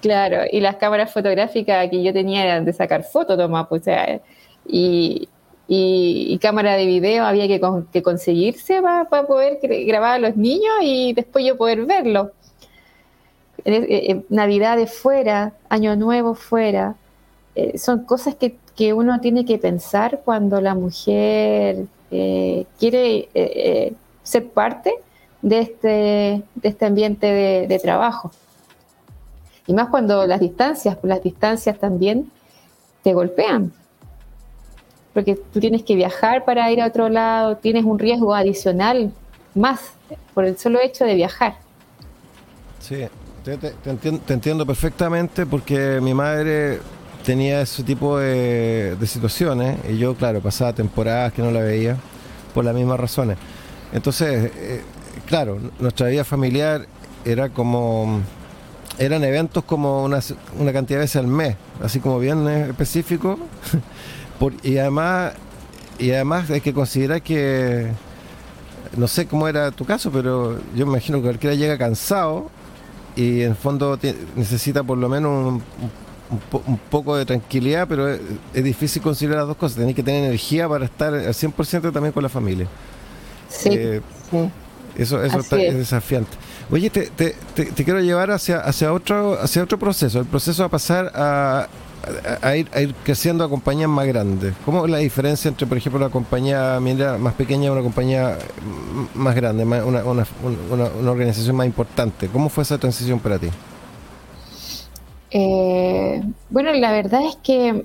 Claro, 0.00 0.42
y 0.50 0.60
las 0.60 0.76
cámaras 0.76 1.12
fotográficas 1.12 1.90
que 1.90 2.02
yo 2.02 2.12
tenía 2.12 2.44
eran 2.44 2.64
de 2.64 2.72
sacar 2.72 3.04
fotos 3.04 3.36
nomás, 3.36 3.66
pues, 3.68 3.82
o 3.82 3.84
sea, 3.84 4.20
y, 4.66 5.28
y, 5.68 6.38
cámara 6.38 6.74
de 6.76 6.86
video 6.86 7.24
había 7.24 7.46
que, 7.46 7.60
que 7.92 8.02
conseguirse 8.02 8.80
para, 8.80 9.26
poder 9.26 9.58
grabar 9.86 10.14
a 10.14 10.18
los 10.18 10.36
niños 10.36 10.72
y 10.80 11.12
después 11.12 11.44
yo 11.44 11.58
poder 11.58 11.84
verlo. 11.84 12.32
Navidad 14.30 14.78
de 14.78 14.86
fuera, 14.86 15.52
Año 15.68 15.96
Nuevo 15.96 16.34
fuera, 16.34 16.94
eh, 17.54 17.76
son 17.78 18.04
cosas 18.04 18.36
que, 18.36 18.56
que, 18.80 18.94
uno 18.94 19.20
tiene 19.20 19.44
que 19.44 19.58
pensar 19.58 20.22
cuando 20.24 20.60
la 20.60 20.74
mujer 20.74 21.84
eh, 22.10 22.64
quiere 22.78 23.28
eh, 23.34 23.92
ser 24.22 24.48
parte 24.48 24.94
de 25.42 25.58
este, 25.60 26.42
de 26.54 26.68
este 26.68 26.86
ambiente 26.86 27.26
de, 27.68 27.78
trabajo. 27.78 28.32
Y 29.66 29.74
más 29.74 29.88
cuando 29.88 30.26
las 30.26 30.40
distancias, 30.40 30.96
las 31.02 31.22
distancias 31.22 31.78
también 31.78 32.30
te 33.02 33.12
golpean. 33.12 33.70
Porque 35.12 35.34
tú 35.34 35.60
tienes 35.60 35.82
que 35.82 35.94
viajar 35.94 36.46
para 36.46 36.70
ir 36.72 36.80
a 36.80 36.86
otro 36.86 37.10
lado, 37.10 37.58
tienes 37.58 37.84
un 37.84 37.98
riesgo 37.98 38.34
adicional 38.34 39.12
más 39.54 39.92
por 40.32 40.46
el 40.46 40.56
solo 40.56 40.80
hecho 40.80 41.04
de 41.04 41.14
viajar. 41.16 41.56
Sí, 42.78 43.04
te, 43.44 43.58
entiendo, 44.32 44.64
perfectamente 44.64 45.44
porque 45.44 46.00
mi 46.00 46.14
madre 46.14 46.80
tenía 47.24 47.60
ese 47.60 47.82
tipo 47.82 48.18
de, 48.18 48.96
situaciones 49.06 49.78
y 49.88 49.98
yo, 49.98 50.14
claro, 50.14 50.40
pasaba 50.40 50.72
temporadas 50.72 51.32
que 51.32 51.42
no 51.42 51.50
la 51.50 51.60
veía 51.60 51.96
por 52.54 52.64
las 52.64 52.74
mismas 52.74 52.98
razones. 52.98 53.36
Entonces, 53.92 54.50
eh, 54.56 54.82
claro, 55.26 55.58
nuestra 55.78 56.08
vida 56.08 56.24
familiar 56.24 56.86
era 57.24 57.48
como 57.48 58.20
eran 58.98 59.24
eventos 59.24 59.64
como 59.64 60.04
una, 60.04 60.20
una 60.58 60.72
cantidad 60.72 60.98
de 60.98 61.04
veces 61.04 61.16
al 61.16 61.26
mes, 61.26 61.56
así 61.82 62.00
como 62.00 62.18
bien 62.18 62.46
específico. 62.48 63.38
y 64.62 64.78
además 64.78 65.32
y 66.00 66.12
además 66.12 66.50
hay 66.50 66.62
que 66.62 66.72
considerar 66.72 67.20
que 67.20 67.88
no 68.96 69.06
sé 69.06 69.26
cómo 69.26 69.46
era 69.46 69.70
tu 69.70 69.84
caso, 69.84 70.10
pero 70.10 70.58
yo 70.74 70.86
me 70.86 70.92
imagino 70.92 71.18
que 71.18 71.24
cualquiera 71.24 71.54
llega 71.54 71.76
cansado 71.76 72.50
y 73.16 73.42
en 73.42 73.54
fondo 73.54 73.98
necesita 74.34 74.82
por 74.82 74.96
lo 74.96 75.08
menos 75.08 75.54
un, 75.54 75.62
poco 76.90 77.16
de 77.16 77.26
tranquilidad, 77.26 77.86
pero 77.88 78.08
es, 78.08 78.20
difícil 78.54 79.02
considerar 79.02 79.38
las 79.38 79.48
dos 79.48 79.56
cosas. 79.56 79.78
Tenés 79.78 79.94
que 79.94 80.02
tener 80.02 80.24
energía 80.24 80.68
para 80.68 80.84
estar 80.84 81.12
al 81.12 81.34
100% 81.34 81.92
también 81.92 82.12
con 82.12 82.22
la 82.22 82.28
familia. 82.28 82.66
Sí, 83.48 83.70
eh, 83.72 84.00
Eso, 84.96 85.22
eso 85.22 85.38
es 85.40 85.76
desafiante. 85.76 86.36
Oye, 86.70 86.88
te, 86.90 87.08
te, 87.08 87.34
te, 87.54 87.84
quiero 87.84 88.00
llevar 88.00 88.30
hacia, 88.30 88.60
hacia, 88.60 88.92
otro, 88.92 89.40
hacia 89.40 89.62
otro 89.62 89.78
proceso, 89.78 90.20
el 90.20 90.26
proceso 90.26 90.62
a 90.62 90.68
pasar 90.68 91.10
a, 91.14 91.68
a, 92.42 92.56
ir, 92.56 92.68
a 92.72 92.80
ir 92.80 92.94
creciendo 93.04 93.44
a 93.44 93.48
compañías 93.48 93.88
más 93.88 94.06
grandes. 94.06 94.54
¿Cómo 94.64 94.84
es 94.84 94.90
la 94.90 94.98
diferencia 94.98 95.48
entre, 95.48 95.66
por 95.66 95.76
ejemplo, 95.76 95.98
una 95.98 96.10
compañía 96.10 96.78
minera 96.80 97.18
más 97.18 97.34
pequeña 97.34 97.66
y 97.66 97.68
una 97.70 97.82
compañía 97.82 98.38
más 99.14 99.34
grande, 99.34 99.64
una, 99.64 100.04
una, 100.04 100.26
una, 100.70 101.10
organización 101.10 101.56
más 101.56 101.66
importante? 101.66 102.28
¿Cómo 102.28 102.48
fue 102.48 102.62
esa 102.62 102.78
transición 102.78 103.18
para 103.18 103.38
ti? 103.38 103.48
Eh, 105.30 106.22
bueno, 106.48 106.72
la 106.72 106.90
verdad 106.92 107.22
es 107.24 107.36
que 107.36 107.84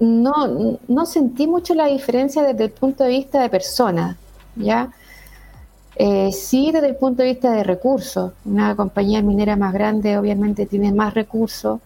no, 0.00 0.78
no 0.86 1.06
sentí 1.06 1.46
mucho 1.46 1.74
la 1.74 1.86
diferencia 1.86 2.42
desde 2.42 2.64
el 2.64 2.70
punto 2.70 3.04
de 3.04 3.10
vista 3.10 3.40
de 3.40 3.48
persona, 3.48 4.16
¿ya? 4.56 4.90
Eh, 5.96 6.30
sí, 6.32 6.70
desde 6.72 6.88
el 6.88 6.96
punto 6.96 7.22
de 7.22 7.30
vista 7.30 7.50
de 7.50 7.64
recursos. 7.64 8.32
Una 8.44 8.76
compañía 8.76 9.22
minera 9.22 9.56
más 9.56 9.72
grande 9.72 10.16
obviamente 10.18 10.66
tiene 10.66 10.92
más 10.92 11.14
recursos, 11.14 11.80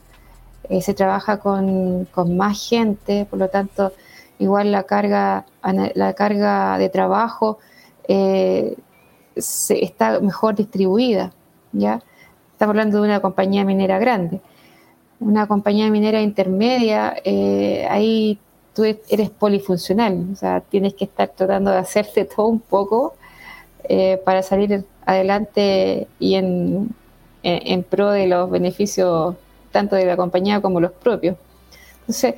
eh, 0.68 0.82
se 0.82 0.94
trabaja 0.94 1.38
con, 1.38 2.06
más 2.36 2.68
gente, 2.68 3.26
por 3.30 3.38
lo 3.38 3.48
tanto, 3.48 3.92
igual 4.38 4.72
la 4.72 4.82
carga, 4.82 5.46
la 5.94 6.12
carga 6.14 6.76
de 6.78 6.88
trabajo 6.88 7.58
se, 8.06 9.84
está 9.84 10.20
mejor 10.20 10.56
distribuida. 10.56 11.32
¿ya? 11.72 12.02
Estamos 12.62 12.75
hablando 12.75 12.98
de 12.98 13.09
una 13.09 13.18
compañía 13.18 13.64
minera 13.64 13.98
grande. 13.98 14.40
Una 15.18 15.48
compañía 15.48 15.90
minera 15.90 16.20
intermedia, 16.22 17.16
ahí 17.90 18.38
tú 18.72 18.85
eres 18.85 19.31
polifuncional, 19.31 20.29
o 20.33 20.37
sea, 20.37 20.61
tienes 20.61 20.94
que 20.94 21.07
estar 21.07 21.31
tratando 21.31 21.72
de 21.72 21.79
hacerte 21.79 22.25
todo 22.37 22.46
un 22.46 22.61
poco 22.61 23.14
eh, 23.88 24.22
para 24.25 24.44
salir 24.44 24.85
adelante 25.05 26.07
y 26.20 26.37
en, 26.37 26.94
en, 27.42 27.83
pro 27.83 28.12
de 28.12 28.29
los 28.29 28.48
beneficios 28.48 29.35
tanto 29.72 29.96
de 29.96 30.07
la 30.07 30.16
compañía 30.16 30.61
como 30.61 30.79
los 30.79 30.92
propios. 30.92 31.37
Entonces, 32.03 32.37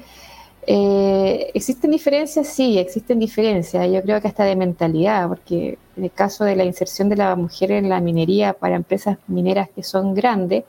eh, 0.67 1.51
¿existen 1.55 1.91
diferencias? 1.91 2.49
Sí, 2.49 2.79
existen 2.79 3.19
diferencias. 3.19 3.91
Yo 3.91 4.03
creo 4.03 4.21
que 4.21 4.29
hasta 4.29 4.45
de 4.45 4.57
mentalidad, 4.57 5.29
porque 5.29 5.79
en 5.97 6.05
el 6.05 6.13
caso 6.13 6.45
de 6.45 6.57
la 6.57 6.65
inserción 6.65 7.09
de 7.09 7.17
la 7.17 7.37
mujer 7.37 7.73
en 7.73 7.89
la 7.89 8.01
minería 8.01 8.53
para 8.53 8.77
empresas 8.77 9.19
mineras 9.27 9.69
que 9.75 9.83
son 9.83 10.15
grandes, 10.15 10.65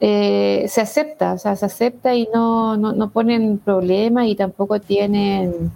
eh, 0.00 0.66
se 0.68 0.80
acepta, 0.80 1.34
o 1.34 1.38
sea, 1.38 1.56
se 1.56 1.66
acepta 1.66 2.14
y 2.14 2.28
no, 2.32 2.76
no, 2.76 3.10
ponen 3.10 3.58
problema 3.58 4.26
y 4.26 4.36
tampoco 4.36 4.80
tienen 4.80 5.72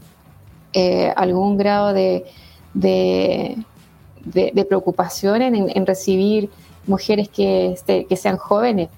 algún 1.16 1.58
grado 1.58 1.92
de, 1.92 2.24
de, 4.24 4.64
preocupación 4.68 5.42
en, 5.42 5.86
recibir 5.86 6.50
mujeres 6.86 7.28
que, 7.28 7.72
este, 7.72 8.04
que 8.06 8.16
sean 8.16 8.36
jóvenes. 8.36 8.88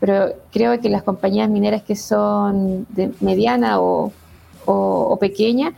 Pero 0.00 0.34
creo 0.52 0.78
que 0.80 0.88
las 0.88 1.02
compañías 1.02 1.48
mineras 1.48 1.82
que 1.82 1.96
son 1.96 2.86
de 2.90 3.12
mediana 3.20 3.80
o, 3.80 4.12
o, 4.66 5.16
pequeña 5.18 5.72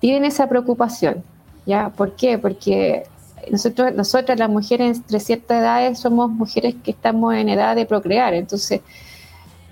tienen 0.00 0.24
esa 0.24 0.48
preocupación. 0.48 1.22
¿ya? 1.64 1.90
¿Por 1.90 2.16
qué? 2.16 2.38
Porque 2.38 3.04
nosotros, 3.50 3.94
nosotras 3.94 4.38
las 4.38 4.50
mujeres 4.50 4.96
entre 4.96 5.20
ciertas 5.20 5.60
edades 5.60 5.98
somos 5.98 6.30
mujeres 6.30 6.74
que 6.82 6.90
estamos 6.90 7.34
en 7.34 7.48
edad 7.48 7.76
de 7.76 7.86
procrear. 7.86 8.34
Entonces, 8.34 8.80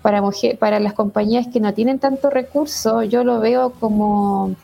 para, 0.03 0.23
mujer, 0.23 0.57
para 0.59 0.79
las 0.79 0.93
compañías 0.93 1.49
que 1.49 1.61
no 1.61 1.75
tienen 1.75 1.99
tanto 1.99 2.31
recurso, 2.31 3.03
yo 3.03 3.25
lo 3.25 3.41
veo 3.41 3.71
como 3.81 4.55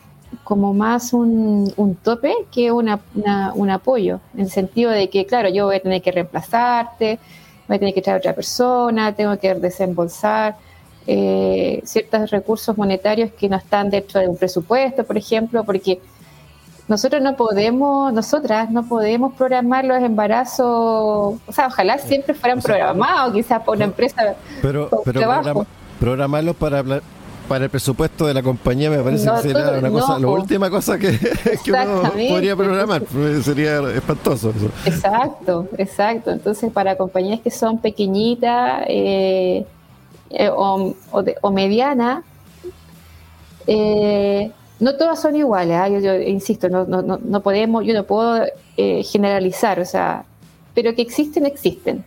como 0.43 0.73
más 0.73 1.13
un, 1.13 1.73
un 1.77 1.95
tope 1.95 2.33
que 2.51 2.71
una, 2.71 2.99
un 3.55 3.69
apoyo, 3.69 4.19
en 4.33 4.41
el 4.41 4.49
sentido 4.49 4.91
de 4.91 5.09
que, 5.09 5.25
claro, 5.25 5.49
yo 5.49 5.65
voy 5.65 5.77
a 5.77 5.81
tener 5.81 6.01
que 6.01 6.11
reemplazarte, 6.11 7.19
voy 7.67 7.77
a 7.77 7.79
tener 7.79 7.93
que 7.93 8.01
traer 8.01 8.17
a 8.17 8.19
otra 8.19 8.33
persona, 8.33 9.13
tengo 9.13 9.37
que 9.37 9.53
desembolsar 9.55 10.55
eh, 11.05 11.81
ciertos 11.85 12.29
recursos 12.31 12.77
monetarios 12.77 13.31
que 13.31 13.47
no 13.47 13.55
están 13.57 13.89
dentro 13.89 14.19
de 14.19 14.27
un 14.27 14.37
presupuesto, 14.37 15.05
por 15.05 15.17
ejemplo, 15.17 15.63
porque 15.63 15.99
nosotros 16.87 17.21
no 17.21 17.35
podemos, 17.35 18.13
nosotras 18.13 18.69
no 18.71 18.87
podemos 18.87 19.33
programar 19.33 19.85
los 19.85 20.01
embarazos, 20.01 20.65
o 20.65 21.51
sea, 21.51 21.67
ojalá 21.67 21.97
siempre 21.97 22.33
fueran 22.33 22.61
programados, 22.61 23.33
quizás 23.33 23.61
por 23.63 23.75
una 23.75 23.85
empresa. 23.85 24.35
Pero, 24.61 24.89
pero 25.03 25.65
programarlos 25.99 26.55
para 26.55 26.83
para 27.47 27.65
el 27.65 27.69
presupuesto 27.69 28.27
de 28.27 28.33
la 28.33 28.43
compañía 28.43 28.89
me 28.89 28.99
parece 28.99 29.29
que 29.29 29.41
sería 29.41 29.71
una 29.79 29.89
cosa, 29.89 30.19
la 30.19 30.27
última 30.27 30.69
cosa 30.69 30.97
que, 30.97 31.09
uno 31.67 32.11
podría 32.29 32.55
programar, 32.55 33.03
pues, 33.03 33.45
sería 33.45 33.79
espantoso. 33.91 34.53
Exacto, 34.85 35.67
exacto. 35.77 36.31
Entonces, 36.31 36.71
para 36.71 36.97
compañías 36.97 37.39
que 37.41 37.51
son 37.51 37.79
pequeñitas 37.79 38.83
eh, 38.87 39.65
eh, 40.29 40.49
o, 40.49 40.93
o, 41.41 41.51
medianas, 41.51 42.23
eh, 43.65 44.51
no 44.79 44.95
todas 44.95 45.21
son 45.21 45.35
iguales. 45.35 45.77
¿ah? 45.77 45.87
Yo, 45.89 46.15
insisto, 46.15 46.69
no, 46.69 46.85
no, 46.85 47.01
no, 47.01 47.41
podemos, 47.41 47.85
yo 47.85 47.93
no 47.93 48.03
puedo 48.03 48.45
generalizar, 48.75 49.79
o 49.79 49.85
sea, 49.85 50.25
pero 50.73 50.93
que 50.93 51.01
existen, 51.01 51.45
existen. 51.45 52.03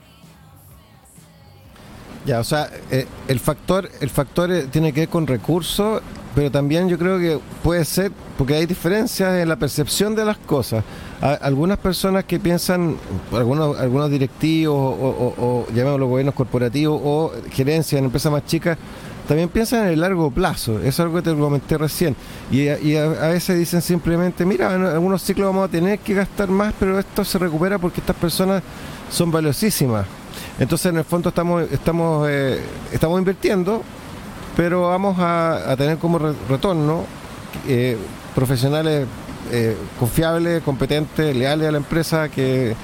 Ya, 2.31 2.39
o 2.39 2.45
sea, 2.45 2.71
eh, 2.93 3.09
el 3.27 3.41
factor, 3.41 3.91
el 4.01 4.09
factor 4.09 4.53
eh, 4.53 4.69
tiene 4.71 4.93
que 4.93 5.01
ver 5.01 5.09
con 5.09 5.27
recursos, 5.27 6.01
pero 6.33 6.49
también 6.49 6.89
yo 6.89 6.97
creo 6.97 7.19
que 7.19 7.41
puede 7.61 7.85
ser, 7.85 8.13
porque 8.39 8.55
hay 8.55 8.67
diferencias 8.67 9.35
en 9.35 9.49
la 9.49 9.57
percepción 9.57 10.15
de 10.15 10.25
las 10.25 10.39
cosas. 10.39 10.85
algunas 11.21 11.79
personas 11.79 12.23
que 12.27 12.39
piensan, 12.39 12.97
algunos, 13.33 13.77
algunos 13.81 14.09
directivos 14.13 14.77
o, 14.77 15.35
o, 15.39 15.67
llamémoslo 15.75 16.07
gobiernos 16.07 16.37
corporativos 16.37 17.01
o 17.05 17.33
gerencias 17.51 17.99
en 17.99 18.05
empresas 18.05 18.31
más 18.31 18.47
chicas, 18.47 18.79
también 19.27 19.49
piensan 19.49 19.87
en 19.87 19.95
el 19.95 20.01
largo 20.01 20.31
plazo. 20.31 20.79
Es 20.79 21.01
algo 21.01 21.17
que 21.17 21.23
te 21.23 21.35
comenté 21.35 21.79
recién. 21.79 22.15
Y, 22.53 22.69
a, 22.69 23.09
veces 23.27 23.59
dicen 23.59 23.83
simplemente, 23.83 24.47
mira, 24.47 24.73
en 24.77 24.85
algunos 24.85 25.21
ciclos 25.23 25.49
vamos 25.49 25.69
a 25.69 25.71
tener 25.73 25.99
que 25.99 26.15
gastar 26.15 26.49
más, 26.49 26.75
pero 26.79 26.97
esto 26.97 27.25
se 27.25 27.39
recupera 27.39 27.77
porque 27.77 27.99
estas 27.99 28.15
personas 28.15 28.63
son 29.11 29.33
valiosísimas. 29.33 30.07
Entonces, 30.59 30.87
en 30.87 30.99
el 30.99 31.05
fondo 31.05 31.31
estamos, 31.31 31.65
estamos, 31.71 32.29
eh, 32.31 32.61
estamos 32.93 33.19
invirtiendo, 33.19 33.83
pero 34.57 34.89
vamos 34.89 35.17
a, 35.19 35.75
tener 35.77 35.99
como 35.99 36.19
retorno 36.49 37.05
eh, 37.67 37.97
profesionales 38.35 39.07
eh, 39.53 39.77
confiables, 39.99 40.63
competentes, 40.63 41.35
leales 41.35 41.69
a 41.69 41.73
la 41.73 41.79
empresa, 41.79 42.29
que, 42.29 42.75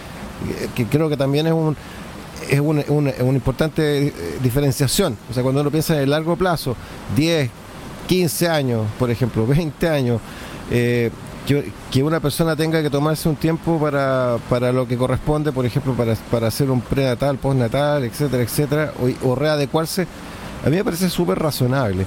creo 0.90 1.08
que 1.08 1.16
también 1.16 1.46
es 1.46 1.52
un 1.52 1.76
es 2.50 2.60
una, 2.60 2.82
importante 3.20 4.12
diferenciación. 4.42 5.16
O 5.30 5.34
sea, 5.34 5.42
cuando 5.42 5.62
uno 5.62 5.70
piensa 5.70 5.96
en 5.96 6.02
el 6.02 6.10
largo 6.10 6.36
plazo, 6.36 6.76
10, 7.16 7.50
15 8.06 8.48
años, 8.48 8.86
por 8.98 9.10
ejemplo, 9.10 9.46
20 9.46 9.88
años, 9.88 10.20
que, 11.46 12.02
una 12.02 12.20
persona 12.20 12.56
tenga 12.56 12.82
que 12.82 12.90
tomarse 12.90 13.28
un 13.28 13.36
tiempo 13.36 13.78
para, 13.78 14.38
para 14.50 14.72
lo 14.72 14.86
que 14.86 14.96
corresponde, 14.96 15.52
por 15.52 15.64
ejemplo, 15.64 15.94
para, 15.94 16.14
para 16.30 16.48
hacer 16.48 16.70
un 16.70 16.80
prenatal, 16.80 17.38
postnatal, 17.38 18.04
etcétera, 18.04 18.42
etcétera, 18.42 18.92
o, 19.22 19.34
readecuarse, 19.34 20.06
a 20.64 20.68
mí 20.68 20.76
me 20.76 20.84
parece 20.84 21.08
súper 21.08 21.38
razonable. 21.38 22.04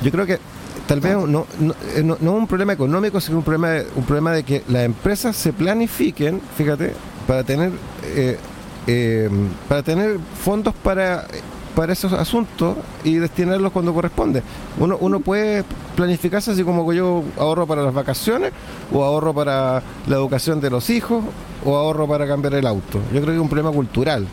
Yo 0.00 0.10
creo 0.10 0.24
que 0.24 0.38
tal 0.86 1.00
vez 1.00 1.14
no, 1.14 1.26
no, 1.26 1.46
eh, 1.94 2.02
no, 2.02 2.16
no, 2.20 2.32
un 2.32 2.46
problema 2.46 2.72
económico, 2.72 3.20
sino 3.20 3.38
un 3.38 3.44
problema, 3.44 3.68
de, 3.70 3.86
un 3.94 4.04
problema 4.04 4.32
de 4.32 4.42
que 4.42 4.64
las 4.68 4.84
empresas 4.84 5.36
se 5.36 5.52
planifiquen, 5.52 6.40
fíjate, 6.56 6.94
para 7.26 7.44
tener, 7.44 7.72
eh, 8.04 8.38
eh, 8.86 9.28
para 9.68 9.82
tener 9.82 10.18
fondos 10.42 10.74
para 10.82 11.26
para 11.78 11.92
esos 11.92 12.12
asuntos 12.12 12.76
y 13.04 13.18
destinarlos 13.18 13.70
cuando 13.70 13.94
corresponde. 13.94 14.42
Uno, 14.80 14.98
uno 15.00 15.20
puede 15.20 15.62
planificarse 15.94 16.50
así 16.50 16.64
como 16.64 16.88
que 16.88 16.96
yo 16.96 17.22
ahorro 17.36 17.68
para 17.68 17.82
las 17.82 17.94
vacaciones, 17.94 18.50
o 18.92 19.04
ahorro 19.04 19.32
para 19.32 19.80
la 20.08 20.16
educación 20.16 20.60
de 20.60 20.70
los 20.70 20.90
hijos, 20.90 21.22
o 21.64 21.76
ahorro 21.76 22.08
para 22.08 22.26
cambiar 22.26 22.54
el 22.54 22.66
auto. 22.66 22.98
Yo 23.12 23.20
creo 23.20 23.26
que 23.26 23.34
es 23.34 23.40
un 23.40 23.48
problema 23.48 23.70
cultural. 23.70 24.26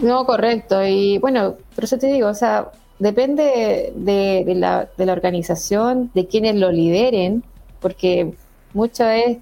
No, 0.00 0.24
correcto. 0.24 0.82
Y 0.82 1.18
bueno, 1.18 1.56
por 1.74 1.84
eso 1.84 1.98
te 1.98 2.06
digo, 2.06 2.28
o 2.28 2.34
sea, 2.34 2.70
depende 2.98 3.92
de, 3.94 4.54
la 4.54 5.12
organización, 5.12 6.10
de 6.14 6.26
quienes 6.26 6.54
lo 6.54 6.72
lideren, 6.72 7.44
porque 7.80 8.32
mucho 8.72 9.04
es 9.04 9.36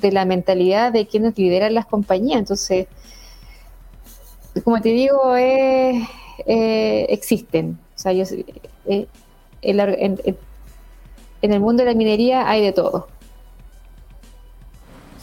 de 0.00 0.12
la 0.12 0.24
mentalidad 0.24 0.92
de 0.92 1.08
quienes 1.08 1.36
lideran 1.36 1.74
las 1.74 1.86
compañías. 1.86 2.38
Entonces, 2.38 2.86
como 4.62 4.80
te 4.80 4.90
digo, 4.90 5.34
es 5.34 6.06
eh, 6.44 7.06
existen. 7.08 7.78
O 7.94 7.98
sea, 7.98 8.12
yo, 8.12 8.24
eh, 8.86 9.06
en, 9.62 10.18
el 11.42 11.60
mundo 11.60 11.82
de 11.82 11.90
la 11.90 11.94
minería 11.94 12.48
hay 12.48 12.62
de 12.62 12.72
todo. 12.72 13.08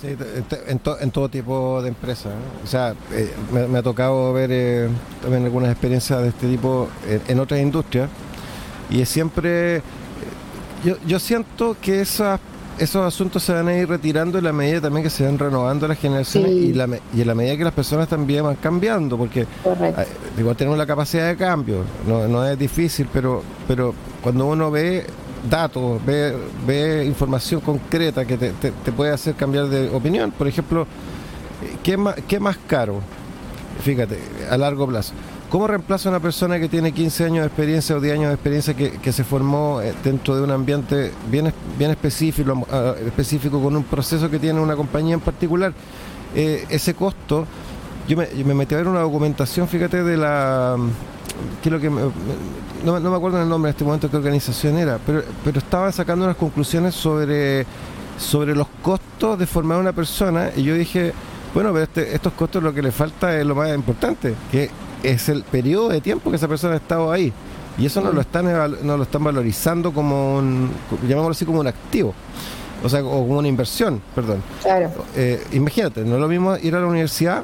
Sí, 0.02 0.16
en, 0.68 1.10
todo 1.12 1.30
tipo 1.30 1.82
de 1.82 1.90
empresas. 1.90 2.34
O 2.64 2.68
sea, 2.68 2.94
eh, 3.12 3.32
me, 3.52 3.78
ha 3.78 3.84
tocado 3.84 4.34
ver 4.34 4.90
también 5.22 5.46
algunas 5.46 5.72
experiencias 5.72 6.22
de 6.22 6.30
este 6.30 6.50
tipo 6.50 6.90
en, 7.28 7.40
otras 7.40 7.60
industrias 7.60 8.10
y 8.90 9.06
siempre... 9.06 9.82
Yo, 10.84 10.98
yo 11.08 11.18
siento 11.18 11.78
que 11.82 12.02
esas 12.02 12.42
esos 12.78 13.06
asuntos 13.06 13.44
se 13.44 13.54
van 13.54 13.68
a 13.68 13.78
ir 13.78 13.88
retirando 13.88 14.38
en 14.38 14.44
la 14.44 14.54
medida 14.54 14.82
también 14.82 15.04
que 15.04 15.10
se 15.10 15.26
van 15.26 15.38
renovando 15.38 15.88
las 15.88 15.98
generaciones 15.98 16.52
y, 16.52 16.74
la, 16.74 16.88
y 17.14 17.22
en 17.22 17.28
la 17.28 17.36
medida 17.36 17.58
que 17.58 17.64
las 17.64 17.74
personas 17.74 18.08
también 18.08 18.44
van 18.44 18.56
cambiando, 18.56 19.18
porque 19.18 19.46
igual 20.38 20.56
tenemos 20.56 20.78
la 20.78 20.86
capacidad 20.86 21.28
de 21.28 21.36
cambio, 21.36 21.84
no, 22.08 22.28
no 22.28 22.46
es 22.46 22.58
difícil, 22.58 23.08
pero, 23.12 23.44
pero 23.68 23.94
cuando 24.22 24.48
uno 24.48 24.72
ve 24.72 25.06
datos, 25.50 26.04
ve, 26.06 26.36
ve 26.66 27.06
información 27.06 27.62
concreta 27.62 28.26
que 28.26 28.38
te, 28.38 28.52
te, 28.52 28.92
puede 28.92 29.12
hacer 29.12 29.36
cambiar 29.36 29.68
de 29.68 29.90
opinión, 29.90 30.32
por 30.32 30.48
ejemplo, 30.48 30.88
¿qué 31.84 31.98
más, 31.98 32.16
qué 32.28 32.40
más 32.40 32.58
caro? 32.68 33.02
Fíjate, 33.82 34.18
a 34.50 34.58
largo 34.58 34.88
plazo 34.88 35.14
¿Cómo 35.54 35.68
reemplaza 35.68 36.10
una 36.10 36.20
persona 36.20 36.60
que 36.60 36.68
tiene 36.68 36.92
15 36.92 37.26
años 37.26 37.42
de 37.42 37.46
experiencia 37.46 37.96
o 37.96 38.02
10 38.02 38.16
años 38.16 38.30
de 38.30 38.34
experiencia 38.34 38.74
que, 38.74 39.12
se 39.12 39.24
formó 39.24 39.84
eh, 39.84 39.94
dentro 40.04 40.36
de 40.36 40.42
un 40.42 40.50
ambiente 40.50 41.12
bien, 41.30 41.54
bien 41.78 41.92
específico, 41.92 42.66
ah, 42.72 42.96
específico 43.06 43.62
con 43.62 43.76
un 43.76 43.84
proceso 43.84 44.32
que 44.32 44.40
tiene 44.40 44.60
una 44.60 44.76
compañía 44.76 45.14
en 45.14 45.20
particular? 45.20 45.72
Eh, 46.34 46.66
ese 46.70 46.96
costo, 46.96 47.46
yo 48.08 48.18
me, 48.18 48.54
metí 48.56 48.74
a 48.74 48.80
ver 48.80 48.88
una 48.88 49.02
documentación, 49.02 49.68
fíjate, 49.68 50.02
de 50.02 50.18
la... 50.18 50.76
Que 51.62 51.70
lo 51.70 51.80
que 51.80 51.88
no, 51.92 53.00
me 53.00 53.16
acuerdo 53.16 53.40
el 53.40 53.48
nombre 53.48 53.70
en 53.70 53.74
este 53.76 53.84
momento 53.86 54.10
qué 54.10 54.18
organización 54.18 54.80
era, 54.80 54.98
pero, 55.06 55.22
pero 55.46 55.60
estaba 55.60 55.92
sacando 55.92 56.26
unas 56.26 56.38
conclusiones 56.38 56.96
sobre, 56.96 57.68
sobre 58.18 58.56
los 58.56 58.66
costos 58.82 59.38
de 59.38 59.46
formar 59.46 59.78
una 59.78 59.94
persona 59.94 60.50
y 60.56 60.64
yo 60.64 60.74
dije, 60.74 61.14
bueno, 61.54 61.72
pero 61.74 61.84
este, 61.84 62.16
estos 62.16 62.34
costos 62.34 62.64
lo 62.64 62.74
que 62.74 62.82
le 62.82 62.92
falta 62.92 63.40
es 63.40 63.46
lo 63.46 63.54
más 63.54 63.70
importante, 63.76 64.34
que 64.52 64.72
es 65.04 65.30
el 65.30 65.44
periodo 65.44 65.90
de 65.90 66.02
tiempo 66.02 66.30
que 66.30 66.38
esa 66.38 66.48
persona 66.48 66.74
ha 66.74 66.78
estado 66.78 67.12
ahí. 67.12 67.32
Y 67.78 67.86
eso 67.86 68.02
no 68.02 68.12
lo 68.12 68.22
están 68.22 68.46
no 68.84 68.98
lo 68.98 69.04
están 69.04 69.24
valorizando 69.24 69.92
como 69.92 70.38
un, 70.38 70.70
llamémoslo 71.02 71.32
así, 71.32 71.46
como 71.46 71.60
un 71.60 71.68
activo. 71.68 72.14
O 72.84 72.90
sea, 72.90 73.04
o 73.04 73.26
como 73.26 73.40
una 73.40 73.48
inversión, 73.48 74.02
perdón. 74.14 74.44
Claro. 74.62 74.92
Eh, 75.16 75.44
imagínate, 75.54 76.04
no 76.04 76.16
es 76.16 76.22
lo 76.22 76.28
mismo 76.28 76.56
ir 76.58 76.76
a 76.76 76.82
la 76.82 76.88
universidad, 76.88 77.44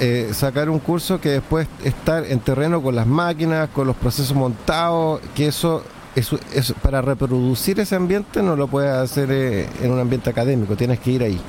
eh, 0.00 0.30
sacar 0.32 0.70
un 0.70 0.80
curso 0.80 1.20
que 1.20 1.28
después 1.28 1.68
estar 1.84 2.24
en 2.24 2.40
terreno 2.40 2.82
con 2.82 2.96
las 2.96 3.06
máquinas, 3.06 3.68
con 3.68 3.86
los 3.86 3.94
procesos 3.94 4.34
montados, 4.34 5.20
que 5.34 5.46
eso, 5.46 5.84
eso, 6.16 6.38
para 6.82 7.02
reproducir 7.02 7.78
ese 7.78 7.94
ambiente 7.94 8.42
no 8.42 8.56
lo 8.56 8.66
puedes 8.66 8.90
hacer 8.90 9.30
eh, 9.30 9.68
en 9.82 9.92
un 9.92 10.00
ambiente 10.00 10.30
académico, 10.30 10.76
tienes 10.76 10.98
que 10.98 11.12
ir 11.12 11.22
ahí. 11.22 11.40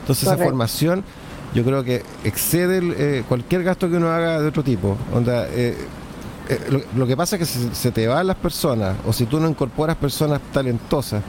Entonces 0.00 0.28
esa 0.28 0.38
formación 0.38 1.04
yo 1.54 1.64
creo 1.64 1.82
que 1.82 2.02
excede 2.24 2.80
eh, 2.82 3.24
cualquier 3.28 3.64
gasto 3.64 3.88
que 3.88 3.96
uno 3.96 4.08
haga 4.08 4.40
de 4.40 4.48
otro 4.48 4.62
tipo. 4.62 4.96
Onda, 5.12 5.46
eh, 5.48 5.76
eh, 6.48 6.84
lo, 6.96 7.06
que 7.06 7.16
pasa 7.16 7.36
es 7.36 7.40
que 7.40 7.74
se, 7.74 7.90
te 7.90 8.06
van 8.06 8.26
las 8.26 8.36
personas, 8.36 8.96
o 9.06 9.12
si 9.12 9.26
tú 9.26 9.40
no 9.40 9.48
incorporas 9.48 9.96
personas 9.96 10.40
talentosas 10.52 11.22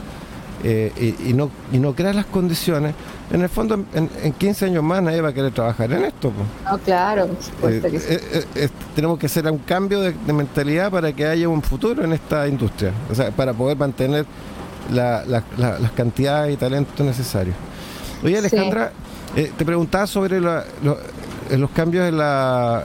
y, 0.64 1.34
no, 1.34 1.50
y 1.72 1.80
no 1.80 1.96
creas 1.96 2.16
las 2.16 2.28
condiciones, 2.28 2.94
en 3.32 3.42
el 3.42 3.50
fondo 3.50 3.84
en, 3.94 4.34
15 4.34 4.66
años 4.66 4.84
más 4.84 5.02
nadie 5.02 5.20
va 5.20 5.30
a 5.30 5.34
querer 5.34 5.52
trabajar 5.52 5.92
en 5.92 6.06
esto. 6.06 6.32
No, 6.70 6.78
claro, 6.78 7.30
tenemos 8.96 9.18
que 9.18 9.26
hacer 9.26 9.50
un 9.50 9.58
cambio 9.60 10.02
de, 10.02 10.14
mentalidad 10.34 10.92
para 10.92 11.14
que 11.14 11.26
haya 11.26 11.50
un 11.50 11.64
futuro 11.64 12.04
en 12.04 12.14
esta 12.14 12.48
industria, 12.48 12.92
o 13.10 13.16
sea, 13.16 13.32
para 13.32 13.54
poder 13.54 13.76
mantener 13.76 14.26
las 14.92 15.92
cantidades 15.96 16.54
y 16.54 16.58
talentos 16.58 17.04
necesarios. 17.04 17.56
Oye, 18.24 18.38
Alejandra, 18.38 18.92
eh, 19.36 19.52
te 19.58 19.66
preguntaba 19.66 20.08
sobre 20.08 20.38
eh, 20.38 21.58
los 21.58 21.70
cambios 21.72 22.06
de, 22.06 22.12
la, 22.12 22.84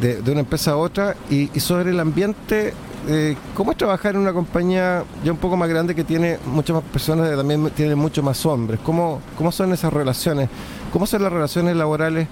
de, 0.00 0.30
una 0.30 0.40
empresa 0.40 0.72
a 0.72 0.76
otra 0.76 1.16
y, 1.30 1.48
sobre 1.60 1.90
el 1.90 2.00
ambiente. 2.00 2.74
Eh, 3.08 3.36
¿Cómo 3.54 3.70
es 3.70 3.78
trabajar 3.78 4.16
en 4.16 4.22
una 4.22 4.32
compañía 4.32 5.04
ya 5.24 5.32
un 5.32 5.38
poco 5.38 5.56
más 5.56 5.68
grande 5.68 5.94
que 5.94 6.04
tiene 6.04 6.38
muchas 6.46 6.74
más 6.74 6.84
personas, 6.84 7.32
y 7.32 7.36
también 7.36 7.70
tiene 7.70 7.94
muchos 7.94 8.24
más 8.24 8.44
hombres? 8.44 8.80
¿Cómo, 8.82 9.20
¿Cómo 9.36 9.52
son 9.52 9.72
esas 9.72 9.92
relaciones? 9.92 10.48
¿Cómo 10.92 11.06
son 11.06 11.22
las 11.22 11.32
relaciones 11.32 11.76
laborales 11.76 12.26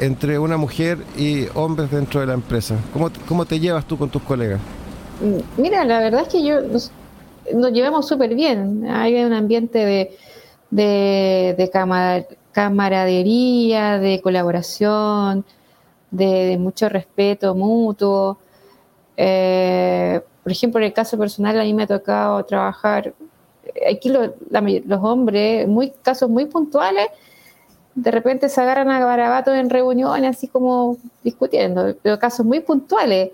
entre 0.00 0.38
una 0.38 0.56
mujer 0.56 0.98
y 1.16 1.46
hombres 1.54 1.90
dentro 1.90 2.20
de 2.20 2.26
la 2.26 2.34
empresa? 2.34 2.76
¿Cómo, 2.92 3.10
¿Cómo 3.26 3.44
te 3.44 3.60
llevas 3.60 3.84
tú 3.84 3.96
con 3.96 4.10
tus 4.10 4.22
colegas? 4.22 4.60
Mm, 5.20 5.62
mira, 5.62 5.84
la 5.84 6.00
verdad 6.00 6.22
es 6.22 6.28
que 6.28 6.44
yo 6.44 6.60
nos, 6.60 6.90
nos 7.54 7.72
llevamos 7.72 8.08
súper 8.08 8.34
bien. 8.34 8.86
Hay 8.90 9.14
un 9.22 9.32
ambiente 9.32 9.78
de 9.78 10.16
de, 10.70 11.70
camaradería, 12.52 13.98
de 13.98 14.20
colaboración, 14.20 15.44
de, 16.10 16.56
mucho 16.58 16.88
respeto 16.88 17.54
mutuo. 17.54 18.38
Eh, 19.16 20.20
por 20.42 20.52
ejemplo, 20.52 20.80
en 20.80 20.86
el 20.86 20.92
caso 20.92 21.18
personal, 21.18 21.60
a 21.60 21.64
mí 21.64 21.74
me 21.74 21.84
ha 21.84 21.86
tocado 21.86 22.44
trabajar, 22.44 23.14
aquí 23.90 24.08
los 24.08 25.00
hombres, 25.02 25.68
muy 25.68 25.90
casos 26.02 26.30
muy 26.30 26.46
puntuales, 26.46 27.08
de 27.94 28.10
repente 28.12 28.48
se 28.48 28.60
agarran 28.60 28.90
a 28.90 29.00
garabatos 29.00 29.54
en 29.54 29.70
reuniones, 29.70 30.36
así 30.36 30.46
como 30.46 30.96
discutiendo, 31.24 31.96
pero 32.00 32.18
casos 32.18 32.46
muy 32.46 32.60
puntuales. 32.60 33.30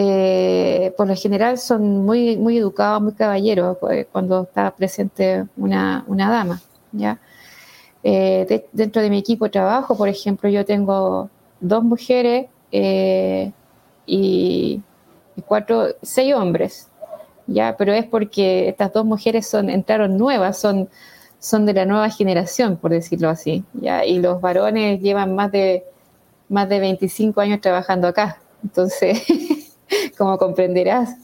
Eh, 0.00 0.94
por 0.96 1.08
lo 1.08 1.16
general 1.16 1.58
son 1.58 2.06
muy, 2.06 2.56
educados, 2.56 3.02
muy 3.02 3.14
caballeros 3.14 3.78
pues, 3.80 4.06
cuando 4.12 4.42
está 4.42 4.70
presente 4.70 5.44
una, 5.56 6.04
dama. 6.08 6.62
Eh, 8.04 8.64
dentro 8.70 9.02
de 9.02 9.10
mi 9.10 9.18
equipo 9.18 9.46
de 9.46 9.50
trabajo, 9.50 9.96
por 9.96 10.08
ejemplo, 10.08 10.48
yo 10.48 10.64
tengo 10.64 11.28
dos 11.58 11.82
mujeres 11.82 12.46
eh, 12.70 13.50
y, 14.06 14.80
cuatro, 15.46 15.88
seis 16.00 16.32
hombres, 16.32 16.88
pero 17.76 17.92
es 17.92 18.04
porque 18.04 18.68
estas 18.68 18.92
dos 18.92 19.04
mujeres 19.04 19.48
son, 19.48 19.68
entraron 19.68 20.16
nuevas, 20.16 20.60
son, 20.60 20.88
son 21.40 21.66
de 21.66 21.74
la 21.74 21.84
nueva 21.86 22.08
generación, 22.10 22.76
por 22.76 22.92
decirlo 22.92 23.30
así, 23.30 23.64
ya, 23.72 24.04
y 24.04 24.20
los 24.20 24.40
varones 24.40 25.00
llevan 25.00 25.34
más 25.34 25.50
de, 25.50 25.82
más 26.48 26.68
de 26.68 26.78
25 26.78 27.40
años 27.40 27.60
trabajando 27.60 28.06
acá, 28.06 28.38
entonces, 28.62 29.24
como 30.18 30.38
comprenderás, 30.38 31.16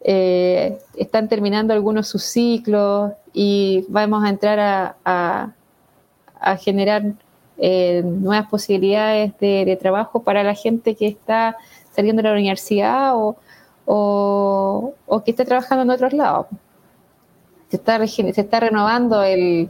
eh, 0.00 0.78
están 0.96 1.28
terminando 1.28 1.72
algunos 1.74 2.06
sus 2.08 2.22
ciclos 2.22 3.12
y 3.32 3.84
vamos 3.88 4.24
a 4.24 4.28
entrar 4.28 4.96
a, 5.04 5.52
a, 6.40 6.56
generar 6.56 7.02
eh, 7.58 8.02
nuevas 8.04 8.48
posibilidades 8.48 9.32
de, 9.40 9.76
trabajo 9.80 10.22
para 10.22 10.44
la 10.44 10.54
gente 10.54 10.94
que 10.94 11.08
está 11.08 11.56
saliendo 11.94 12.22
de 12.22 12.28
la 12.28 12.34
universidad 12.34 13.16
o, 13.16 13.36
o, 13.86 15.22
que 15.24 15.32
está 15.32 15.44
trabajando 15.44 15.82
en 15.82 15.90
otros 15.90 16.12
lados. 16.12 16.46
Se 17.70 17.76
está, 17.76 18.06
se 18.06 18.40
está 18.40 18.60
renovando 18.60 19.22
el, 19.22 19.68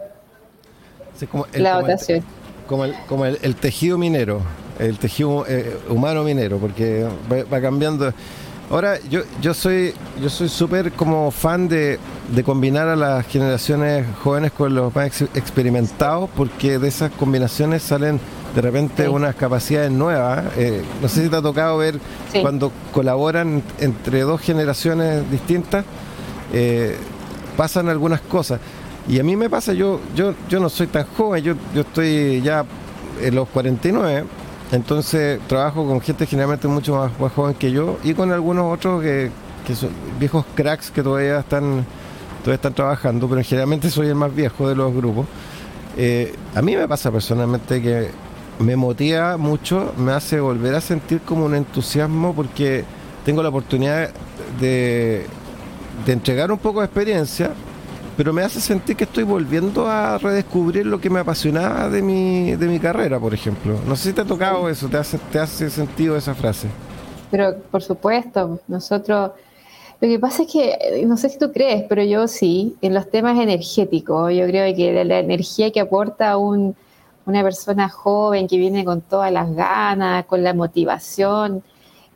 la 1.54 1.80
votación. 1.80 2.22
como, 2.66 2.84
el, 2.84 2.94
como 3.08 3.24
el, 3.24 3.56
tejido 3.56 3.98
minero, 3.98 4.42
el 4.78 4.98
tejido 4.98 5.44
eh, 5.48 5.76
humano 5.88 6.22
minero, 6.24 6.58
porque 6.58 7.06
va 7.30 7.60
cambiando 7.60 8.12
Ahora, 8.70 8.98
yo, 9.08 9.22
yo 9.40 9.54
soy 9.54 9.94
yo 10.20 10.28
soy 10.28 10.50
súper 10.50 10.92
como 10.92 11.30
fan 11.30 11.68
de, 11.68 11.98
combinar 12.44 12.86
a 12.88 12.96
las 12.96 13.26
generaciones 13.26 14.04
jóvenes 14.22 14.52
con 14.52 14.74
los 14.74 14.94
más 14.94 15.22
experimentados, 15.34 16.28
porque 16.36 16.78
de 16.78 16.88
esas 16.88 17.10
combinaciones 17.12 17.82
salen 17.82 18.20
de 18.54 18.60
repente 18.60 19.08
unas 19.08 19.34
capacidades 19.36 19.90
nuevas. 19.90 20.44
Eh, 20.58 20.82
no 21.00 21.08
sé 21.08 21.22
si 21.22 21.30
te 21.30 21.36
ha 21.36 21.42
tocado 21.42 21.78
ver 21.78 21.98
cuando 22.42 22.70
colaboran 22.92 23.62
entre 23.80 24.20
dos 24.20 24.42
generaciones 24.42 25.30
distintas, 25.30 25.86
eh, 26.52 26.94
pasan 27.56 27.88
algunas 27.88 28.20
cosas. 28.20 28.60
Y 29.08 29.18
a 29.18 29.22
mí 29.22 29.34
me 29.34 29.48
pasa, 29.48 29.72
yo, 29.72 29.98
yo, 30.14 30.34
yo 30.50 30.60
no 30.60 30.68
soy 30.68 30.88
tan 30.88 31.06
joven, 31.16 31.42
yo, 31.42 31.54
yo 31.74 31.80
estoy 31.80 32.42
ya 32.42 32.66
en 33.22 33.34
los 33.34 33.48
49 33.48 34.24
entonces 34.72 35.40
trabajo 35.46 35.86
con 35.86 36.00
gente 36.00 36.26
generalmente 36.26 36.68
mucho 36.68 36.96
más, 37.18 37.32
joven 37.32 37.54
que 37.54 37.70
yo 37.70 37.98
y 38.04 38.14
con 38.14 38.32
algunos 38.32 38.72
otros 38.72 39.02
que, 39.02 39.30
son 39.74 39.90
viejos 40.18 40.44
cracks 40.54 40.90
que 40.90 41.02
todavía 41.02 41.40
están, 41.40 41.84
todavía 42.40 42.54
están 42.54 42.74
trabajando, 42.74 43.28
pero 43.28 43.42
generalmente 43.42 43.90
soy 43.90 44.08
el 44.08 44.14
más 44.14 44.34
viejo 44.34 44.68
de 44.68 44.74
los 44.74 44.94
grupos. 44.94 45.26
Eh, 45.96 46.34
a 46.54 46.62
mí 46.62 46.76
me 46.76 46.88
pasa 46.88 47.10
personalmente 47.10 47.82
que 47.82 48.10
me 48.60 48.76
motiva 48.76 49.36
mucho, 49.36 49.92
me 49.98 50.12
hace 50.12 50.40
volver 50.40 50.74
a 50.74 50.80
sentir 50.80 51.20
como 51.20 51.44
un 51.44 51.54
entusiasmo 51.54 52.34
porque 52.34 52.84
tengo 53.24 53.42
la 53.42 53.50
oportunidad 53.50 54.10
de, 54.58 55.26
de 56.06 56.12
entregar 56.12 56.50
un 56.50 56.58
poco 56.58 56.80
de 56.80 56.86
experiencia 56.86 57.52
pero 58.18 58.32
me 58.32 58.42
hace 58.42 58.60
sentir 58.60 58.96
que 58.96 59.04
estoy 59.04 59.22
volviendo 59.22 59.86
a 59.86 60.18
redescubrir 60.18 60.84
lo 60.84 61.00
que 61.00 61.08
me 61.08 61.20
apasionaba 61.20 61.88
de 61.88 62.02
mi, 62.02 62.56
de 62.56 62.66
mi 62.66 62.80
carrera, 62.80 63.20
por 63.20 63.32
ejemplo. 63.32 63.78
No 63.86 63.94
sé 63.94 64.08
si 64.08 64.12
te 64.12 64.22
ha 64.22 64.24
tocado 64.24 64.68
eso, 64.68 64.88
te 64.88 64.96
hace, 64.96 65.18
te 65.30 65.38
hace 65.38 65.70
sentido 65.70 66.16
esa 66.16 66.34
frase. 66.34 66.66
Pero 67.30 67.56
por 67.70 67.80
supuesto, 67.80 68.58
nosotros, 68.66 69.30
lo 70.00 70.08
que 70.08 70.18
pasa 70.18 70.42
es 70.42 70.52
que, 70.52 71.04
no 71.06 71.16
sé 71.16 71.28
si 71.28 71.38
tú 71.38 71.52
crees, 71.52 71.84
pero 71.88 72.02
yo 72.02 72.26
sí, 72.26 72.74
en 72.82 72.92
los 72.92 73.08
temas 73.08 73.38
energéticos, 73.38 74.34
yo 74.34 74.46
creo 74.46 74.74
que 74.74 75.04
la 75.04 75.20
energía 75.20 75.70
que 75.70 75.78
aporta 75.78 76.38
un, 76.38 76.74
una 77.24 77.44
persona 77.44 77.88
joven 77.88 78.48
que 78.48 78.58
viene 78.58 78.84
con 78.84 79.00
todas 79.00 79.30
las 79.30 79.54
ganas, 79.54 80.24
con 80.24 80.42
la 80.42 80.54
motivación 80.54 81.62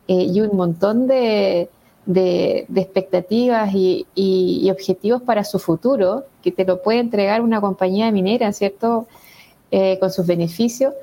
eh, 0.09 0.25
y 0.25 0.41
un 0.41 0.57
montón 0.57 1.07
de 1.07 1.71
de, 2.07 2.67
expectativas 2.75 3.71
y, 3.75 4.71
objetivos 4.71 5.23
para 5.23 5.45
su 5.45 5.59
futuro, 5.59 6.25
que 6.43 6.53
te 6.53 6.65
lo 6.65 6.83
puede 6.83 7.01
entregar 7.01 7.41
una 7.41 7.61
compañía 7.61 8.11
minera, 8.11 8.53
¿cierto? 8.53 9.07
Eh, 9.71 9.99
con 10.01 10.11
sus 10.11 10.27
beneficios, 10.27 10.95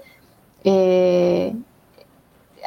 eh, 0.64 1.56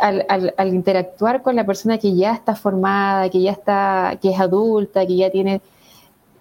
al, 0.00 0.68
interactuar 0.68 1.42
con 1.42 1.54
la 1.54 1.64
persona 1.64 1.98
que 1.98 2.14
ya 2.14 2.34
está 2.34 2.54
formada, 2.56 3.28
que 3.28 3.42
ya 3.42 3.52
está, 3.52 4.18
que 4.20 4.30
es 4.30 4.40
adulta, 4.40 5.06
que 5.06 5.16
ya 5.16 5.30
tiene, 5.30 5.60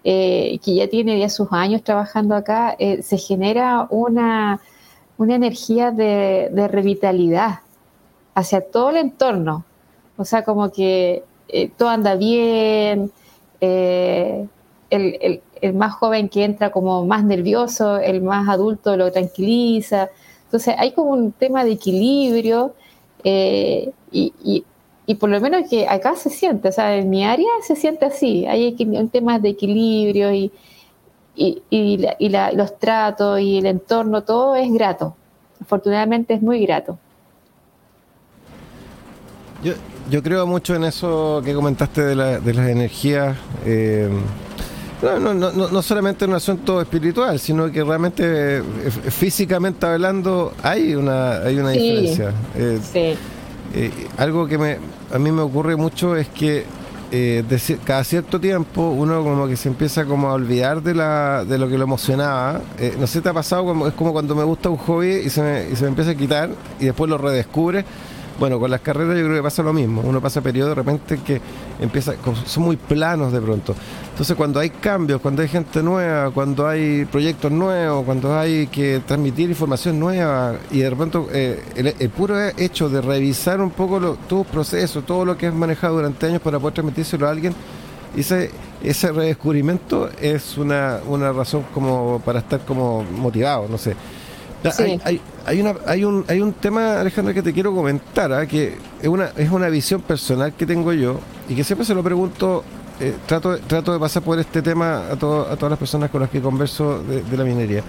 eh, 0.04 0.58
que 0.64 0.74
ya 0.74 0.88
tiene 0.88 1.18
ya 1.18 1.28
sus 1.28 1.48
años 1.52 1.82
trabajando 1.84 2.34
acá, 2.34 2.76
se 2.78 3.18
genera 3.18 3.86
una, 3.90 4.60
una 5.18 5.34
energía 5.34 5.90
de, 5.90 6.48
de 6.52 6.68
revitalidad 6.68 7.60
hacia 8.34 8.60
todo 8.68 8.90
el 8.90 8.96
entorno. 8.96 9.64
O 10.16 10.24
sea, 10.24 10.44
como 10.44 10.70
que 10.72 11.24
eh, 11.52 11.70
todo 11.76 11.90
anda 11.90 12.16
bien, 12.16 13.12
eh, 13.60 14.48
el, 14.90 15.42
más 15.74 15.94
joven 15.94 16.28
que 16.28 16.44
entra 16.44 16.70
como 16.70 17.06
más 17.06 17.24
nervioso, 17.24 17.98
el 17.98 18.22
más 18.22 18.48
adulto 18.48 18.96
lo 18.96 19.12
tranquiliza. 19.12 20.08
Entonces 20.44 20.74
hay 20.78 20.92
como 20.92 21.10
un 21.10 21.32
tema 21.32 21.64
de 21.64 21.72
equilibrio 21.72 22.74
eh, 23.24 23.92
y, 24.10 24.64
por 25.20 25.28
lo 25.28 25.40
menos 25.40 25.68
que 25.68 25.86
acá 25.86 26.16
se 26.16 26.30
siente, 26.30 26.68
o 26.68 26.72
sea, 26.72 26.96
en 26.96 27.10
mi 27.10 27.24
área 27.24 27.48
se 27.62 27.76
siente 27.76 28.06
así, 28.06 28.46
hay 28.46 28.74
un 28.80 29.10
tema 29.10 29.38
de 29.38 29.50
equilibrio 29.50 30.32
y, 30.32 30.50
los 31.36 32.78
tratos 32.78 33.40
y 33.40 33.58
el 33.58 33.66
entorno, 33.66 34.22
todo 34.24 34.54
es 34.56 34.72
grato. 34.72 35.14
Afortunadamente 35.60 36.34
es 36.34 36.42
muy 36.42 36.64
grato. 36.64 36.98
Yo, 39.62 39.74
yo 40.10 40.22
creo 40.22 40.46
mucho 40.46 40.74
en 40.74 40.84
eso 40.84 41.40
que 41.44 41.54
comentaste 41.54 42.02
de, 42.02 42.16
la, 42.16 42.40
de 42.40 42.54
las 42.54 42.68
energías. 42.68 43.36
Eh, 43.64 44.08
no, 45.00 45.18
no, 45.18 45.34
no, 45.34 45.68
no, 45.68 45.82
solamente 45.82 46.24
en 46.24 46.30
un 46.30 46.36
asunto 46.36 46.80
espiritual, 46.80 47.38
sino 47.38 47.70
que 47.70 47.82
realmente 47.82 48.58
eh, 48.58 48.62
físicamente 49.08 49.86
hablando 49.86 50.52
hay 50.62 50.94
una, 50.94 51.38
hay 51.38 51.58
una 51.58 51.70
diferencia. 51.70 52.32
Eh, 52.56 52.78
sí. 52.82 53.90
algo 54.16 54.46
que 54.46 54.58
me, 54.58 54.78
a 55.12 55.18
mí 55.18 55.32
me 55.32 55.42
ocurre 55.42 55.76
mucho 55.76 56.16
es 56.16 56.28
que 56.28 56.64
cada 57.84 58.04
cierto 58.04 58.40
tiempo 58.40 58.88
uno 58.88 59.22
como 59.22 59.46
que 59.46 59.56
se 59.56 59.68
empieza 59.68 60.04
como 60.04 60.28
a 60.28 60.34
olvidar 60.34 60.82
de, 60.82 60.94
la, 60.94 61.44
de 61.44 61.58
lo 61.58 61.68
que 61.68 61.76
lo 61.76 61.84
emocionaba. 61.84 62.62
no 62.98 63.06
sé, 63.06 63.20
te 63.20 63.28
ha 63.28 63.34
pasado, 63.34 63.64
como, 63.64 63.86
es 63.86 63.94
como 63.94 64.12
cuando 64.12 64.34
me 64.34 64.44
gusta 64.44 64.70
un 64.70 64.78
hobby 64.78 65.16
y 65.16 65.30
se 65.30 65.42
me, 65.42 65.70
y 65.70 65.76
se 65.76 65.82
me 65.82 65.88
empieza 65.88 66.12
a 66.12 66.14
quitar 66.14 66.50
y 66.80 66.86
después 66.86 67.10
lo 67.10 67.18
redescubre 67.18 67.84
bueno, 68.42 68.58
con 68.58 68.72
las 68.72 68.80
carreras 68.80 69.16
yo 69.16 69.22
creo 69.22 69.36
que 69.36 69.42
pasa 69.44 69.62
lo 69.62 69.72
mismo. 69.72 70.02
Uno 70.04 70.20
pasa 70.20 70.40
periodo 70.40 70.70
de 70.70 70.74
repente 70.74 71.20
que 71.24 71.40
empieza, 71.80 72.14
son 72.44 72.64
muy 72.64 72.76
planos 72.76 73.32
de 73.32 73.40
pronto. 73.40 73.72
Entonces 74.10 74.36
cuando 74.36 74.58
hay 74.58 74.70
cambios, 74.70 75.20
cuando 75.20 75.42
hay 75.42 75.48
gente 75.48 75.80
nueva, 75.80 76.28
cuando 76.32 76.66
hay 76.66 77.04
proyectos 77.04 77.52
nuevos, 77.52 78.04
cuando 78.04 78.36
hay 78.36 78.66
que 78.66 79.00
transmitir 79.06 79.48
información 79.50 80.00
nueva 80.00 80.56
y 80.72 80.80
de 80.80 80.90
repente 80.90 81.20
eh, 81.32 81.94
el, 82.00 82.10
puro 82.10 82.36
hecho 82.58 82.88
de 82.88 83.00
revisar 83.00 83.60
un 83.60 83.70
poco 83.70 84.16
tus 84.28 84.44
procesos, 84.48 85.06
todo 85.06 85.24
lo 85.24 85.38
que 85.38 85.46
has 85.46 85.54
manejado 85.54 85.98
durante 85.98 86.26
años 86.26 86.42
para 86.42 86.58
poder 86.58 86.74
transmitírselo 86.74 87.28
a 87.28 87.30
alguien, 87.30 87.54
ese, 88.16 88.50
ese 88.82 89.12
redescubrimiento 89.12 90.10
es 90.20 90.58
una, 90.58 90.98
una 91.06 91.30
razón 91.30 91.64
como 91.72 92.20
para 92.24 92.40
estar 92.40 92.64
como 92.64 93.04
motivado, 93.04 93.68
no 93.68 93.78
sé. 93.78 93.94
Hay, 95.04 95.20
hay, 95.44 95.60
una, 95.60 95.74
hay, 95.86 96.04
un, 96.04 96.24
hay 96.28 96.40
un 96.40 96.52
tema, 96.52 97.00
Alejandra, 97.00 97.34
que 97.34 97.42
te 97.42 97.52
quiero 97.52 97.74
comentar, 97.74 98.32
¿ah? 98.32 98.46
que 98.46 98.76
es 99.00 99.08
una, 99.08 99.30
es 99.36 99.50
una 99.50 99.68
visión 99.68 100.00
personal 100.02 100.52
que 100.54 100.66
tengo 100.66 100.92
yo 100.92 101.18
y 101.48 101.54
que 101.54 101.64
siempre 101.64 101.84
se 101.84 101.94
lo 101.94 102.02
pregunto, 102.02 102.62
eh, 103.00 103.14
trato, 103.26 103.58
trato 103.58 103.92
de 103.92 103.98
pasar 103.98 104.22
por 104.22 104.38
este 104.38 104.62
tema 104.62 105.08
a, 105.08 105.12
a 105.12 105.16
todas 105.16 105.70
las 105.70 105.78
personas 105.78 106.10
con 106.10 106.20
las 106.20 106.30
que 106.30 106.40
converso 106.40 107.02
de, 107.02 107.36
la 107.36 107.44
minería. 107.44 107.82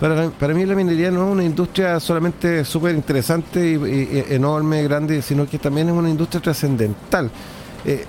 Para, 0.00 0.30
para, 0.30 0.54
mí 0.54 0.64
la 0.64 0.74
minería 0.74 1.10
no 1.10 1.26
es 1.26 1.32
una 1.32 1.44
industria 1.44 2.00
solamente 2.00 2.64
súper 2.64 2.94
interesante 2.94 3.72
y, 3.72 4.34
enorme, 4.34 4.82
grande, 4.82 5.20
sino 5.22 5.46
que 5.46 5.58
también 5.58 5.88
es 5.88 5.94
una 5.94 6.08
industria 6.08 6.40
trascendental. 6.40 7.30
Eh, 7.84 8.04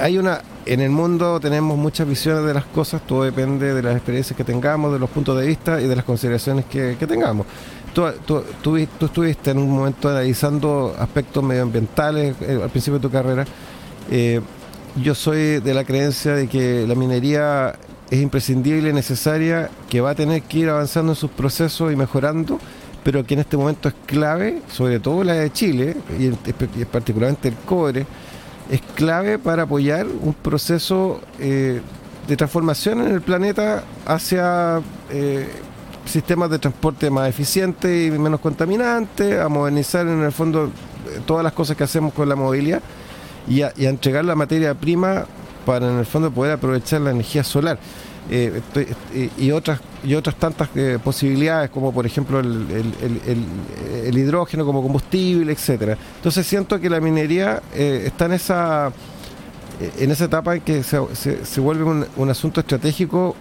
hay 0.00 0.18
una 0.18 0.40
en 0.68 0.80
el 0.80 0.90
mundo 0.90 1.40
tenemos 1.40 1.76
muchas 1.78 2.06
visiones 2.06 2.44
de 2.44 2.54
las 2.54 2.64
cosas, 2.66 3.00
todo 3.06 3.24
depende 3.24 3.72
de 3.74 3.82
las 3.82 3.96
experiencias 3.96 4.36
que 4.36 4.44
tengamos, 4.44 4.92
de 4.92 4.98
los 4.98 5.08
puntos 5.08 5.38
de 5.40 5.46
vista 5.46 5.80
y 5.80 5.86
de 5.86 5.96
las 5.96 6.04
consideraciones 6.04 6.66
que, 6.66 6.94
tengamos. 7.08 7.46
Tú, 7.94 8.76
estuviste 8.76 9.50
en 9.50 9.58
un 9.58 9.70
momento 9.70 10.08
analizando 10.08 10.94
aspectos 10.98 11.42
medioambientales 11.42 12.36
eh, 12.42 12.60
al 12.62 12.70
principio 12.70 12.98
de 12.98 13.02
tu 13.02 13.10
carrera. 13.10 13.44
Eh, 14.10 14.40
yo 15.02 15.14
soy 15.14 15.60
de 15.60 15.74
la 15.74 15.84
creencia 15.84 16.34
de 16.34 16.48
que 16.48 16.86
la 16.86 16.94
minería 16.94 17.74
es 18.10 18.20
imprescindible 18.20 18.90
y 18.90 18.92
necesaria, 18.92 19.70
que 19.88 20.00
va 20.00 20.10
a 20.10 20.14
tener 20.14 20.42
que 20.42 20.58
ir 20.58 20.68
avanzando 20.68 21.12
en 21.12 21.16
sus 21.16 21.30
procesos 21.30 21.92
y 21.92 21.96
mejorando, 21.96 22.58
pero 23.04 23.24
que 23.24 23.34
en 23.34 23.40
este 23.40 23.56
momento 23.56 23.88
es 23.88 23.94
clave, 24.06 24.62
sobre 24.70 25.00
todo 25.00 25.24
la 25.24 25.34
de 25.34 25.52
Chile, 25.52 25.96
y 26.18 26.30
particularmente 26.84 27.48
el 27.48 27.54
cobre, 27.54 28.06
es 28.70 28.80
clave 28.94 29.38
para 29.38 29.62
apoyar 29.62 30.06
un 30.06 30.34
proceso 30.34 31.20
eh, 31.38 31.80
de 32.26 32.36
transformación 32.36 33.00
en 33.00 33.12
el 33.12 33.22
planeta 33.22 33.84
hacia 34.06 34.82
eh, 35.10 35.48
sistemas 36.04 36.50
de 36.50 36.58
transporte 36.58 37.10
más 37.10 37.28
eficientes 37.28 38.08
y 38.08 38.10
menos 38.10 38.40
contaminantes, 38.40 39.40
a 39.40 39.48
modernizar 39.48 40.06
en 40.06 40.22
el 40.22 40.32
fondo 40.32 40.70
todas 41.26 41.42
las 41.42 41.52
cosas 41.52 41.76
que 41.76 41.84
hacemos 41.84 42.12
con 42.12 42.28
la 42.28 42.36
movilidad 42.36 42.82
y 43.48 43.62
a, 43.62 43.72
entregar 43.76 44.24
la 44.24 44.34
materia 44.34 44.74
prima 44.74 45.24
para 45.64 45.90
en 45.90 45.98
el 45.98 46.06
fondo 46.06 46.30
poder 46.30 46.52
aprovechar 46.52 47.00
la 47.00 47.10
energía 47.10 47.44
solar. 47.44 47.78
Eh, 48.30 48.60
eh, 49.14 49.30
y 49.38 49.50
otras 49.52 49.80
y 50.04 50.14
otras 50.14 50.36
tantas 50.36 50.68
posibilidades 51.02 51.70
como 51.70 51.92
por 51.92 52.04
ejemplo 52.04 52.40
el, 52.40 54.12
hidrógeno 54.12 54.66
como 54.66 54.82
combustible 54.82 55.50
etcétera 55.50 55.96
entonces 56.16 56.46
siento 56.46 56.78
que 56.78 56.90
la 56.90 57.00
minería 57.00 57.62
está 57.74 58.26
en 58.26 58.32
esa 58.32 58.92
en 59.98 60.10
esa 60.10 60.26
etapa 60.26 60.56
en 60.56 60.60
que 60.60 60.82
se, 60.82 60.98
se, 61.14 61.60
vuelve 61.60 61.84
un, 61.84 62.06
un, 62.16 62.28
asunto 62.28 62.60
estratégico 62.60 63.34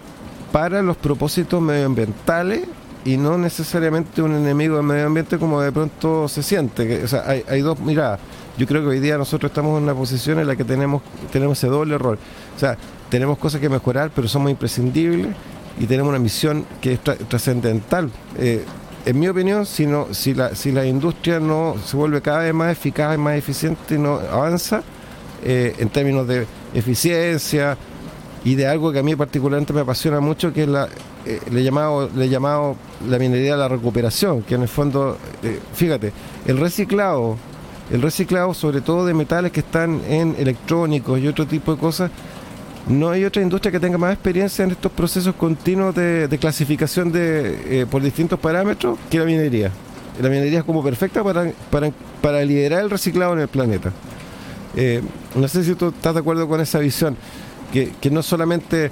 para 0.54 0.82
los 0.82 0.96
propósitos 0.96 1.62
medioambientales 1.62 2.62
y 3.08 3.16
no 3.16 3.38
necesariamente 3.38 4.22
un 4.22 4.36
enemigo 4.36 4.76
del 4.76 4.86
medio 4.86 5.08
ambiente 5.08 5.38
como 5.38 5.62
de 5.62 5.72
pronto 5.72 6.28
se 6.28 6.44
siente. 6.44 7.06
O 7.06 7.08
sea, 7.08 7.24
hay, 7.26 7.42
hay, 7.48 7.62
dos 7.62 7.80
miradas. 7.80 8.20
Yo 8.58 8.68
creo 8.68 8.82
que 8.82 8.90
hoy 8.90 9.00
día 9.00 9.18
nosotros 9.18 9.50
estamos 9.50 9.78
en 9.78 9.84
una 9.84 9.94
posición 9.94 10.40
en 10.40 10.48
la 10.48 10.58
que 10.58 10.66
tenemos, 10.66 11.02
tenemos 11.32 11.58
ese 11.58 11.68
doble 11.68 11.98
rol. 11.98 12.20
O 12.56 12.60
sea, 12.60 12.78
tenemos 13.10 13.38
cosas 13.38 13.62
que 13.62 13.70
mejorar, 13.70 14.12
pero 14.14 14.28
somos 14.28 14.52
imprescindibles 14.52 15.36
y 15.80 15.86
tenemos 15.86 16.10
una 16.10 16.20
misión 16.20 16.66
que 16.82 16.94
es 16.94 17.00
trascendental. 17.02 18.10
Eh, 18.38 18.64
en 19.06 19.20
mi 19.20 19.28
opinión, 19.28 19.66
si, 19.66 19.86
no, 19.86 20.08
si, 20.14 20.34
la, 20.34 20.54
si 20.56 20.72
la 20.72 20.86
industria 20.86 21.40
no 21.40 21.76
se 21.86 21.96
vuelve 21.96 22.22
cada 22.22 22.40
vez 22.40 22.54
más 22.54 22.72
eficaz 22.72 23.16
y 23.16 23.18
más 23.18 23.36
eficiente 23.36 23.96
y 23.96 23.98
no 23.98 24.16
avanza 24.16 24.84
eh, 25.44 25.76
en 25.78 25.90
términos 25.90 26.28
de 26.28 26.46
eficiencia, 26.74 27.78
y 28.44 28.56
de 28.56 28.68
algo 28.68 28.94
que 28.94 29.00
a 29.00 29.04
mí 29.04 29.16
particularmente 29.16 29.74
me 29.74 29.82
apasiona 29.82 30.20
mucho, 30.20 30.54
que 30.54 30.64
es 30.64 30.70
la, 30.70 30.88
eh, 31.26 31.42
le, 31.52 31.62
he 31.62 31.64
llamado, 31.64 32.10
le 32.16 32.30
llamado 32.30 32.76
la 33.08 33.20
minería 33.20 33.54
de 33.54 33.58
la 33.58 33.68
recuperación, 33.68 34.42
que 34.44 34.56
en 34.56 34.62
el 34.62 34.68
fondo, 34.68 35.18
fíjate, 35.74 36.14
el 36.46 36.58
reciclado, 36.58 37.36
el 37.92 38.02
reciclado 38.02 38.54
sobre 38.54 38.82
todo 38.82 39.06
de 39.06 39.14
metales 39.14 39.52
que 39.52 39.62
están 39.62 40.02
en 40.08 40.36
electrónicos 40.38 41.20
y 41.20 41.28
otro 41.28 41.46
tipo 41.46 41.74
de 41.74 41.82
cosas, 41.82 42.12
no 42.90 43.10
hay 43.10 43.26
otra 43.26 43.42
industria 43.42 43.72
que 43.72 43.80
tenga 43.80 43.98
más 43.98 44.14
experiencia 44.14 44.64
en 44.64 44.72
estos 44.72 44.92
procesos 44.92 45.36
continuos 45.36 45.96
de, 45.96 46.38
clasificación 46.40 47.12
de, 47.12 47.82
eh, 47.82 47.86
por 47.86 48.02
distintos 48.02 48.40
parámetros 48.40 48.98
que 49.10 49.20
la 49.20 49.26
minería. 49.26 49.72
La 50.22 50.30
minería 50.30 50.60
es 50.60 50.66
como 50.66 50.84
perfecta 50.84 51.24
para, 51.24 51.52
para, 52.22 52.44
liderar 52.44 52.84
el 52.84 52.90
reciclado 52.90 53.34
en 53.34 53.40
el 53.40 53.48
planeta. 53.48 53.92
no 55.36 55.48
sé 55.48 55.64
si 55.64 55.76
tú 55.76 55.90
estás 55.90 56.14
de 56.14 56.20
acuerdo 56.20 56.48
con 56.48 56.60
esa 56.60 56.80
visión 56.80 57.16
que, 57.72 58.12
no 58.12 58.24
solamente 58.24 58.92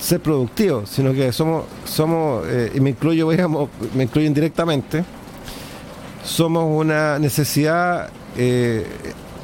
ser 0.00 0.20
productivo, 0.20 0.86
sino 0.86 1.12
que 1.12 1.32
somos, 1.32 1.64
somos 1.84 2.44
eh, 2.46 2.72
y 2.74 2.80
me 2.80 2.90
incluyo, 2.90 3.28
me 3.94 4.04
incluyo 4.04 4.26
indirectamente, 4.26 5.04
somos 6.24 6.64
una 6.68 7.18
necesidad 7.18 8.10
eh, 8.36 8.86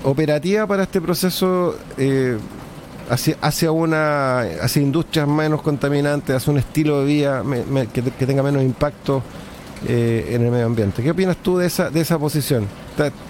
operativa 0.04 0.66
para 0.66 0.84
este 0.84 1.00
proceso 1.00 1.76
eh, 1.96 2.38
hacia, 3.08 3.36
hacia, 3.40 3.72
una 3.72 4.40
hacia 4.40 4.82
industrias 4.82 5.26
menos 5.26 5.62
contaminantes, 5.62 6.36
hacia 6.36 6.52
un 6.52 6.58
estilo 6.58 7.00
de 7.00 7.06
vida 7.06 7.42
que, 7.92 8.02
tenga 8.26 8.42
menos 8.42 8.62
impacto 8.62 9.22
en 9.86 10.44
el 10.44 10.50
medio 10.50 10.66
ambiente. 10.66 11.02
¿Qué 11.02 11.10
opinas 11.10 11.36
tú 11.36 11.58
de 11.58 11.66
esa, 11.66 11.90
de 11.90 12.00
esa 12.00 12.18
posición? 12.18 12.66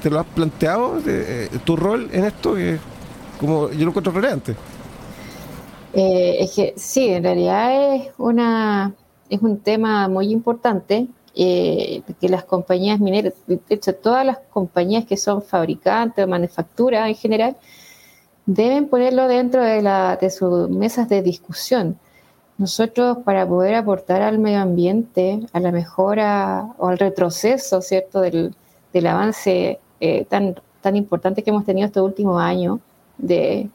¿Te, 0.02 0.10
lo 0.10 0.20
has 0.20 0.26
planteado, 0.26 1.00
tu 1.64 1.76
rol 1.76 2.08
en 2.12 2.24
esto? 2.24 2.56
como 3.38 3.70
yo 3.70 3.84
lo 3.84 3.90
encuentro 3.90 4.12
relevante. 4.12 4.54
Eh, 5.94 6.36
es 6.40 6.54
que 6.54 6.74
sí, 6.76 7.08
en 7.08 7.22
realidad 7.22 7.94
es, 7.94 8.08
una, 8.18 8.94
es 9.30 9.40
un 9.40 9.58
tema 9.58 10.08
muy 10.08 10.30
importante 10.30 11.06
eh, 11.34 12.02
que 12.20 12.28
las 12.28 12.44
compañías 12.44 13.00
mineras, 13.00 13.32
de 13.46 13.60
hecho 13.68 13.94
todas 13.94 14.26
las 14.26 14.38
compañías 14.50 15.06
que 15.06 15.16
son 15.16 15.42
fabricantes 15.42 16.24
o 16.24 16.28
manufacturas 16.28 17.08
en 17.08 17.14
general, 17.14 17.56
deben 18.48 18.88
ponerlo 18.88 19.28
dentro 19.28 19.62
de, 19.62 19.82
la, 19.82 20.16
de 20.16 20.30
sus 20.30 20.70
mesas 20.70 21.08
de 21.08 21.20
discusión. 21.22 21.98
Nosotros 22.56 23.18
para 23.24 23.46
poder 23.46 23.74
aportar 23.74 24.22
al 24.22 24.38
medio 24.38 24.60
ambiente, 24.60 25.40
a 25.52 25.60
la 25.60 25.70
mejora 25.70 26.74
o 26.78 26.88
al 26.88 26.98
retroceso, 26.98 27.82
¿cierto?, 27.82 28.22
del, 28.22 28.54
del 28.92 29.06
avance 29.06 29.78
eh, 30.00 30.24
tan, 30.24 30.56
tan 30.80 30.96
importante 30.96 31.42
que 31.42 31.50
hemos 31.50 31.66
tenido 31.66 31.86
estos 31.86 32.02
últimos 32.02 32.40
años 32.40 32.80
de 33.18 33.68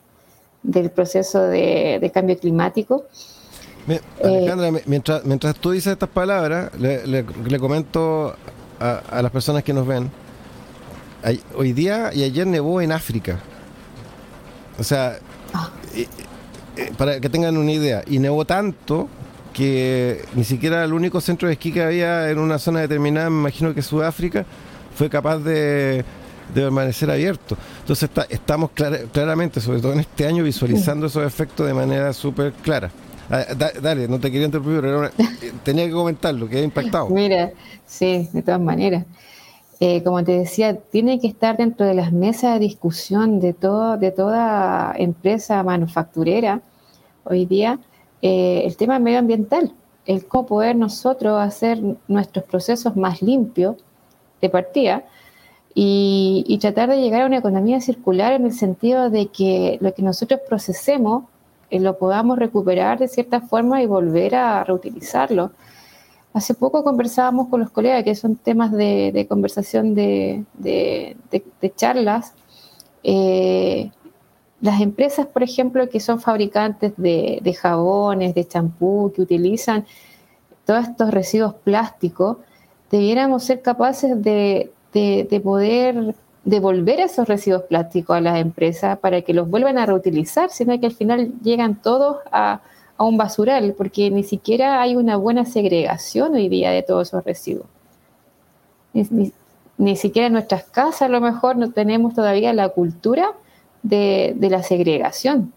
del 0.64 0.90
proceso 0.90 1.42
de, 1.44 2.10
cambio 2.14 2.38
climático. 2.40 3.06
Eh, 3.88 4.00
Alejandra, 4.24 4.72
mientras, 4.86 5.26
mientras 5.26 5.56
tú 5.56 5.72
dices 5.72 5.92
estas 5.92 6.08
palabras, 6.08 6.72
le, 6.80 7.60
comento 7.60 8.34
a, 8.80 9.22
las 9.22 9.32
personas 9.32 9.64
que 9.64 9.74
nos 9.74 9.86
ven, 9.86 10.10
hoy 11.56 11.74
día 11.74 12.12
y 12.14 12.24
ayer 12.24 12.48
nevó 12.48 12.82
en 12.82 12.94
África. 12.94 13.40
O 14.80 14.84
sea, 14.84 15.18
ah. 15.54 15.70
para 16.98 17.20
que 17.20 17.30
tengan 17.30 17.58
una 17.58 17.72
idea, 17.72 18.04
y 18.08 18.20
nevó 18.20 18.46
tanto 18.46 19.08
que 19.54 20.26
ni 20.34 20.44
siquiera 20.44 20.84
el 20.84 20.94
único 20.94 21.22
centro 21.22 21.48
de 21.48 21.54
esquí 21.54 21.72
que 21.72 21.84
había 21.84 22.30
en 22.30 22.40
una 22.40 22.58
zona 22.58 22.82
determinada, 22.82 23.30
me 23.30 23.40
imagino 23.40 23.74
que 23.74 23.82
Sudáfrica, 23.82 24.46
fue 24.96 25.10
capaz 25.10 25.40
de 25.40 26.04
de 26.54 26.62
permanecer 26.62 27.10
abierto. 27.10 27.58
Entonces 27.80 28.10
estamos 28.30 28.72
claramente, 28.72 29.62
sobre 29.62 29.80
todo 29.80 29.94
en 29.94 30.02
este 30.02 30.26
año, 30.26 30.44
visualizando 30.44 31.08
esos 31.08 31.26
efectos 31.26 31.68
de 31.68 31.74
manera 31.74 32.14
súper 32.14 32.54
clara. 32.54 32.92
Ah, 33.30 33.46
dale, 33.82 34.08
no 34.08 34.20
te 34.20 34.30
quería 34.30 34.46
interrumpir, 34.46 34.82
pero 34.82 35.10
tenía 35.64 35.86
que 35.86 35.92
comentarlo, 35.92 36.48
que 36.48 36.58
ha 36.58 36.62
impactado. 36.62 37.10
Mira, 37.10 37.52
sí, 37.86 38.30
de 38.32 38.42
todas 38.42 38.62
maneras. 38.62 39.06
Eh, 39.86 40.02
como 40.02 40.24
te 40.24 40.32
decía, 40.32 40.78
tiene 40.78 41.20
que 41.20 41.28
estar 41.28 41.58
dentro 41.58 41.86
de 41.86 41.94
las 41.94 42.14
mesas 42.14 42.54
de 42.54 42.60
discusión 42.60 43.42
de, 43.42 43.52
todo, 43.52 43.98
de 43.98 44.12
toda 44.12 44.94
empresa 44.96 45.62
manufacturera 45.62 46.62
hoy 47.26 47.46
día 47.46 47.80
eh, 48.22 48.62
el 48.64 48.78
tema 48.78 48.98
medioambiental, 49.00 49.74
el 50.06 50.26
cómo 50.26 50.46
poder 50.46 50.78
nosotros 50.78 51.38
hacer 51.38 51.82
nuestros 52.08 52.46
procesos 52.46 52.96
más 52.96 53.22
limpios 53.22 53.76
de 54.40 54.50
partida 54.50 55.04
y, 55.76 56.58
tratar 56.62 56.90
de 56.90 57.02
llegar 57.02 57.24
a 57.24 57.26
una 57.26 57.40
economía 57.40 57.82
circular 57.82 58.32
en 58.32 58.46
el 58.46 58.54
sentido 58.54 59.10
de 59.10 59.28
que 59.28 59.80
lo 59.82 59.94
que 59.94 60.02
nosotros 60.02 60.40
procesemos 60.48 61.26
eh, 61.72 61.82
lo 61.82 61.98
podamos 61.98 62.40
recuperar 62.40 63.00
de 63.00 63.10
cierta 63.10 63.42
forma 63.42 63.84
y 63.84 63.86
volver 63.86 64.36
a 64.36 64.64
reutilizarlo. 64.64 65.52
Hace 66.34 66.56
poco 66.56 66.84
conversábamos 66.84 67.48
con 67.48 67.60
los 67.60 67.70
colegas, 67.70 68.04
que 68.04 68.16
son 68.16 68.36
temas 68.36 68.72
de, 68.72 69.26
conversación 69.30 69.94
de, 69.94 70.46
charlas. 71.76 72.34
Eh, 73.04 73.92
las 74.60 74.82
empresas, 74.82 75.28
por 75.28 75.44
ejemplo, 75.44 75.88
que 75.90 76.00
son 76.00 76.20
fabricantes 76.20 76.94
de, 76.98 77.58
jabones, 77.60 78.34
de 78.34 78.48
champú, 78.48 79.12
que 79.16 79.22
utilizan 79.22 79.86
todos 80.66 80.88
estos 80.88 81.12
residuos 81.12 81.54
plásticos, 81.54 82.38
debiéramos 82.90 83.44
ser 83.44 83.62
capaces 83.62 84.20
de, 84.24 84.72
de, 84.94 85.42
poder 85.44 86.16
devolver 86.46 87.00
esos 87.00 87.28
residuos 87.28 87.64
plásticos 87.64 88.16
a 88.16 88.22
las 88.22 88.40
empresas 88.40 88.98
para 88.98 89.22
que 89.22 89.34
los 89.34 89.48
vuelvan 89.50 89.78
a 89.78 89.86
reutilizar, 89.86 90.50
sino 90.50 90.80
que 90.80 90.88
al 90.88 90.94
final 90.94 91.34
llegan 91.44 91.80
todos 91.80 92.18
a, 92.32 92.62
un 92.98 93.18
basural, 93.18 93.74
porque 93.78 94.10
ni 94.10 94.24
siquiera 94.24 94.82
hay 94.82 94.96
una 94.96 95.18
buena 95.18 95.46
segregación 95.46 96.36
hoy 96.36 96.50
día 96.50 96.72
de 96.72 96.84
todos 96.84 97.10
esos 97.10 97.24
residuos. 97.24 97.68
Ni, 99.78 99.96
siquiera 99.96 100.28
en 100.28 100.34
nuestras 100.34 100.66
casas 100.66 101.04
a 101.04 101.08
lo 101.10 101.20
mejor 101.20 101.58
no 101.58 101.72
tenemos 101.72 102.14
todavía 102.14 102.54
la 102.54 102.70
cultura 102.70 103.34
de, 103.82 104.36
la 104.40 104.62
segregación. 104.62 105.52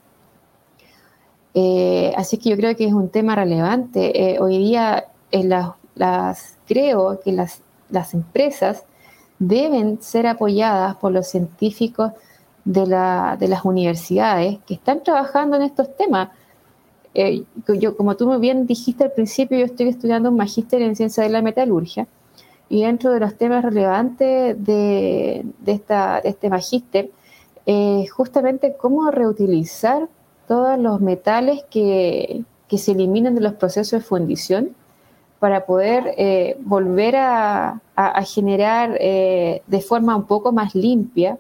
Eh, 1.55 2.13
así 2.17 2.39
que 2.39 2.51
yo 2.51 2.57
creo 2.57 2.75
que 2.77 2.87
es 2.87 2.93
un 2.93 3.11
tema 3.11 3.35
relevante. 3.35 4.33
Eh, 4.33 4.39
hoy 4.41 4.59
día 4.59 5.07
en 5.31 5.51
las, 5.51 6.57
creo 6.67 7.21
que 7.21 7.33
las, 7.33 7.61
las 7.91 8.15
empresas 8.15 8.85
deben 9.39 10.01
ser 10.01 10.27
apoyadas 10.27 10.97
por 10.97 11.13
los 11.13 11.27
científicos 11.29 12.13
de, 12.67 12.87
las 12.87 13.65
universidades 13.65 14.59
que 14.67 14.75
están 14.75 15.03
trabajando 15.03 15.57
en 15.57 15.63
estos 15.63 15.97
temas. 15.97 16.31
Eh, 17.19 17.45
yo, 17.81 17.97
como 17.97 18.15
tú 18.15 18.27
muy 18.27 18.39
bien 18.39 18.67
dijiste 18.67 19.05
al 19.05 19.13
principio, 19.13 19.59
yo 19.59 19.65
estoy 19.65 19.89
estudiando 19.89 20.29
un 20.29 20.37
magíster 20.37 20.83
en 20.83 20.95
ciencia 20.95 21.23
de 21.23 21.31
la 21.31 21.41
metalurgia 21.41 22.07
y 22.69 22.83
dentro 22.83 23.11
de 23.11 23.21
los 23.21 23.37
temas 23.37 23.65
relevantes 23.65 24.63
de, 24.63 25.47
este 25.65 26.51
magíster, 26.51 27.11
eh, 27.65 28.07
justamente 28.09 28.77
cómo 28.77 29.11
reutilizar 29.11 30.09
todos 30.47 30.79
los 30.79 31.01
metales 31.01 31.65
que, 31.71 32.45
se 32.69 32.93
eliminan 32.93 33.35
de 33.35 33.41
los 33.41 33.55
procesos 33.55 34.01
de 34.01 34.07
fundición 34.07 34.77
para 35.39 35.65
poder 35.65 36.13
eh, 36.19 36.59
volver 36.61 37.17
a, 37.17 37.81
generar 38.27 38.99
eh, 39.01 39.63
de 39.67 39.81
forma 39.81 40.15
un 40.17 40.27
poco 40.27 40.53
más 40.53 40.75
limpia 40.75 41.39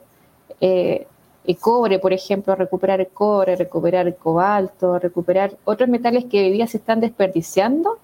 el 1.46 1.56
cobre, 1.58 1.98
por 1.98 2.12
ejemplo, 2.12 2.54
recuperar 2.54 3.06
cobre, 3.08 3.56
recuperar 3.56 4.16
cobalto, 4.16 4.98
recuperar 4.98 5.56
otros 5.64 5.88
metales 5.88 6.24
que 6.24 6.44
hoy 6.44 6.52
día 6.52 6.66
se 6.66 6.78
están 6.78 7.00
desperdiciando 7.00 7.98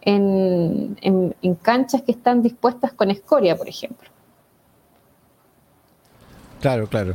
en, 0.00 0.96
canchas 1.62 2.02
que 2.02 2.12
están 2.12 2.42
dispuestas 2.42 2.92
con 2.92 3.10
escoria, 3.10 3.56
por 3.56 3.68
ejemplo. 3.68 4.08
Claro, 6.60 6.86
claro. 6.86 7.14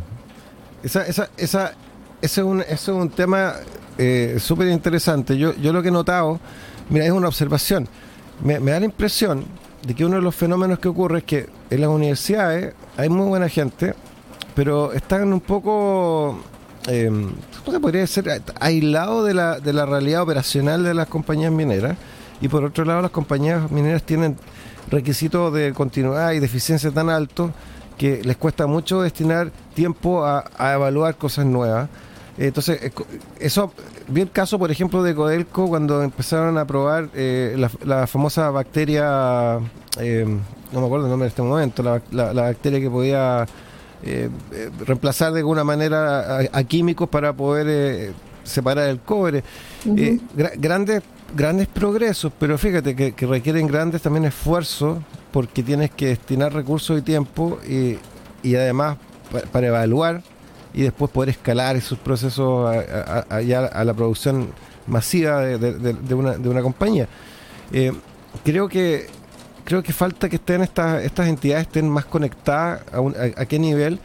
Esa, 0.83 1.05
esa, 1.05 1.29
esa, 1.37 1.73
ese, 2.21 2.41
es 2.41 2.47
un, 2.47 2.61
ese 2.61 2.73
es 2.73 2.87
un 2.89 3.09
tema 3.09 3.55
eh, 3.97 4.37
súper 4.39 4.67
interesante. 4.67 5.37
Yo, 5.37 5.53
yo 5.55 5.73
lo 5.73 5.81
que 5.81 5.89
he 5.89 5.91
notado, 5.91 6.39
mira, 6.89 7.05
es 7.05 7.11
una 7.11 7.27
observación. 7.27 7.87
Me, 8.43 8.59
me 8.59 8.71
da 8.71 8.79
la 8.79 8.85
impresión 8.85 9.45
de 9.85 9.95
que 9.95 10.05
uno 10.05 10.15
de 10.17 10.21
los 10.21 10.35
fenómenos 10.35 10.79
que 10.79 10.87
ocurre 10.87 11.19
es 11.19 11.23
que 11.23 11.49
en 11.69 11.81
las 11.81 11.89
universidades 11.89 12.73
hay 12.95 13.09
muy 13.09 13.27
buena 13.27 13.49
gente, 13.49 13.93
pero 14.57 14.91
están 14.91 15.31
un 15.33 15.39
poco, 15.39 16.39
eh, 16.87 17.11
podría 17.79 18.07
ser 18.07 18.41
aislados 18.59 19.27
de 19.27 19.35
la, 19.35 19.59
de 19.59 19.71
la 19.71 19.85
realidad 19.85 20.23
operacional 20.23 20.83
de 20.83 20.95
las 20.95 21.07
compañías 21.07 21.51
mineras. 21.51 21.95
Y 22.41 22.47
por 22.47 22.63
otro 22.63 22.83
lado, 22.83 23.03
las 23.03 23.11
compañías 23.11 23.69
mineras 23.69 24.01
tienen 24.01 24.35
requisitos 24.89 25.53
de 25.53 25.73
continuidad 25.73 26.31
y 26.31 26.39
de 26.39 26.47
eficiencia 26.47 26.89
tan 26.89 27.11
altos 27.11 27.51
que 27.99 28.23
les 28.23 28.35
cuesta 28.37 28.65
mucho 28.65 29.03
destinar 29.03 29.51
tiempo 29.75 30.25
a, 30.25 30.49
evaluar 30.73 31.17
cosas 31.17 31.45
nuevas. 31.45 31.87
Entonces, 32.39 32.81
eh, 32.81 32.91
eso, 33.39 33.71
vi 34.07 34.21
el 34.21 34.31
caso, 34.31 34.57
por 34.57 34.71
ejemplo, 34.71 35.03
de 35.03 35.13
Codelco 35.13 35.67
cuando 35.67 36.01
empezaron 36.01 36.57
a 36.57 36.65
probar 36.65 37.09
eh, 37.13 37.55
la, 37.85 38.07
famosa 38.07 38.49
bacteria, 38.49 39.59
eh, 39.99 40.25
no 40.71 40.79
me 40.79 40.85
acuerdo 40.87 41.05
el 41.05 41.11
nombre 41.11 41.27
en 41.27 41.29
este 41.29 41.43
momento, 41.43 41.83
la, 41.83 42.33
bacteria 42.33 42.79
que 42.79 42.89
podía 42.89 43.45
reemplazar 44.85 45.33
de 45.33 45.39
alguna 45.39 45.63
manera 45.63 46.39
a, 46.51 46.63
químicos 46.63 47.09
para 47.09 47.33
poder 47.33 48.13
separar 48.43 48.89
el 48.89 48.99
cobre. 48.99 49.43
grandes 50.57 51.03
grandes 51.35 51.67
progresos, 51.67 52.31
pero 52.39 52.57
fíjate 52.57 52.95
que, 52.95 53.27
requieren 53.27 53.67
grandes 53.67 54.01
también 54.01 54.25
esfuerzos 54.25 54.99
porque 55.31 55.63
tienes 55.63 55.91
que 55.91 56.07
destinar 56.07 56.53
recursos 56.53 56.99
y 56.99 57.01
tiempo 57.01 57.59
y, 57.67 57.97
y 58.43 58.55
además 58.55 58.97
para, 59.51 59.67
evaluar 59.67 60.23
y 60.73 60.83
después 60.83 61.11
poder 61.11 61.29
escalar 61.29 61.75
esos 61.75 61.97
procesos 61.99 62.69
allá 63.29 63.65
a, 63.65 63.83
la 63.83 63.93
producción 63.93 64.49
masiva 64.85 65.41
de, 65.41 66.13
una, 66.13 66.37
de 66.37 66.49
una 66.49 66.61
compañía. 66.61 67.07
Eh, 67.71 67.91
creo 68.43 68.69
que 68.69 69.07
creo 69.67 69.83
que 69.83 69.91
falta 69.91 70.29
que 70.29 70.37
estén 70.37 70.61
estas 70.61 71.03
estas 71.03 71.27
entidades 71.27 71.67
estén 71.67 71.89
más 71.89 72.05
conectadas 72.05 72.83
a, 72.93 73.41
a, 73.41 73.45
qué 73.45 73.59
nivel 73.59 73.99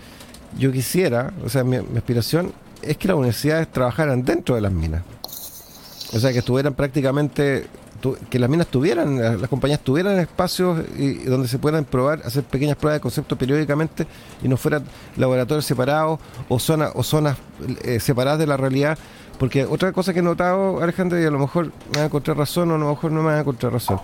yo 0.58 0.72
quisiera, 0.72 1.32
o 1.44 1.48
sea, 1.48 1.62
mi 1.62 1.76
aspiración 1.76 2.52
es 2.82 2.96
que 2.96 3.06
las 3.06 3.16
universidades 3.16 3.68
trabajaran 3.70 4.24
dentro 4.24 4.56
de 4.56 4.60
las 4.60 4.72
minas. 4.72 5.02
O 6.12 6.18
sea, 6.18 6.32
que 6.32 6.40
estuvieran 6.40 6.74
prácticamente, 6.74 7.66
que 8.28 8.38
las 8.40 8.50
minas 8.50 8.66
tuvieran, 8.66 9.40
las 9.40 9.48
compañías 9.48 9.78
tuvieran 9.80 10.18
espacios 10.18 10.84
y, 10.98 11.14
donde 11.20 11.46
se 11.46 11.60
puedan 11.60 11.84
probar, 11.84 12.22
hacer 12.24 12.42
pequeñas 12.42 12.76
pruebas 12.76 12.96
de 12.96 13.00
concepto 13.00 13.36
periódicamente 13.36 14.06
y 14.42 14.48
no 14.48 14.56
fueran 14.56 14.84
laboratorios 15.16 15.64
separados 15.64 16.18
o 16.48 16.58
zonas 16.58 16.90
o 16.94 17.04
zonas 17.04 17.38
eh, 17.84 18.00
separadas 18.00 18.40
de 18.40 18.48
la 18.48 18.56
realidad. 18.56 18.98
Porque 19.38 19.64
otra 19.64 19.92
cosa 19.92 20.12
que 20.12 20.18
he 20.18 20.22
notado, 20.22 20.82
Alejandro, 20.82 21.20
y 21.20 21.24
a 21.24 21.30
lo 21.30 21.38
mejor 21.38 21.66
me 21.92 21.98
va 21.98 22.02
a 22.02 22.06
encontrar 22.06 22.36
razón 22.36 22.70
o 22.72 22.74
a 22.74 22.78
lo 22.78 22.90
mejor 22.90 23.12
no 23.12 23.22
me 23.22 23.28
va 23.28 23.36
a 23.36 23.40
encontrar 23.40 23.72
razón, 23.72 24.00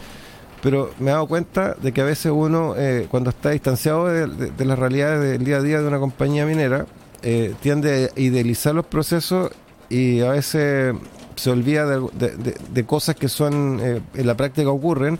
pero 0.63 0.91
me 0.99 1.11
he 1.11 1.13
dado 1.13 1.27
cuenta 1.27 1.75
de 1.81 1.93
que 1.93 2.01
a 2.01 2.05
veces 2.05 2.33
uno, 2.35 2.75
eh, 2.77 3.07
cuando 3.11 3.31
está 3.31 3.51
distanciado 3.51 4.07
de, 4.07 4.65
las 4.65 4.79
realidades 4.79 5.21
del 5.21 5.45
día 5.45 5.57
a 5.57 5.63
día 5.63 5.81
de 5.81 5.87
una 5.87 5.99
compañía 5.99 6.47
minera, 6.47 6.87
eh, 7.23 7.55
tiende 7.61 8.11
a 8.17 8.21
idealizar 8.21 8.75
los 8.75 8.87
procesos 8.87 9.51
y 9.89 10.21
a 10.21 10.31
veces 10.31 10.95
se 11.37 11.51
olvida 11.51 11.87
de, 11.87 12.85
cosas 12.85 13.15
que 13.15 13.29
son 13.29 13.81
eh, 13.81 14.01
en 14.15 14.27
la 14.27 14.37
práctica 14.37 14.71
ocurren 14.71 15.19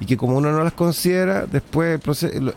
y 0.00 0.06
que 0.06 0.16
como 0.16 0.36
uno 0.36 0.52
no 0.52 0.62
las 0.62 0.74
considera, 0.74 1.46
después 1.46 2.00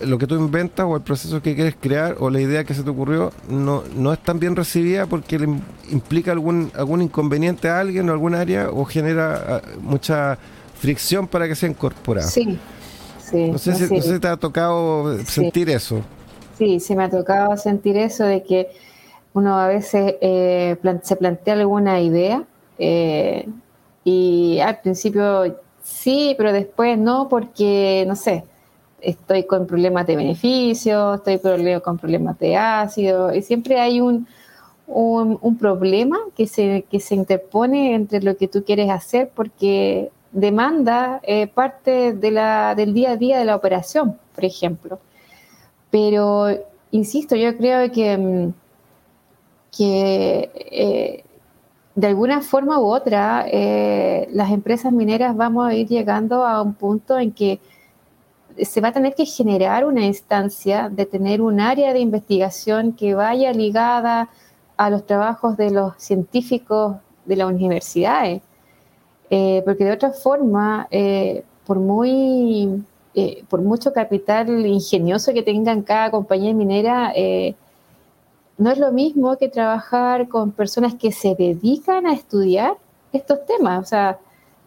lo, 0.02 0.18
que 0.20 0.28
tú 0.28 0.36
inventas 0.36 0.86
o 0.86 0.96
el 0.96 1.02
proceso 1.02 1.42
que 1.42 1.56
quieres 1.56 1.76
crear 1.80 2.18
o 2.20 2.30
la 2.30 2.40
idea 2.40 2.64
que 2.64 2.76
se 2.76 2.84
te 2.84 2.90
ocurrió 2.92 3.32
no, 3.50 3.84
no 3.96 4.14
es 4.14 4.20
tan 4.20 4.40
bien 4.40 4.56
recibida 4.56 5.08
porque 5.08 5.40
le 5.40 5.48
implica 5.90 6.32
algún, 6.32 6.72
algún 6.76 7.02
inconveniente 7.02 7.68
a 7.68 7.80
alguien 7.80 8.08
o 8.10 8.14
algún 8.14 8.36
área 8.36 8.70
o 8.70 8.86
genera 8.86 9.44
ah, 9.48 9.62
mucha 9.82 10.38
fricción 10.82 11.28
para 11.28 11.48
que 11.48 11.54
sea 11.54 11.70
incorporado. 11.70 12.28
Sí, 12.28 12.58
sí. 13.20 13.52
No 13.52 13.60
sé, 13.60 13.76
si, 13.76 14.20
te 14.20 14.28
ha 14.28 14.36
tocado 14.36 15.24
sentir 15.26 15.70
eso. 15.70 16.02
Sí, 16.58 16.80
se 16.80 16.96
me 16.96 17.04
ha 17.04 17.10
tocado 17.10 17.56
sentir 17.56 17.98
eso 17.98 18.24
de 18.24 18.42
que 18.42 18.70
uno 19.34 19.60
a 19.60 19.68
veces 19.68 20.16
eh, 20.22 20.76
se 21.04 21.16
plantea 21.16 21.54
alguna 21.54 22.02
idea 22.02 22.44
eh, 22.80 23.48
y 24.04 24.60
al 24.60 24.82
principio 24.82 25.56
sí, 25.84 26.34
pero 26.36 26.52
después 26.52 26.98
no, 26.98 27.30
porque, 27.30 28.04
no 28.08 28.16
sé, 28.16 28.44
estoy 29.02 29.44
con 29.44 29.68
problemas 29.68 30.08
de 30.08 30.16
beneficio, 30.16 31.14
estoy 31.16 31.40
con 31.84 32.00
problemas 32.00 32.40
de 32.40 32.58
ácido, 32.58 33.34
y 33.36 33.44
siempre 33.44 33.80
hay 33.80 34.02
un, 34.02 34.28
un, 34.88 35.58
problema 35.60 36.18
que 36.36 36.48
se, 36.48 36.86
que 36.90 37.00
se 37.00 37.14
interpone 37.14 37.94
entre 37.94 38.22
lo 38.24 38.36
que 38.36 38.48
tú 38.48 38.64
quieres 38.64 38.90
hacer 38.90 39.32
porque 39.34 40.10
demanda 40.32 41.20
eh, 41.24 41.48
parte 41.48 42.14
del 42.14 42.94
día 42.94 43.12
a 43.12 43.18
día 43.18 43.40
de 43.40 43.46
la 43.46 43.56
operación, 43.56 44.18
por 44.34 44.46
ejemplo. 44.46 45.00
Pero, 45.90 46.48
insisto, 46.92 47.36
yo 47.36 47.56
creo 47.58 47.92
que, 47.92 48.18
mm, 48.18 48.54
que 49.78 50.52
eh, 50.56 51.24
de 51.96 52.08
alguna 52.08 52.42
forma 52.42 52.80
u 52.80 52.86
otra, 52.86 53.46
eh, 53.48 54.28
las 54.32 54.52
empresas 54.52 54.92
mineras 54.94 55.36
vamos 55.36 55.68
a 55.68 55.74
ir 55.74 55.88
llegando 55.88 56.46
a 56.46 56.62
un 56.62 56.74
punto 56.74 57.20
en 57.20 57.32
que 57.32 57.60
se 58.64 58.82
va 58.82 58.90
a 58.90 58.92
tener 58.92 59.16
que 59.16 59.26
generar 59.26 59.86
una 59.86 60.06
instancia 60.06 60.90
de 60.90 61.06
tener 61.06 61.42
un 61.42 61.60
área 61.60 61.94
de 61.94 62.00
investigación 62.00 62.94
que 62.94 63.16
vaya 63.16 63.52
ligada 63.54 64.30
a 64.78 64.90
los 64.90 65.06
trabajos 65.06 65.58
de 65.58 65.72
los 65.72 65.94
científicos 65.98 66.98
de 67.26 67.36
las 67.36 67.48
universidades. 67.48 68.42
Eh, 69.32 69.64
porque 69.66 69.86
de 69.86 69.94
otra 69.94 70.12
forma, 70.12 70.88
eh, 70.92 71.44
por, 71.66 71.80
muy, 71.80 72.84
por 73.50 73.62
mucho 73.62 73.92
capital 73.94 74.66
ingenioso 74.66 75.34
que 75.34 75.42
tengan 75.42 75.82
cada 75.82 76.12
compañía 76.12 76.54
minera, 76.54 77.14
no 78.58 78.70
es 78.70 78.78
lo 78.78 78.92
mismo 78.92 79.38
que 79.38 79.50
trabajar 79.50 80.28
con 80.28 80.52
personas 80.52 80.94
que 80.94 81.12
se 81.12 81.34
dedican 81.34 82.06
a 82.06 82.14
estudiar 82.14 82.74
estos 83.12 83.46
temas. 83.48 83.82
O 83.82 83.86
sea, 83.86 84.20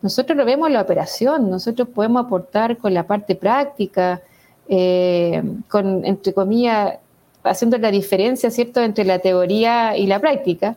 nosotros 0.03 0.37
lo 0.37 0.45
vemos 0.45 0.71
la 0.71 0.83
operación, 0.83 1.49
nosotros 1.49 1.89
podemos 1.89 2.27
aportar 2.27 2.77
con 2.77 2.93
la 2.93 3.07
parte 3.07 3.35
práctica, 3.35 4.21
eh, 4.69 5.43
entre 5.73 6.35
comillas, 6.35 6.99
haciendo 7.43 7.79
la 7.79 7.91
diferencia, 7.91 8.51
¿cierto?, 8.51 8.83
entre 8.83 9.05
la 9.05 9.19
teoría 9.19 9.97
y 9.97 10.07
la 10.07 10.19
práctica. 10.19 10.77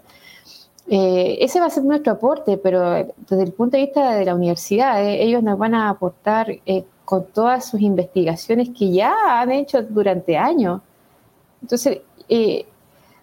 Eh, 0.89 1.37
ese 1.41 1.59
va 1.59 1.65
a 1.65 1.69
ser 1.69 1.83
nuestro 1.83 2.13
aporte, 2.13 2.57
pero 2.57 2.91
desde 2.91 3.43
el 3.43 3.51
punto 3.51 3.77
de 3.77 3.83
vista 3.83 4.15
de 4.15 4.25
la 4.25 4.35
universidad, 4.35 5.03
eh, 5.03 5.23
ellos 5.23 5.43
nos 5.43 5.57
van 5.57 5.75
a 5.75 5.89
aportar 5.89 6.47
con 7.03 7.25
todas 7.25 7.69
sus 7.69 7.81
investigaciones 7.81 8.69
que 8.77 8.91
ya 8.91 9.41
han 9.41 9.51
hecho 9.51 9.81
durante 9.83 10.37
años. 10.37 10.81
Entonces, 11.61 11.99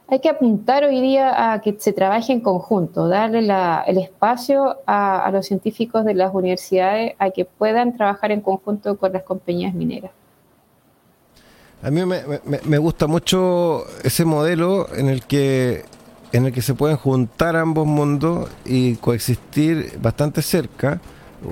hay 0.07 0.21
que 0.21 0.29
apuntar 0.29 0.85
hoy 0.85 1.01
día 1.01 1.53
a 1.53 1.61
que 1.61 1.77
se 1.79 1.93
trabaje 1.93 2.33
en 2.33 2.41
conjunto, 2.41 3.09
darle 3.09 3.39
el 3.87 3.99
espacio 3.99 4.77
a, 4.87 5.31
los 5.33 5.47
científicos 5.47 6.05
de 6.05 6.15
las 6.15 6.35
universidades 6.35 7.15
a 7.19 7.31
que 7.31 7.45
puedan 7.45 7.97
trabajar 7.97 8.31
en 8.31 8.43
conjunto 8.43 8.99
con 8.99 9.13
las 9.13 9.23
compañías 9.23 9.75
mineras. 9.75 10.11
A 11.83 11.91
mí 11.91 12.03
me, 12.05 12.79
gusta 12.79 13.07
mucho 13.07 13.85
ese 14.03 14.25
modelo 14.25 14.95
en 14.95 15.09
el 15.09 15.25
que 15.25 15.85
en 16.35 16.47
el 16.47 16.53
que 16.53 16.63
se 16.63 16.75
pueden 16.75 16.97
juntar 16.97 17.55
ambos 17.55 17.87
mundos 17.87 18.51
y 18.65 18.97
coexistir 18.97 19.99
bastante 20.03 20.43
cerca 20.43 21.01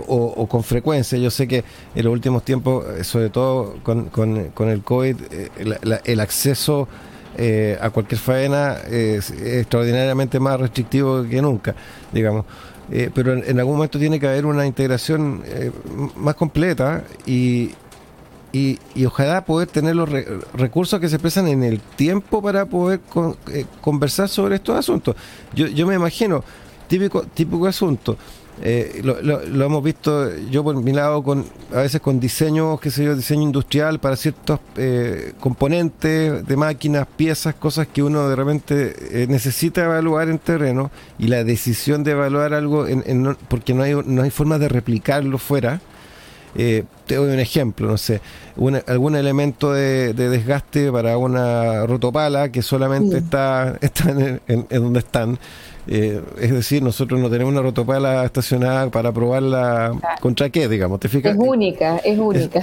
o, 0.08 0.46
con 0.48 0.64
frecuencia. 0.64 1.16
Yo 1.18 1.30
sé 1.30 1.46
que 1.46 1.62
en 1.94 2.04
los 2.04 2.12
últimos 2.12 2.44
tiempos, 2.44 2.84
sobre 3.06 3.30
todo 3.30 3.76
con, 3.82 4.68
el 4.68 4.82
COVID, 4.82 5.16
eh, 5.30 6.00
el 6.04 6.20
acceso 6.20 6.88
eh, 7.38 7.78
a 7.80 7.90
cualquier 7.90 8.20
faena 8.20 8.78
es 8.90 9.30
extraordinariamente 9.30 10.40
más 10.40 10.60
restrictivo 10.60 11.24
que 11.24 11.40
nunca, 11.40 11.74
digamos. 12.12 12.44
Eh, 12.90 13.10
pero 13.14 13.32
en, 13.32 13.58
algún 13.58 13.76
momento 13.76 13.98
tiene 13.98 14.20
que 14.20 14.26
haber 14.26 14.44
una 14.44 14.66
integración 14.66 15.42
eh, 15.46 15.70
más 16.16 16.34
completa 16.34 17.04
y, 17.24 17.70
y, 18.52 18.78
ojalá 19.06 19.44
poder 19.44 19.68
tener 19.68 19.96
los 19.96 20.08
recursos 20.54 21.00
que 21.00 21.08
se 21.08 21.16
expresan 21.16 21.48
en 21.48 21.62
el 21.62 21.80
tiempo 21.80 22.42
para 22.42 22.66
poder 22.66 23.00
conversar 23.80 24.28
sobre 24.28 24.56
estos 24.56 24.76
asuntos. 24.76 25.16
Yo, 25.54 25.66
yo 25.66 25.86
me 25.86 25.94
imagino, 25.94 26.44
típico, 26.88 27.22
típico 27.22 27.66
asunto, 27.66 28.18
eh, 28.60 29.00
lo, 29.02 29.20
lo, 29.22 29.64
hemos 29.64 29.82
visto 29.82 30.36
yo 30.50 30.62
por 30.62 30.76
mi 30.76 30.92
lado 30.92 31.22
con 31.22 31.44
a 31.72 31.78
veces 31.78 32.00
con 32.02 32.20
diseño, 32.20 32.78
qué 32.78 32.90
sé 32.90 33.04
yo, 33.04 33.16
diseño 33.16 33.42
industrial 33.42 33.98
para 33.98 34.14
ciertos 34.14 34.60
eh, 34.76 35.32
componentes 35.40 36.46
de 36.46 36.56
máquinas, 36.56 37.06
piezas, 37.16 37.54
cosas 37.54 37.88
que 37.88 38.02
uno 38.02 38.28
de 38.28 38.36
repente 38.36 39.22
eh, 39.22 39.26
necesita 39.26 39.84
evaluar 39.84 40.28
en 40.28 40.38
terreno 40.38 40.90
y 41.18 41.28
la 41.28 41.44
decisión 41.44 42.04
de 42.04 42.12
evaluar 42.12 42.52
algo 42.52 42.86
en, 42.86 43.36
porque 43.48 43.72
no 43.72 43.82
hay, 43.82 43.94
no 44.04 44.22
hay 44.22 44.30
forma 44.30 44.58
de 44.58 44.68
replicarlo 44.68 45.38
fuera. 45.38 45.80
Eh, 46.54 46.84
te 47.06 47.16
doy 47.16 47.32
un 47.32 47.40
ejemplo, 47.40 47.88
no 47.88 47.96
sé, 47.96 48.20
algún 48.86 49.16
elemento 49.16 49.72
de, 49.72 50.12
desgaste 50.12 50.92
para 50.92 51.16
una 51.16 51.86
rotopala 51.86 52.50
que 52.50 52.62
solamente 52.62 53.18
está, 53.18 53.78
está 53.80 54.10
en, 54.10 54.66
donde 54.70 54.98
están. 54.98 55.38
Eh, 55.88 56.22
es 56.40 56.52
decir, 56.52 56.80
nosotros 56.80 57.18
no 57.18 57.28
tenemos 57.28 57.52
una 57.52 57.62
rotopala 57.62 58.24
estacionada 58.24 58.88
para 58.90 59.10
probarla 59.10 59.92
contra 60.20 60.48
qué, 60.48 60.68
digamos, 60.68 61.00
¿te 61.00 61.08
fijas? 61.08 61.32
Es 61.32 61.38
única, 61.38 61.96
es 61.98 62.18
única. 62.18 62.60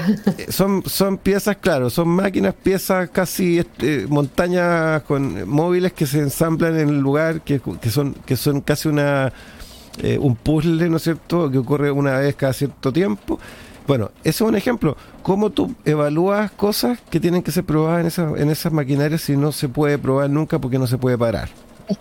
son, 0.50 0.84
son 0.86 1.18
piezas, 1.18 1.58
claro, 1.58 1.90
son 1.90 2.08
máquinas, 2.08 2.54
piezas 2.54 3.10
casi 3.10 3.60
este, 3.60 4.08
montañas 4.08 5.02
con 5.04 5.50
móviles 5.50 5.92
que 5.94 6.06
se 6.06 6.20
ensamblan 6.20 6.80
en 6.80 6.90
el 6.90 7.00
lugar, 7.00 7.42
que, 7.42 7.60
que 7.82 7.90
son, 7.90 8.14
que 8.26 8.38
son 8.38 8.62
casi 8.62 8.88
una 8.88 9.34
eh, 10.02 10.18
un 10.18 10.36
puzzle, 10.36 10.90
¿no 10.90 10.98
es 10.98 11.04
cierto?, 11.04 11.52
que 11.52 11.58
ocurre 11.58 11.92
una 11.92 12.20
vez 12.20 12.36
cada 12.36 12.54
cierto 12.54 12.94
tiempo 12.94 13.38
bueno, 13.90 14.12
ese 14.20 14.30
es 14.30 14.42
un 14.42 14.56
ejemplo. 14.56 14.96
¿Cómo 15.24 15.50
tú 15.50 15.74
evalúas 15.84 16.52
cosas 16.52 17.00
que 17.10 17.20
tienen 17.20 17.42
que 17.42 17.50
ser 17.50 17.64
probadas 17.64 18.02
en, 18.02 18.06
esa, 18.06 18.40
en 18.40 18.52
esas 18.52 18.72
maquinarias 18.72 19.22
si 19.22 19.36
no 19.36 19.52
se 19.52 19.68
puede 19.68 19.98
probar 19.98 20.30
nunca 20.30 20.60
porque 20.60 20.78
no 20.78 20.86
se 20.86 21.00
puede 21.00 21.18
parar? 21.18 21.50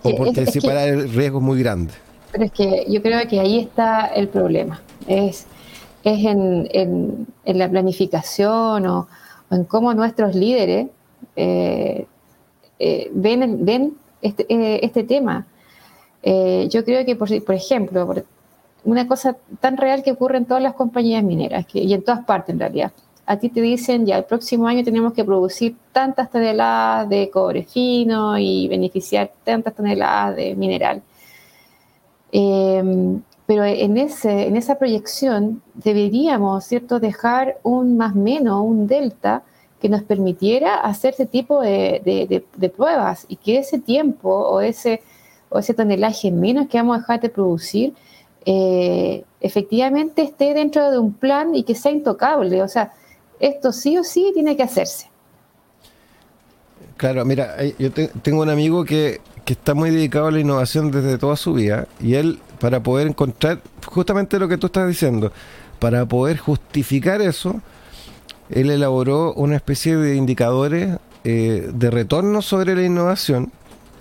o 0.03 0.15
porque 0.15 0.45
si 0.45 0.61
parar 0.61 0.87
el 0.87 1.11
riesgo 1.11 1.39
es 1.39 1.43
muy 1.43 1.57
grande. 1.57 1.91
Pero 2.31 2.43
es 2.43 2.51
que 2.51 2.85
yo 2.87 3.01
creo 3.01 3.27
que 3.27 3.39
ahí 3.39 3.57
está 3.57 4.05
el 4.05 4.27
problema. 4.27 4.79
Es, 5.07 5.47
es 6.03 6.25
en, 6.25 6.69
en, 6.73 7.57
la 7.57 7.67
planificación 7.67 8.85
o, 8.85 9.07
en 9.49 9.63
cómo 9.63 9.91
nuestros 9.95 10.35
líderes 10.35 10.89
eh, 11.35 12.05
eh, 12.77 13.09
ven, 13.15 13.65
ven 13.65 13.93
este, 14.21 14.45
eh, 14.47 14.81
este 14.83 15.03
tema. 15.05 15.47
yo 16.23 16.85
creo 16.85 17.03
que, 17.03 17.15
por, 17.15 17.43
por 17.43 17.55
ejemplo, 17.55 18.05
por, 18.05 18.25
una 18.83 19.07
cosa 19.07 19.35
tan 19.59 19.77
real 19.77 20.03
que 20.03 20.11
ocurre 20.11 20.37
en 20.37 20.45
todas 20.45 20.63
las 20.63 20.73
compañías 20.73 21.23
mineras 21.23 21.65
y 21.73 21.93
en 21.93 22.03
todas 22.03 22.25
partes 22.25 22.53
en 22.53 22.59
realidad. 22.59 22.91
A 23.25 23.37
ti 23.37 23.49
te 23.49 23.61
dicen, 23.61 24.05
ya 24.05 24.17
el 24.17 24.23
próximo 24.23 24.67
año 24.67 24.83
tenemos 24.83 25.13
que 25.13 25.23
producir 25.23 25.75
tantas 25.91 26.31
toneladas 26.31 27.07
de 27.09 27.29
cobre 27.29 27.63
fino 27.63 28.37
y 28.39 28.67
beneficiar 28.67 29.31
tantas 29.43 29.75
toneladas 29.75 30.35
de 30.35 30.55
mineral. 30.55 31.03
Em, 32.31 33.21
pero 33.45 33.63
en, 33.65 33.97
ese, 33.97 34.47
en 34.47 34.55
esa 34.55 34.75
proyección 34.79 35.61
deberíamos, 35.73 36.65
¿cierto?, 36.65 36.99
dejar 36.99 37.57
un 37.63 37.97
más 37.97 38.15
menos, 38.15 38.61
un 38.63 38.87
delta, 38.87 39.43
que 39.79 39.89
nos 39.89 40.03
permitiera 40.03 40.75
hacer 40.75 41.13
ese 41.13 41.25
tipo 41.25 41.61
de, 41.61 42.43
de, 42.55 42.69
pruebas 42.69 43.25
y 43.29 43.37
que 43.37 43.59
ese 43.59 43.79
tiempo 43.79 44.29
o 44.29 44.61
ese, 44.61 45.01
o 45.49 45.59
ese 45.59 45.73
tonelaje 45.73 46.31
menos 46.31 46.67
que 46.67 46.77
vamos 46.77 46.97
a 46.97 46.99
dejar 46.99 47.21
de 47.21 47.29
producir 47.29 47.93
eh, 48.45 49.23
efectivamente 49.41 50.21
esté 50.21 50.53
dentro 50.53 50.91
de 50.91 50.97
un 50.97 51.13
plan 51.13 51.55
y 51.55 51.63
que 51.63 51.75
sea 51.75 51.91
intocable. 51.91 52.61
O 52.61 52.67
sea, 52.67 52.93
esto 53.39 53.71
sí 53.71 53.97
o 53.97 54.03
sí 54.03 54.31
tiene 54.33 54.55
que 54.55 54.63
hacerse. 54.63 55.09
Claro, 56.97 57.23
mira, 57.23 57.55
yo 57.77 57.91
tengo 57.91 58.41
un 58.41 58.49
amigo 58.49 58.83
que, 58.83 59.21
que, 59.45 59.53
está 59.53 59.73
muy 59.73 59.89
dedicado 59.89 60.27
a 60.27 60.31
la 60.31 60.39
innovación 60.41 60.91
desde 60.91 61.17
toda 61.17 61.37
su 61.37 61.53
vida 61.53 61.87
y 62.01 62.15
él, 62.15 62.39
para 62.59 62.83
poder 62.83 63.07
encontrar 63.07 63.61
justamente 63.85 64.37
lo 64.37 64.49
que 64.49 64.57
tú 64.57 64.67
estás 64.67 64.85
diciendo, 64.85 65.31
para 65.79 66.05
poder 66.05 66.37
justificar 66.37 67.21
eso, 67.21 67.61
él 68.49 68.69
elaboró 68.69 69.33
una 69.33 69.55
especie 69.55 69.95
de 69.95 70.15
indicadores 70.17 70.97
eh, 71.23 71.69
de 71.73 71.91
retorno 71.91 72.41
sobre 72.41 72.75
la 72.75 72.83
innovación 72.83 73.51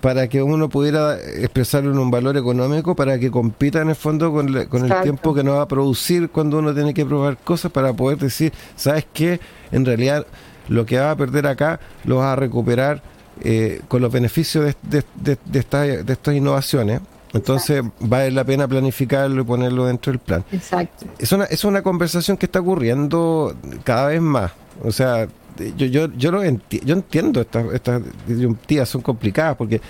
para 0.01 0.29
que 0.29 0.43
uno 0.43 0.69
pudiera 0.69 1.19
expresarlo 1.19 1.91
en 1.91 1.99
un 1.99 2.11
valor 2.11 2.37
económico 2.37 2.95
para 2.95 3.19
que 3.19 3.31
compita 3.31 3.83
en 3.83 3.91
el 3.91 3.97
fondo 3.97 4.33
con, 4.33 4.57
el 4.57 5.03
tiempo 5.03 5.35
que 5.35 5.43
nos 5.43 5.57
va 5.57 5.63
a 5.63 5.69
producir 5.69 6.31
cuando 6.31 6.59
uno 6.59 6.75
tiene 6.75 6.95
que 6.95 7.05
probar 7.05 7.37
cosas 7.39 7.73
para 7.73 7.93
poder 7.93 8.19
decir, 8.19 8.53
¿sabes 8.77 9.07
qué? 9.13 9.41
En 9.73 9.85
realidad 9.85 10.27
lo 10.69 10.87
que 10.87 10.99
va 10.99 11.11
a 11.11 11.17
perder 11.17 11.47
acá 11.47 11.81
lo 12.05 12.17
va 12.17 12.33
a 12.33 12.37
recuperar 12.37 13.03
eh, 13.41 13.81
con 13.89 14.03
los 14.03 14.13
beneficios 14.13 14.75
de, 14.83 15.05
de, 15.15 15.39
de, 15.45 15.59
estas 15.59 16.35
innovaciones. 16.35 17.01
Entonces 17.33 17.83
vale 18.01 18.31
la 18.31 18.45
pena 18.45 18.67
planificarlo 18.67 19.43
y 19.43 19.45
ponerlo 19.45 19.87
dentro 19.87 20.13
del 20.13 20.19
plan. 20.19 20.45
Exacto. 20.51 21.07
Es 21.19 21.31
una, 21.33 21.45
es 21.45 21.65
una 21.65 21.83
conversación 21.83 22.37
que 22.37 22.47
está 22.47 22.61
ocurriendo 22.61 23.55
cada 23.85 24.09
vez 24.09 24.21
más. 24.21 24.53
O 24.83 24.93
sea, 24.93 25.29
yo, 25.77 25.87
yo, 25.87 26.09
yo, 26.17 26.31
lo 26.31 26.43
yo 26.45 26.95
entiendo, 26.95 27.41
estas, 27.41 27.73
estas 27.73 28.03
disyuntivas 28.27 28.89
son 28.89 29.03
complicadas 29.03 29.57
porque 29.57 29.81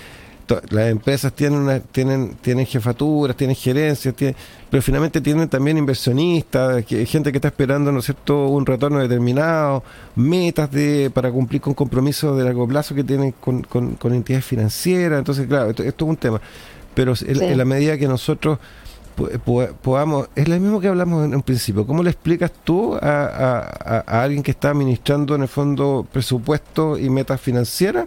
las 0.71 0.89
empresas 0.89 1.33
tienen 1.33 1.61
una, 1.61 1.81
tienen 1.81 2.37
tienen 2.41 2.65
jefaturas, 2.67 3.37
tienen 3.37 3.57
gerencias, 3.57 4.15
pero 4.71 4.83
finalmente 4.83 5.21
tienen 5.21 5.49
también 5.49 5.77
inversionistas, 5.77 6.85
gente 6.87 7.31
que 7.31 7.39
está 7.39 7.49
esperando, 7.49 7.93
¿no 7.93 7.99
es 7.99 8.07
cierto?, 8.07 8.49
un 8.49 8.65
retorno 8.65 8.99
determinado, 8.99 9.83
metas 10.17 10.71
de 10.71 11.11
para 11.13 11.31
cumplir 11.31 11.61
con 11.61 11.75
compromisos 11.75 12.37
de 12.37 12.45
largo 12.45 12.67
plazo 12.67 12.95
que 12.95 13.05
tienen 13.05 13.33
con, 13.33 13.63
con, 13.63 14.13
entidades 14.13 14.45
financieras. 14.45 15.19
Entonces, 15.19 15.47
claro, 15.47 15.71
esto, 15.71 15.83
es 15.83 15.95
un 16.01 16.17
tema. 16.17 16.41
Pero 16.95 17.15
en 17.21 17.59
la 17.59 17.65
medida 17.65 17.97
que 17.97 18.09
nosotros 18.09 18.59
podamos, 19.83 20.29
es 20.35 20.49
lo 20.49 20.59
mismo 20.59 20.81
que 20.81 20.89
hablamos 20.89 21.25
en 21.25 21.35
un 21.35 21.43
principio, 21.43 21.87
¿cómo 21.87 22.03
le 22.03 22.11
explicas 22.11 22.53
tú 22.65 22.97
a, 23.01 24.03
alguien 24.07 24.43
que 24.43 24.53
está 24.53 24.71
administrando 24.71 25.35
en 25.35 25.43
el 25.43 25.49
fondo 25.49 26.07
presupuesto 26.11 26.99
y 26.99 27.11
metas 27.11 27.41
financieras 27.41 28.07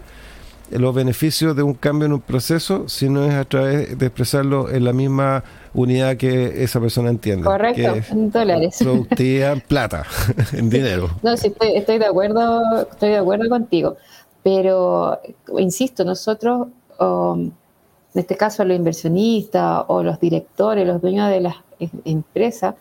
los 0.72 0.96
beneficios 0.96 1.54
de 1.54 1.64
un 1.64 1.74
cambio 1.74 2.06
en 2.06 2.14
un 2.14 2.22
proceso 2.22 2.88
si 2.88 3.10
no 3.10 3.26
es 3.26 3.34
a 3.34 3.44
través 3.44 3.98
de 3.98 4.06
expresarlo 4.06 4.70
en 4.70 4.86
la 4.86 4.94
misma 4.94 5.44
unidad 5.74 6.16
que 6.16 6.64
esa 6.64 6.80
persona 6.80 7.10
entiende? 7.10 7.44
Correcto, 7.44 7.94
en 8.10 8.32
dólares. 8.32 8.78
Productividad 8.80 9.54
en 9.54 9.62
plata, 9.62 10.06
en 10.54 10.70
dinero. 10.70 11.10
No, 11.24 11.36
sí, 11.36 11.48
estoy, 11.48 11.76
estoy, 11.76 11.98
de 11.98 12.06
acuerdo, 12.06 12.84
estoy 12.90 13.10
de 13.10 13.18
acuerdo 13.18 13.50
contigo, 13.50 13.98
pero 14.44 15.20
insisto, 15.58 16.06
nosotros... 16.06 16.68
Um, 17.00 17.52
en 18.14 18.20
este 18.20 18.36
caso 18.36 18.66
los 18.66 18.76
inversionistas 18.76 19.86
o 19.88 20.04
los 20.04 20.20
directores, 20.20 20.86
los 20.86 21.02
dueños 21.02 21.30
de 21.30 21.42
las 21.42 21.56
empresas, 22.04 22.76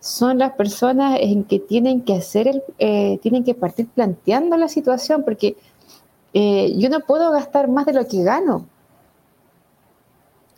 son 0.00 0.38
las 0.38 0.52
personas 0.52 1.18
en 1.20 1.44
que 1.44 1.58
tienen 1.58 2.02
que 2.02 2.14
hacer 2.14 2.48
el, 2.48 2.62
eh, 2.78 3.18
tienen 3.22 3.44
que 3.44 3.54
partir 3.54 3.88
planteando 3.88 4.56
la 4.56 4.68
situación, 4.68 5.22
porque 5.24 5.56
eh, 6.32 6.74
yo 6.76 6.88
no 6.88 7.00
puedo 7.00 7.30
gastar 7.32 7.68
más 7.68 7.86
de 7.86 7.92
lo 7.92 8.06
que 8.06 8.22
gano. 8.22 8.66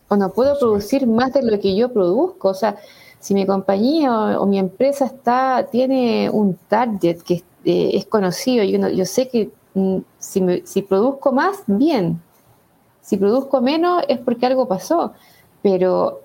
O 0.09 0.16
no 0.16 0.32
puedo 0.32 0.59
producir 0.59 1.07
más 1.07 1.32
de 1.32 1.42
lo 1.42 1.59
que 1.59 1.74
yo 1.74 1.92
produzco. 1.92 2.48
O 2.48 2.55
sea, 2.55 2.76
si 3.18 3.34
mi 3.34 3.46
compañía 3.46 4.38
o, 4.38 4.46
mi 4.46 4.59
empresa 4.59 5.07
está, 5.07 5.66
tiene 5.70 6.28
un 6.30 6.59
target 6.68 7.22
que 7.22 7.42
eh, 7.64 7.90
es 7.94 8.07
conocido, 8.07 8.64
yo, 8.64 8.88
yo 8.88 9.05
sé 9.05 9.28
que 9.28 9.50
mm, 9.74 9.98
si, 10.18 10.62
si 10.64 10.82
produzco 10.82 11.32
más, 11.32 11.62
bien, 11.66 12.20
si 13.03 13.16
produzco 13.16 13.61
menos 13.61 14.05
es 14.09 14.18
porque 14.18 14.46
algo 14.46 14.66
pasó, 14.66 15.12
pero 15.61 16.20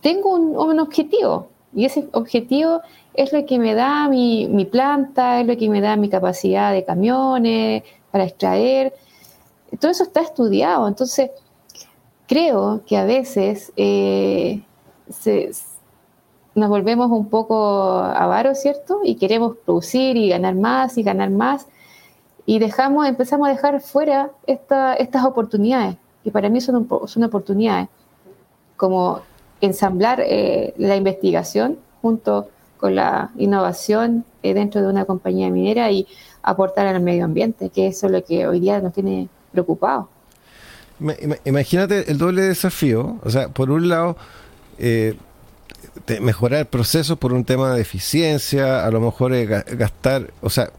tengo 0.00 0.34
un, 0.34 0.80
objetivo 0.80 1.48
y 1.74 1.84
ese 1.84 2.08
objetivo 2.12 2.80
es 3.14 3.32
lo 3.32 3.44
que 3.44 3.58
me 3.58 3.74
da 3.74 4.08
mi, 4.08 4.68
planta, 4.70 5.40
es 5.40 5.46
lo 5.46 5.56
que 5.56 5.68
me 5.68 5.80
da 5.80 5.96
mi 5.96 6.08
capacidad 6.08 6.72
de 6.72 6.84
camiones 6.84 7.82
para 8.10 8.24
extraer. 8.24 8.94
Todo 9.80 9.90
eso 9.90 10.04
está 10.04 10.20
estudiado. 10.20 10.86
Entonces, 10.88 11.30
creo 12.26 12.82
que 12.86 12.96
a 12.96 13.04
veces 13.04 13.72
eh, 13.76 14.62
nos 16.54 16.68
volvemos 16.68 17.10
un 17.10 17.28
poco 17.28 17.98
avaros, 17.98 18.60
¿cierto? 18.60 19.00
Y 19.04 19.16
queremos 19.16 19.56
producir 19.64 20.16
y 20.16 20.28
ganar 20.28 20.54
más 20.54 20.96
y 20.96 21.02
ganar 21.02 21.30
más 21.30 21.66
y 22.46 22.60
dejamos, 22.60 23.06
empezamos 23.06 23.48
a 23.48 23.50
dejar 23.50 23.80
fuera 23.80 24.30
estas 24.46 25.24
oportunidades, 25.24 25.96
que 26.22 26.30
para 26.30 26.48
mí 26.48 26.60
son, 26.60 26.88
son 27.06 27.24
oportunidades, 27.24 27.88
como 28.76 29.20
ensamblar 29.60 30.20
eh, 30.20 30.72
la 30.78 30.96
investigación 30.96 31.78
junto 32.00 32.48
con 32.78 32.94
la 32.94 33.30
innovación 33.36 34.24
eh, 34.42 34.54
dentro 34.54 34.80
de 34.80 34.88
una 34.88 35.04
compañía 35.04 35.50
minera 35.50 35.90
y 35.90 36.06
aportar 36.42 36.86
al 36.86 37.00
medio 37.00 37.24
ambiente, 37.24 37.70
que 37.70 37.88
eso 37.88 38.06
es 38.06 38.12
lo 38.12 38.24
que 38.24 38.46
hoy 38.46 38.60
día 38.60 38.80
nos 38.80 38.92
tiene 38.92 39.28
preocupados. 39.50 40.06
Imagínate 41.44 42.10
el 42.10 42.16
doble 42.16 42.42
desafío, 42.42 43.18
o 43.22 43.30
sea, 43.30 43.48
por 43.48 43.70
un 43.70 43.88
lado, 43.88 44.16
eh, 44.78 45.16
mejorar 46.20 46.66
procesos 46.66 47.18
por 47.18 47.32
un 47.32 47.44
tema 47.44 47.74
de 47.74 47.82
eficiencia, 47.82 48.86
a 48.86 48.90
lo 48.90 49.00
mejor 49.00 49.34
gastar, 49.34 50.30
o 50.40 50.48
sea, 50.48 50.70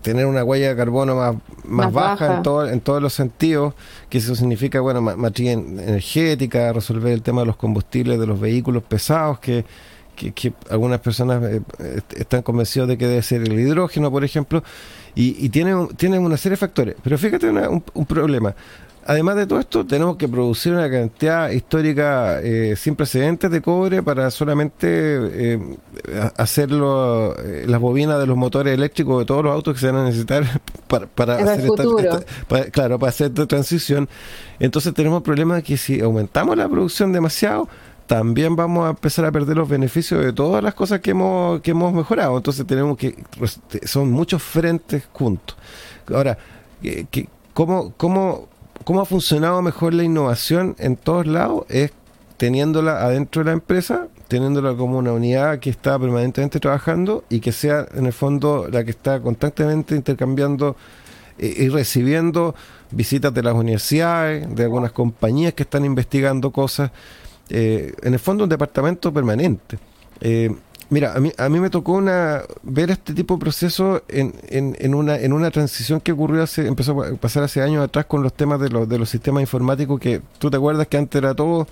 tener 0.00 0.26
una 0.26 0.42
huella 0.42 0.70
de 0.70 0.76
carbono 0.76 1.16
más, 1.16 1.34
más, 1.64 1.92
baja, 1.92 2.36
En, 2.36 2.42
todo, 2.42 2.68
en 2.68 2.80
todos 2.80 3.02
los 3.02 3.12
sentidos, 3.12 3.74
que 4.08 4.18
eso 4.18 4.34
significa, 4.34 4.80
bueno, 4.80 5.00
matriz 5.00 5.50
energética, 5.50 6.72
resolver 6.72 7.12
el 7.12 7.22
tema 7.22 7.42
de 7.42 7.46
los 7.46 7.56
combustibles 7.56 8.18
de 8.18 8.26
los 8.26 8.40
vehículos 8.40 8.82
pesados 8.82 9.38
que, 9.38 9.64
que, 10.16 10.52
algunas 10.70 11.00
personas 11.00 11.42
eh, 11.42 11.60
están 12.16 12.42
convencidos 12.42 12.88
de 12.88 12.96
que 12.96 13.06
debe 13.06 13.22
ser 13.22 13.42
el 13.42 13.58
hidrógeno, 13.58 14.10
por 14.10 14.24
ejemplo, 14.24 14.62
y, 15.14 15.44
y 15.44 15.48
tiene, 15.50 15.74
una 15.74 16.36
serie 16.36 16.52
de 16.52 16.56
factores. 16.56 16.96
Pero 17.02 17.18
fíjate 17.18 17.48
un, 17.50 18.06
problema. 18.06 18.54
Además 19.04 19.34
de 19.34 19.46
todo 19.46 19.58
esto, 19.58 19.84
tenemos 19.84 20.16
que 20.16 20.28
producir 20.28 20.72
una 20.72 20.88
cantidad 20.88 21.50
histórica 21.50 22.40
eh, 22.40 22.76
sin 22.76 22.94
precedentes 22.94 23.50
de 23.50 23.60
cobre 23.60 24.00
para 24.00 24.30
solamente 24.30 24.86
eh, 24.88 25.76
hacerlo, 26.36 27.34
eh, 27.36 27.64
las 27.66 27.80
bobinas 27.80 28.20
de 28.20 28.26
los 28.26 28.36
motores 28.36 28.72
eléctricos 28.72 29.18
de 29.18 29.24
todos 29.24 29.42
los 29.42 29.52
autos 29.52 29.74
que 29.74 29.80
se 29.80 29.86
van 29.90 30.02
a 30.02 30.04
necesitar 30.04 30.44
para, 30.86 31.06
para 31.06 31.34
hacer 31.34 31.66
esta, 31.66 32.70
claro, 32.70 32.98
para 33.00 33.10
hacer 33.10 33.28
esta 33.28 33.46
transición. 33.46 34.08
Entonces 34.60 34.94
tenemos 34.94 35.18
el 35.18 35.24
problema 35.24 35.56
de 35.56 35.62
que 35.64 35.76
si 35.76 36.00
aumentamos 36.00 36.56
la 36.56 36.68
producción 36.68 37.12
demasiado, 37.12 37.68
también 38.06 38.54
vamos 38.54 38.86
a 38.86 38.90
empezar 38.90 39.24
a 39.24 39.32
perder 39.32 39.56
los 39.56 39.68
beneficios 39.68 40.24
de 40.24 40.32
todas 40.32 40.62
las 40.62 40.74
cosas 40.74 41.00
que 41.00 41.10
hemos, 41.10 41.60
que 41.60 41.72
hemos 41.72 41.92
mejorado. 41.92 42.36
Entonces 42.36 42.64
tenemos 42.68 42.96
que, 42.96 43.16
son 43.84 44.12
muchos 44.12 44.42
frentes 44.44 45.02
juntos. 45.12 45.56
Ahora, 46.06 46.38
¿cómo, 47.52 47.94
cómo 47.96 48.51
cómo 48.84 49.00
ha 49.00 49.04
funcionado 49.04 49.62
mejor 49.62 49.94
la 49.94 50.04
innovación 50.04 50.76
en 50.78 50.96
todos 50.96 51.26
lados 51.26 51.64
es 51.68 51.92
teniéndola 52.36 53.04
adentro 53.04 53.42
de 53.42 53.46
la 53.46 53.52
empresa, 53.52 54.08
teniéndola 54.28 54.74
como 54.74 54.98
una 54.98 55.12
unidad 55.12 55.58
que 55.58 55.70
está 55.70 55.98
permanentemente 55.98 56.58
trabajando 56.58 57.24
y 57.28 57.40
que 57.40 57.52
sea 57.52 57.86
en 57.94 58.06
el 58.06 58.12
fondo 58.12 58.68
la 58.70 58.84
que 58.84 58.90
está 58.90 59.20
constantemente 59.20 59.94
intercambiando 59.94 60.76
eh, 61.38 61.54
y 61.56 61.68
recibiendo 61.68 62.54
visitas 62.90 63.32
de 63.32 63.42
las 63.42 63.54
universidades, 63.54 64.54
de 64.54 64.64
algunas 64.64 64.92
compañías 64.92 65.54
que 65.54 65.62
están 65.62 65.84
investigando 65.84 66.50
cosas. 66.50 66.90
Eh, 67.48 67.92
en 68.02 68.14
el 68.14 68.18
fondo 68.18 68.44
un 68.44 68.50
departamento 68.50 69.12
permanente. 69.12 69.78
Eh, 70.20 70.54
Mira, 70.92 71.14
a 71.14 71.20
mí, 71.20 71.32
a 71.38 71.48
mí 71.48 71.58
me 71.58 71.70
tocó 71.70 71.92
una 71.92 72.42
ver 72.62 72.90
este 72.90 73.14
tipo 73.14 73.36
de 73.36 73.40
proceso 73.40 74.02
en, 74.08 74.34
en, 74.50 74.76
en, 74.78 74.94
una, 74.94 75.16
en 75.16 75.32
una 75.32 75.50
transición 75.50 76.02
que 76.02 76.12
ocurrió 76.12 76.42
hace, 76.42 76.66
empezó 76.66 77.02
a 77.02 77.14
pasar 77.14 77.44
hace 77.44 77.62
años 77.62 77.82
atrás 77.82 78.04
con 78.04 78.22
los 78.22 78.34
temas 78.34 78.60
de 78.60 78.68
los, 78.68 78.86
de 78.86 78.98
los 78.98 79.08
sistemas 79.08 79.40
informáticos 79.40 79.98
que 79.98 80.20
tú 80.38 80.50
te 80.50 80.58
acuerdas 80.58 80.86
que 80.88 80.98
antes 80.98 81.18
era 81.18 81.32
todo, 81.32 81.66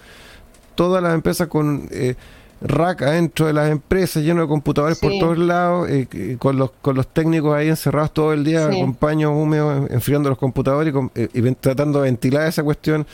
todas 0.74 1.02
las 1.02 1.12
empresas 1.12 1.48
con 1.48 1.86
eh, 1.90 2.14
rack 2.62 3.02
adentro 3.02 3.46
de 3.46 3.52
las 3.52 3.70
empresas, 3.70 4.22
lleno 4.22 4.40
de 4.40 4.48
computadores 4.48 4.98
por 4.98 5.12
todos 5.18 5.36
lados, 5.36 5.90
eh, 5.90 6.36
con, 6.38 6.56
los, 6.56 6.70
con 6.80 6.96
los 6.96 7.06
técnicos 7.06 7.54
ahí 7.54 7.68
encerrados 7.68 8.14
todo 8.14 8.32
el 8.32 8.42
día, 8.42 8.70
con 8.70 8.94
paños 8.94 9.32
húmedos, 9.34 9.90
enfriando 9.90 10.30
los 10.30 10.38
computadores 10.38 10.94
y, 11.14 11.38
y 11.38 11.54
tratando 11.56 12.00
de 12.00 12.04
ventilar 12.06 12.48
esa 12.48 12.62
cuestión 12.62 13.06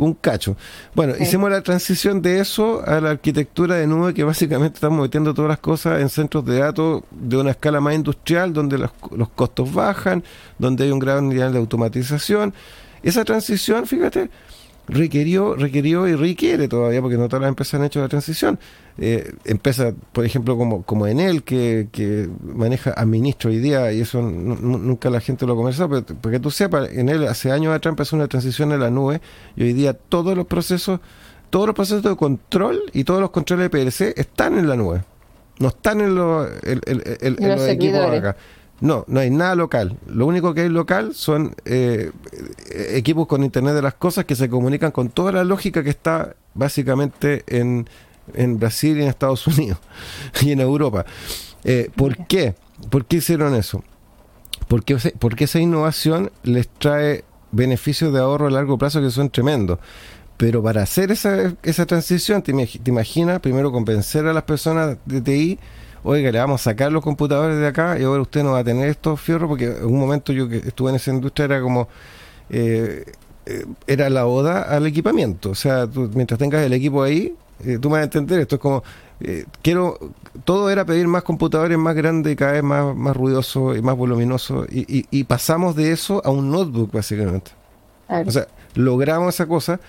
un 0.00 0.14
cacho. 0.14 0.56
Bueno, 0.94 1.14
hicimos 1.18 1.50
la 1.50 1.62
transición 1.62 2.22
de 2.22 2.40
eso 2.40 2.82
a 2.86 3.00
la 3.00 3.10
arquitectura 3.10 3.76
de 3.76 3.86
nube 3.86 4.14
que 4.14 4.24
básicamente 4.24 4.74
estamos 4.74 5.00
metiendo 5.00 5.34
todas 5.34 5.48
las 5.48 5.58
cosas 5.58 6.00
en 6.00 6.08
centros 6.08 6.44
de 6.44 6.58
datos 6.58 7.02
de 7.10 7.36
una 7.36 7.50
escala 7.50 7.80
más 7.80 7.94
industrial, 7.94 8.52
donde 8.52 8.78
los, 8.78 8.90
los 9.10 9.28
costos 9.28 9.72
bajan, 9.72 10.24
donde 10.58 10.84
hay 10.84 10.90
un 10.90 10.98
gran 10.98 11.28
nivel 11.28 11.52
de 11.52 11.58
automatización. 11.58 12.54
Esa 13.02 13.24
transición, 13.24 13.86
fíjate, 13.86 14.30
requirió, 14.90 15.54
requirió 15.54 16.08
y 16.08 16.14
requiere 16.14 16.68
todavía, 16.68 17.00
porque 17.00 17.16
no 17.16 17.28
todas 17.28 17.42
las 17.42 17.48
empresas 17.48 17.74
han 17.74 17.86
hecho 17.86 18.00
la 18.00 18.08
transición. 18.08 18.58
Eh, 18.98 19.32
empresas, 19.44 19.94
por 20.12 20.24
ejemplo, 20.24 20.56
como, 20.56 20.82
como 20.82 21.06
Enel, 21.06 21.42
que, 21.42 21.88
que 21.92 22.28
maneja, 22.42 22.92
administra 22.96 23.50
hoy 23.50 23.58
día, 23.58 23.92
y 23.92 24.00
eso 24.00 24.20
nunca 24.20 25.08
la 25.08 25.20
gente 25.20 25.46
lo 25.46 25.54
ha 25.66 25.88
pero 25.88 26.04
porque 26.20 26.40
tú 26.40 26.50
sepas, 26.50 26.90
Enel 26.90 27.26
hace 27.28 27.50
años 27.52 27.74
atrás 27.74 27.92
empezó 27.92 28.16
una 28.16 28.28
transición 28.28 28.72
en 28.72 28.80
la 28.80 28.90
nube, 28.90 29.20
y 29.56 29.62
hoy 29.62 29.72
día 29.72 29.94
todos 29.94 30.36
los 30.36 30.46
procesos, 30.46 31.00
todos 31.50 31.66
los 31.66 31.74
procesos 31.74 32.02
de 32.02 32.16
control 32.16 32.82
y 32.92 33.04
todos 33.04 33.20
los 33.20 33.30
controles 33.30 33.64
de 33.64 33.70
PLC 33.70 34.18
están 34.18 34.58
en 34.58 34.68
la 34.68 34.76
nube. 34.76 35.02
No 35.58 35.68
están 35.68 36.00
en, 36.00 36.14
los, 36.14 36.48
los 36.64 37.68
equipos 37.68 38.00
acá. 38.00 38.36
No, 38.80 39.04
no 39.08 39.20
hay 39.20 39.30
nada 39.30 39.54
local. 39.54 39.98
Lo 40.06 40.26
único 40.26 40.54
que 40.54 40.62
hay 40.62 40.68
local 40.68 41.14
son 41.14 41.54
eh, 41.64 42.10
equipos 42.92 43.26
con 43.26 43.44
Internet 43.44 43.74
de 43.74 43.82
las 43.82 43.94
Cosas 43.94 44.24
que 44.24 44.34
se 44.34 44.48
comunican 44.48 44.90
con 44.90 45.10
toda 45.10 45.32
la 45.32 45.44
lógica 45.44 45.84
que 45.84 45.90
está 45.90 46.34
básicamente 46.54 47.44
en, 47.46 47.88
en 48.34 48.58
Brasil 48.58 48.98
y 48.98 49.02
en 49.02 49.08
Estados 49.08 49.46
Unidos 49.46 49.78
y 50.40 50.52
en 50.52 50.60
Europa. 50.60 51.04
Eh, 51.64 51.90
¿Por 51.94 52.26
qué? 52.26 52.54
¿Por 52.88 53.04
qué 53.04 53.16
hicieron 53.16 53.54
eso? 53.54 53.84
Porque, 54.66 54.96
porque 55.18 55.44
esa 55.44 55.58
innovación 55.58 56.30
les 56.42 56.68
trae 56.68 57.24
beneficios 57.52 58.12
de 58.12 58.20
ahorro 58.20 58.46
a 58.46 58.50
largo 58.50 58.78
plazo 58.78 59.02
que 59.02 59.10
son 59.10 59.28
tremendos. 59.28 59.78
Pero 60.38 60.62
para 60.62 60.82
hacer 60.82 61.10
esa, 61.10 61.54
esa 61.62 61.84
transición, 61.84 62.40
te, 62.40 62.54
te 62.54 62.90
imaginas 62.90 63.40
primero 63.40 63.70
convencer 63.72 64.26
a 64.26 64.32
las 64.32 64.44
personas 64.44 64.96
de 65.04 65.20
TI 65.20 65.58
oiga, 66.02 66.30
le 66.30 66.38
vamos 66.38 66.60
a 66.60 66.64
sacar 66.64 66.92
los 66.92 67.02
computadores 67.02 67.58
de 67.58 67.66
acá 67.66 67.98
y 67.98 68.04
ahora 68.04 68.22
usted 68.22 68.42
no 68.42 68.52
va 68.52 68.60
a 68.60 68.64
tener 68.64 68.88
estos 68.88 69.20
fierros, 69.20 69.48
porque 69.48 69.66
en 69.66 69.84
un 69.84 69.98
momento 69.98 70.32
yo 70.32 70.48
que 70.48 70.58
estuve 70.58 70.90
en 70.90 70.96
esa 70.96 71.10
industria 71.10 71.44
era 71.46 71.60
como... 71.60 71.88
Eh, 72.50 73.04
eh, 73.46 73.64
era 73.86 74.10
la 74.10 74.26
oda 74.26 74.62
al 74.62 74.86
equipamiento. 74.86 75.50
O 75.50 75.54
sea, 75.54 75.88
mientras 76.14 76.38
tengas 76.38 76.62
el 76.62 76.72
equipo 76.72 77.02
ahí, 77.02 77.34
eh, 77.64 77.78
tú 77.80 77.88
me 77.88 77.94
vas 77.94 78.02
a 78.02 78.04
entender. 78.04 78.40
Esto 78.40 78.56
es 78.56 78.60
como, 78.60 78.82
quiero, 79.62 79.98
todo 80.44 80.70
era 80.70 80.84
pedir 80.84 81.06
más 81.08 81.22
computadores 81.22 81.76
más 81.78 81.94
grandes, 81.94 82.36
cada 82.36 82.52
vez 82.52 82.62
más, 82.62 82.94
más 82.94 83.16
ruidosos 83.16 83.76
y 83.76 83.82
más 83.82 83.96
voluminosos. 83.96 84.66
Y, 84.70 85.06
y, 85.10 85.24
pasamos 85.24 85.74
de 85.74 85.92
eso 85.92 86.22
a 86.24 86.30
un 86.30 86.50
notebook, 86.50 86.92
básicamente. 86.92 87.52
O 88.08 88.30
sea, 88.30 88.46
logramos 88.74 89.34
esa 89.34 89.46
cosa. 89.46 89.80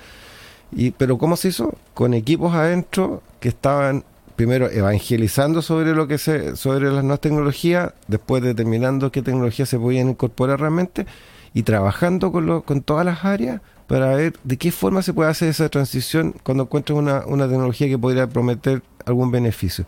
Y, 0.72 0.92
pero 0.92 1.18
¿cómo 1.18 1.36
se 1.36 1.50
hizo? 1.50 1.74
Con 1.94 2.14
equipos 2.14 2.54
adentro 2.54 3.22
que 3.40 3.50
estaban 3.50 4.06
primero 4.42 4.72
evangelizando 4.72 5.62
sobre 5.62 5.94
lo 5.94 6.08
que 6.08 6.18
se, 6.18 6.56
sobre 6.56 6.92
las 6.92 7.04
nuevas 7.04 7.22
tecnologías, 7.22 7.94
después 8.08 8.42
determinando 8.42 9.12
qué 9.12 9.22
tecnologías 9.22 9.70
se 9.70 9.78
podían 9.78 10.10
incorporar 10.10 10.60
realmente 10.60 11.06
y 11.54 11.62
trabajando 11.62 12.32
con, 12.32 12.48
lo, 12.48 12.64
con 12.64 12.82
todas 12.82 13.06
las 13.06 13.24
áreas 13.24 13.62
para 13.86 14.16
ver 14.16 14.34
de 14.44 14.58
qué 14.58 14.72
forma 14.72 15.04
se 15.04 15.14
puede 15.14 15.30
hacer 15.30 15.50
esa 15.50 15.70
transición 15.70 16.34
cuando 16.42 16.64
encuentres 16.64 16.98
una, 16.98 17.24
una 17.28 17.48
tecnología 17.48 17.88
que 17.88 18.00
podría 18.00 18.26
prometer 18.26 18.82
algún 19.06 19.30
beneficio. 19.30 19.86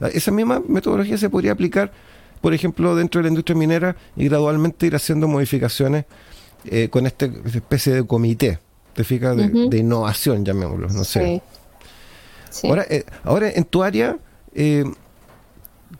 Esa 0.00 0.30
misma 0.30 0.62
metodología 0.68 1.18
se 1.18 1.28
podría 1.28 1.50
aplicar, 1.50 1.90
por 2.40 2.54
ejemplo, 2.54 2.94
dentro 2.94 3.18
de 3.18 3.24
la 3.24 3.30
industria 3.30 3.56
minera 3.56 3.96
y 4.14 4.28
gradualmente 4.28 4.86
ir 4.86 4.94
haciendo 4.94 5.26
modificaciones 5.26 6.04
eh, 6.66 6.88
con 6.88 7.04
este, 7.04 7.32
esta 7.44 7.58
especie 7.58 7.94
de 7.94 8.06
comité, 8.06 8.60
¿te 8.94 9.02
fijas? 9.02 9.36
De, 9.36 9.76
innovación, 9.76 10.44
llamémoslo, 10.44 10.86
no 10.86 11.02
sé. 11.02 11.42
Ahora, 12.64 12.86
eh, 12.88 13.04
ahora, 13.24 13.50
en 13.50 13.64
tu 13.64 13.82
área, 13.82 14.18
eh, 14.54 14.84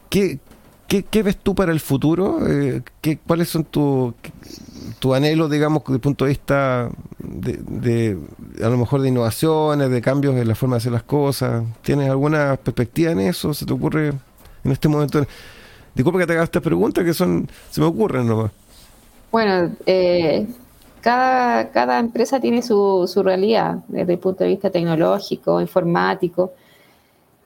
¿qué, 0.09 0.39
qué, 0.87 1.23
ves 1.23 1.37
tú 1.37 1.55
para 1.55 1.73
el 1.73 1.81
futuro? 1.81 2.39
Eh, 2.47 2.83
¿qué, 3.01 3.19
¿Cuáles 3.19 3.49
son 3.49 3.65
tus 3.65 4.15
tu 4.99 5.15
anhelos, 5.15 5.51
digamos, 5.51 5.83
desde 5.85 5.95
el 5.95 6.01
punto 6.01 6.25
de 6.25 6.31
vista 6.31 6.89
de, 7.19 8.19
a 8.63 8.69
lo 8.69 8.77
mejor 8.77 9.01
de 9.01 9.09
innovaciones, 9.09 9.91
de 9.91 10.01
cambios 10.01 10.35
en 10.37 10.49
la 10.49 10.55
forma 10.55 10.77
de 10.77 10.79
hacer 10.79 10.93
las 10.93 11.03
cosas? 11.03 11.65
¿Tienes 11.83 12.11
alguna 12.11 12.57
perspectiva 12.57 13.13
en 13.13 13.21
eso? 13.21 13.55
¿Se 13.55 13.65
te 13.67 13.73
ocurre 13.73 14.13
en 14.65 14.73
este 14.73 14.89
momento? 14.89 15.25
Disculpa 15.95 16.19
que 16.19 16.27
te 16.27 16.33
haga 16.33 16.45
estas 16.45 16.63
preguntas 16.63 17.05
que 17.05 17.15
son, 17.15 17.49
se 17.71 17.81
me 17.81 17.87
ocurren 17.87 18.27
nomás. 18.27 18.51
Bueno, 19.31 19.75
eh, 19.85 20.47
cada, 21.09 21.71
cada 21.71 21.99
empresa 21.99 22.39
tiene 22.39 22.61
su, 22.61 23.07
su, 23.11 23.23
realidad 23.23 23.79
desde 23.89 24.13
el 24.13 24.19
punto 24.19 24.45
de 24.45 24.51
vista 24.51 24.69
tecnológico, 24.69 25.59
informático. 25.59 26.53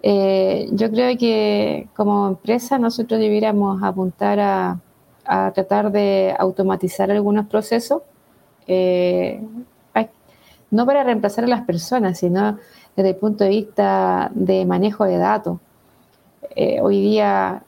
Eh, 0.02 0.68
yo 0.72 0.90
creo 0.90 1.16
que 1.16 1.86
como 1.94 2.26
empresa 2.26 2.76
nosotros 2.76 3.20
debiéramos 3.20 3.80
apuntar 3.84 4.40
a, 4.40 4.80
a 5.24 5.52
tratar 5.52 5.92
de 5.92 6.34
automatizar 6.36 7.08
algunos 7.12 7.46
procesos, 7.46 8.02
eh, 8.66 9.40
no 10.72 10.84
para 10.84 11.04
reemplazar 11.04 11.44
a 11.44 11.46
las 11.46 11.62
personas, 11.62 12.18
sino 12.18 12.58
desde 12.96 13.10
el 13.10 13.16
punto 13.16 13.44
de 13.44 13.50
vista 13.50 14.28
de 14.34 14.66
manejo 14.66 15.04
de 15.04 15.18
datos. 15.18 15.58
Eh, 16.56 16.80
hoy 16.80 17.00
día 17.00 17.62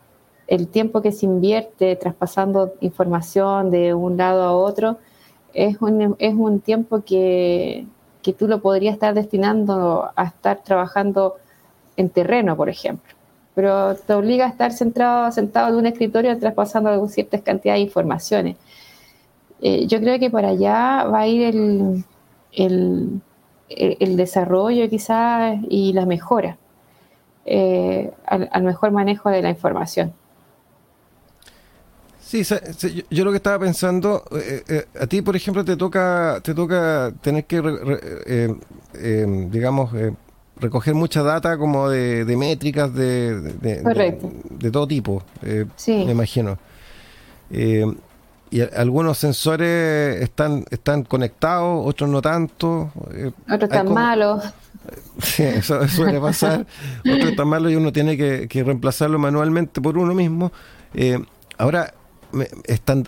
el 0.48 0.66
tiempo 0.66 1.02
que 1.02 1.12
se 1.12 1.26
invierte 1.26 1.94
traspasando 1.94 2.74
información 2.80 3.70
de 3.70 3.94
un 3.94 4.16
lado 4.16 4.42
a 4.42 4.56
otro, 4.56 4.98
es 5.54 5.80
un, 5.80 6.16
es 6.18 6.34
un 6.34 6.60
tiempo 6.60 7.02
que, 7.04 7.86
que 8.22 8.32
tú 8.32 8.48
lo 8.48 8.60
podrías 8.60 8.94
estar 8.94 9.14
destinando 9.14 10.10
a 10.14 10.24
estar 10.24 10.62
trabajando 10.64 11.36
en 11.96 12.10
terreno, 12.10 12.56
por 12.56 12.68
ejemplo. 12.68 13.14
Pero 13.54 13.94
te 13.94 14.14
obliga 14.14 14.46
a 14.46 14.48
estar 14.48 14.72
centrado, 14.72 15.30
sentado 15.30 15.68
en 15.68 15.76
un 15.76 15.86
escritorio 15.86 16.36
traspasando 16.38 17.06
ciertas 17.08 17.42
cantidades 17.42 17.80
de 17.80 17.84
informaciones. 17.84 18.56
Eh, 19.60 19.86
yo 19.86 20.00
creo 20.00 20.18
que 20.18 20.30
para 20.30 20.48
allá 20.48 21.04
va 21.04 21.20
a 21.20 21.26
ir 21.28 21.42
el, 21.54 22.04
el, 22.52 23.20
el, 23.68 24.16
desarrollo 24.16 24.88
quizás 24.90 25.58
y 25.68 25.92
la 25.92 26.04
mejora 26.04 26.58
eh, 27.46 28.10
al 28.26 28.62
mejor 28.62 28.90
manejo 28.90 29.30
de 29.30 29.42
la 29.42 29.50
información. 29.50 30.12
Sí, 32.42 33.04
yo, 33.10 33.24
lo 33.24 33.30
que 33.30 33.36
estaba 33.36 33.60
pensando, 33.60 34.24
eh, 34.32 34.64
eh, 34.66 34.84
a 35.00 35.06
ti, 35.06 35.22
por 35.22 35.36
ejemplo, 35.36 35.64
te 35.64 35.76
toca 35.76 36.40
te 36.42 36.52
toca 36.54 37.12
tener 37.22 37.44
que, 37.44 37.62
eh, 38.26 39.48
digamos, 39.50 39.90
recoger 40.56 40.94
mucha 40.94 41.22
data 41.22 41.56
como 41.58 41.88
de, 41.88 42.24
métricas 42.36 42.92
de, 42.94 43.40
de, 43.40 44.70
todo 44.70 44.86
tipo, 44.86 45.22
eh, 45.42 45.66
me 45.86 46.12
imagino. 46.12 46.58
Eh, 47.50 47.84
y 48.50 48.60
algunos 48.60 49.18
sensores 49.18 50.22
están, 50.22 50.64
están 50.70 51.02
conectados, 51.02 51.84
otros 51.86 52.08
no 52.08 52.22
tanto. 52.22 52.92
Eh, 53.12 53.32
otros 53.50 53.70
están 53.70 53.92
malos. 53.92 54.44
Sí, 55.18 55.42
eso, 55.44 55.88
suele 55.88 56.20
pasar. 56.20 56.66
otros 57.00 57.30
están 57.30 57.48
malos 57.48 57.72
y 57.72 57.76
uno 57.76 57.90
tiene 57.90 58.18
que, 58.18 58.46
que 58.48 58.62
reemplazarlo 58.62 59.18
manualmente 59.18 59.80
por 59.80 59.96
uno 59.96 60.12
mismo. 60.12 60.52
ahora, 61.56 61.94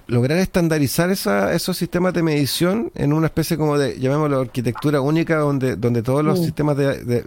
lograr 0.06 0.38
estandarizar 0.38 1.10
esos 1.10 1.76
sistemas 1.76 2.14
de 2.14 2.22
medición 2.22 2.90
en 2.94 3.12
una 3.12 3.26
especie 3.26 3.56
como 3.56 3.78
de, 3.78 3.98
llamémoslo, 3.98 4.40
arquitectura 4.40 5.00
única 5.00 5.36
donde, 5.38 5.76
donde 5.76 6.02
todos 6.02 6.24
los 6.24 6.40
mm. 6.40 6.44
sistemas 6.44 6.76
de, 6.76 7.24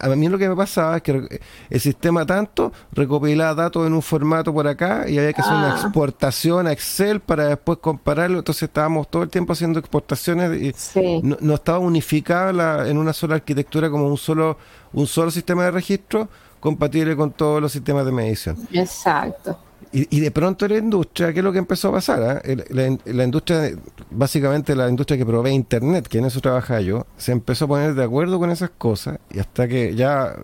a, 0.00 0.08
mí 0.08 0.28
lo 0.28 0.38
que 0.38 0.48
me 0.48 0.56
pasaba 0.56 0.96
es 0.96 1.02
que 1.02 1.40
el 1.70 1.80
sistema 1.80 2.26
tanto 2.26 2.72
recopilaba 2.92 3.54
datos 3.54 3.86
en 3.86 3.92
un 3.92 4.02
formato 4.02 4.52
por 4.52 4.66
acá 4.66 5.08
y 5.08 5.18
había 5.18 5.32
que 5.32 5.40
hacer 5.40 5.54
una 5.54 5.74
ah. 5.74 5.80
exportación 5.80 6.66
a 6.66 6.72
Excel 6.72 7.20
para 7.20 7.48
después 7.48 7.78
compararlo. 7.78 8.38
Entonces 8.38 8.64
estábamos 8.64 9.08
todo 9.10 9.22
el 9.22 9.30
tiempo 9.30 9.52
haciendo 9.52 9.78
exportaciones 9.78 10.60
y 10.60 10.74
no, 11.22 11.54
estaba 11.54 11.78
unificada 11.78 12.88
en 12.88 12.98
una 12.98 13.12
sola 13.12 13.36
arquitectura 13.36 13.90
como 13.90 14.06
un 14.06 14.18
solo, 14.18 14.56
un 14.92 15.06
solo 15.06 15.30
sistema 15.30 15.64
de 15.64 15.70
registro 15.70 16.28
compatible 16.60 17.16
con 17.16 17.32
todos 17.32 17.60
los 17.60 17.72
sistemas 17.72 18.06
de 18.06 18.12
medición. 18.12 18.56
Exacto. 18.72 19.58
Y, 19.94 20.20
de 20.20 20.30
pronto 20.30 20.66
la 20.66 20.78
industria, 20.78 21.34
¿qué 21.34 21.40
es 21.40 21.44
lo 21.44 21.52
que 21.52 21.58
empezó 21.58 21.88
a 21.88 21.92
pasar? 21.92 22.22
Ah? 22.22 22.42
La, 22.70 23.24
industria, 23.24 23.72
básicamente 24.10 24.74
la 24.74 24.88
industria 24.88 25.18
que 25.18 25.26
provee 25.26 25.50
Internet, 25.50 26.08
que 26.08 26.16
en 26.16 26.24
eso 26.24 26.40
trabaja 26.40 26.80
yo, 26.80 27.06
se 27.18 27.32
empezó 27.32 27.66
a 27.66 27.68
poner 27.68 27.94
de 27.94 28.02
acuerdo 28.02 28.38
con 28.38 28.50
esas 28.50 28.70
cosas 28.70 29.18
y 29.30 29.38
hasta 29.38 29.68
que 29.68 29.94
ya, 29.94 30.34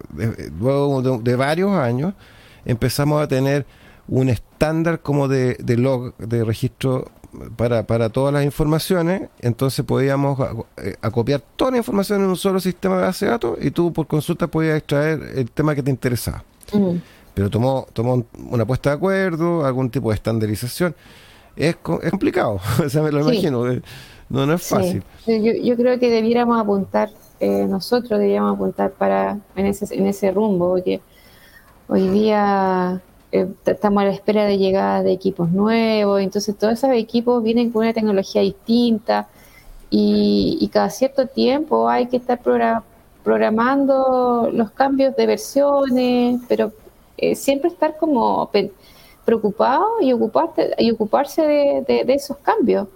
luego 0.60 1.18
de, 1.20 1.36
varios 1.36 1.72
años, 1.72 2.12
empezamos 2.66 3.22
a 3.22 3.28
tener 3.28 3.64
un 4.06 4.28
estándar 4.28 5.00
como 5.00 5.28
de, 5.28 5.56
log, 5.78 6.14
de 6.18 6.44
registro 6.44 7.10
para, 7.56 7.86
para 7.86 8.10
todas 8.10 8.34
las 8.34 8.44
informaciones, 8.44 9.30
entonces 9.40 9.82
podíamos 9.82 10.38
eh, 10.76 10.96
acopiar 11.00 11.42
toda 11.56 11.70
la 11.70 11.78
información 11.78 12.20
en 12.20 12.28
un 12.28 12.36
solo 12.36 12.60
sistema 12.60 12.96
de 12.96 13.02
base 13.02 13.24
de 13.24 13.30
datos 13.30 13.58
y 13.62 13.70
tú 13.70 13.94
por 13.94 14.06
consulta 14.06 14.46
podías 14.46 14.76
extraer 14.76 15.22
el 15.36 15.50
tema 15.50 15.74
que 15.74 15.82
te 15.82 15.90
interesaba. 15.90 16.44
Mm 16.74 16.96
pero 17.38 17.50
tomó, 17.50 17.86
tomó 17.92 18.24
una 18.50 18.66
puesta 18.66 18.90
de 18.90 18.96
acuerdo, 18.96 19.64
algún 19.64 19.90
tipo 19.90 20.08
de 20.08 20.16
estandarización. 20.16 20.96
Es, 21.54 21.76
es 22.02 22.10
complicado, 22.10 22.58
o 22.84 22.88
sea, 22.88 23.00
me 23.00 23.12
lo 23.12 23.20
imagino, 23.20 23.64
no, 24.28 24.44
no 24.44 24.54
es 24.54 24.62
fácil. 24.66 25.04
Yo, 25.24 25.36
yo, 25.36 25.76
creo 25.76 26.00
que 26.00 26.10
debiéramos 26.10 26.60
apuntar, 26.60 27.10
eh, 27.38 27.64
nosotros 27.68 28.18
debiéramos 28.18 28.56
apuntar 28.56 28.90
para 28.90 29.38
en 29.54 29.66
ese, 29.66 29.94
en 29.94 30.08
ese 30.08 30.32
rumbo, 30.32 30.70
porque 30.70 31.00
hoy 31.86 32.08
día 32.08 33.00
eh, 33.30 33.46
estamos 33.66 34.02
a 34.02 34.06
la 34.06 34.12
espera 34.12 34.44
de 34.44 34.58
llegada 34.58 35.04
de 35.04 35.12
equipos 35.12 35.48
nuevos, 35.52 36.20
entonces 36.20 36.58
todos 36.58 36.72
esos 36.72 36.90
equipos 36.90 37.40
vienen 37.44 37.70
con 37.70 37.82
una 37.82 37.92
tecnología 37.92 38.42
distinta 38.42 39.28
y, 39.90 40.58
y 40.60 40.66
cada 40.66 40.90
cierto 40.90 41.28
tiempo 41.28 41.88
hay 41.88 42.08
que 42.08 42.16
estar 42.16 42.40
programando 43.22 44.50
los 44.52 44.72
cambios 44.72 45.14
de 45.14 45.26
versiones, 45.26 46.40
pero 46.48 46.72
eh, 47.18 47.34
siempre 47.34 47.68
estar 47.68 47.96
como 47.98 48.50
preocupado 49.24 49.84
y, 50.00 50.12
ocuparte, 50.12 50.74
y 50.78 50.90
ocuparse 50.90 51.42
de, 51.42 52.04
esos 52.08 52.38
cambios. 52.38 52.88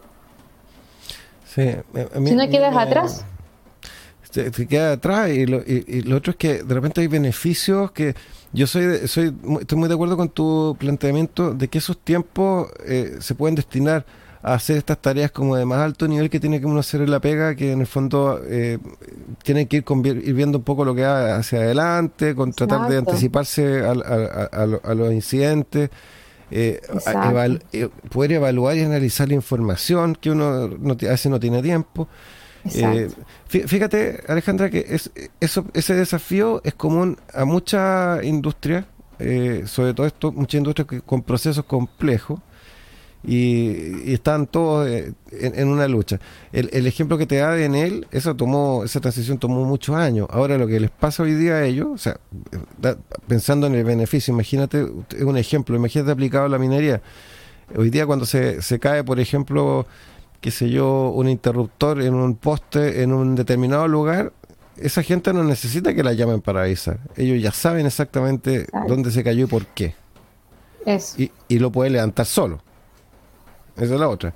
si 1.45 2.35
no 2.35 2.49
quedas 2.49 2.77
atrás. 2.77 3.25
Se, 4.31 4.51
queda 4.67 4.93
atrás 4.93 5.29
y 5.29 5.45
lo, 5.45 5.59
y, 5.59 6.01
lo, 6.03 6.17
otro 6.17 6.31
es 6.31 6.37
que 6.39 6.63
de 6.63 6.75
repente 6.75 7.03
hay 7.03 7.07
beneficios 7.07 7.93
que 7.93 8.15
yo 8.55 8.67
soy, 8.67 9.07
soy 9.07 9.35
estoy 9.61 9.79
muy 9.79 9.89
de 9.89 9.95
acuerdo 9.95 10.17
con 10.17 10.31
tu 10.31 10.75
planteamiento 10.79 11.53
de 11.53 11.69
que 11.69 11.77
esos 11.77 11.99
tiempos 11.99 12.69
eh, 12.87 13.17
se 13.21 13.35
pueden 13.35 13.55
destinar 13.55 14.07
hacer 14.43 14.79
estas 14.79 14.99
tareas 14.99 15.31
como 15.31 15.57
de 15.57 15.65
más 15.65 15.79
alto 15.79 16.09
nivel 16.09 16.29
que 16.29 16.41
tiene 16.41 16.61
que 16.61 16.67
uno 16.67 16.81
hacer 16.81 17.01
en 17.01 17.11
la 17.11 17.21
pega, 17.21 17.55
que 17.55 17.73
en 17.73 17.81
el 17.81 17.87
fondo 17.87 18.41
eh, 18.45 18.79
tiene 19.45 19.67
que 19.69 19.77
ir, 19.79 19.85
ir, 20.25 20.35
viendo 20.35 20.59
un 20.59 20.65
poco 20.65 20.85
lo 20.85 20.95
que 20.95 21.03
va 21.03 21.37
hacia 21.37 21.61
adelante, 21.61 22.35
con 22.35 22.53
tratar 22.53 22.89
de 22.89 22.99
anticiparse 22.99 23.83
a, 23.85 24.95
los 24.95 25.13
incidentes. 25.13 25.91
Eh, 26.55 26.83
eh, 27.73 27.89
poder 28.11 28.33
evaluar 28.33 28.77
y 28.77 28.83
analizar 28.83 29.27
la 29.27 29.33
información 29.33 30.15
que 30.15 30.31
uno 30.31 30.69
no, 30.69 30.93
a 30.93 30.97
veces 30.97 31.31
no 31.31 31.41
tiene 31.41 31.63
tiempo. 31.63 32.09
Eh, 32.75 33.09
fíjate, 33.49 34.23
Alejandra, 34.29 34.69
que 34.69 34.85
es, 34.87 35.11
eso, 35.41 35.65
ese 35.73 35.95
desafío 35.95 36.61
es 36.63 36.75
común 36.75 37.17
a 37.33 37.47
muchas 37.47 38.23
industrias, 38.23 38.85
sobre 39.65 39.95
todo 39.95 40.07
esto, 40.07 40.31
muchas 40.31 40.59
industrias 40.59 40.89
que, 40.89 41.01
con 41.01 41.23
procesos 41.23 41.65
complejos, 41.65 42.41
y, 43.25 44.13
están 44.13 44.47
todos 44.47 44.89
eh, 44.89 45.13
en, 45.31 45.69
una 45.69 45.87
lucha. 45.89 46.19
El, 46.53 46.87
ejemplo 46.87 47.19
que 47.19 47.27
te 47.27 47.37
da 47.37 47.53
de 47.53 47.65
en 47.65 47.75
él, 47.75 48.07
eso 48.11 48.35
tomó, 48.35 48.85
esa 48.85 49.01
transición 49.01 49.39
tomó 49.39 49.65
muchos 49.65 49.95
años. 49.97 50.27
Ahora 50.31 50.59
lo 50.59 50.67
que 50.67 50.81
les 50.81 50.91
pasa 50.91 51.23
hoy 51.23 51.35
día 51.35 51.55
a 51.55 51.65
ellos, 51.65 51.89
o 51.93 51.99
sea, 51.99 52.19
pensando 53.29 53.67
en 53.67 53.75
el 53.75 53.85
beneficio, 53.85 54.33
imagínate, 54.35 54.87
es 55.17 55.23
un 55.23 55.37
ejemplo, 55.37 55.77
imagínate 55.77 56.11
aplicado 56.11 56.47
a 56.47 56.49
la 56.49 56.59
minería. 56.59 57.01
Hoy 57.77 57.91
día 57.91 58.07
cuando 58.07 58.27
se, 58.27 58.61
se 58.61 58.79
cae, 58.79 59.05
por 59.05 59.21
ejemplo, 59.21 59.87
qué 60.41 60.51
sé 60.51 60.69
yo, 60.69 61.11
un 61.11 61.29
interruptor 61.29 62.03
en 62.03 62.15
un 62.15 62.35
poste 62.35 63.03
en 63.03 63.13
un 63.13 63.35
determinado 63.35 63.87
lugar, 63.89 64.33
esa 64.77 65.03
gente 65.03 65.33
no 65.33 65.45
necesita 65.45 65.95
que 65.95 66.03
la 66.03 66.13
llamen 66.13 66.41
para 66.41 66.63
avisar. 66.63 66.99
Ellos 67.17 67.41
ya 67.41 67.53
saben 67.53 67.87
exactamente 67.87 68.67
dónde 68.89 69.11
se 69.11 69.23
cayó 69.23 69.45
y 69.45 69.49
por 69.49 69.67
qué. 69.67 69.95
Y, 71.17 71.31
y 71.49 71.59
lo 71.61 71.71
puede 71.71 71.91
levantar 71.91 72.27
solo. 72.27 72.61
Esa 73.77 73.95
es 73.95 74.01
la 74.01 74.09
otra. 74.09 74.35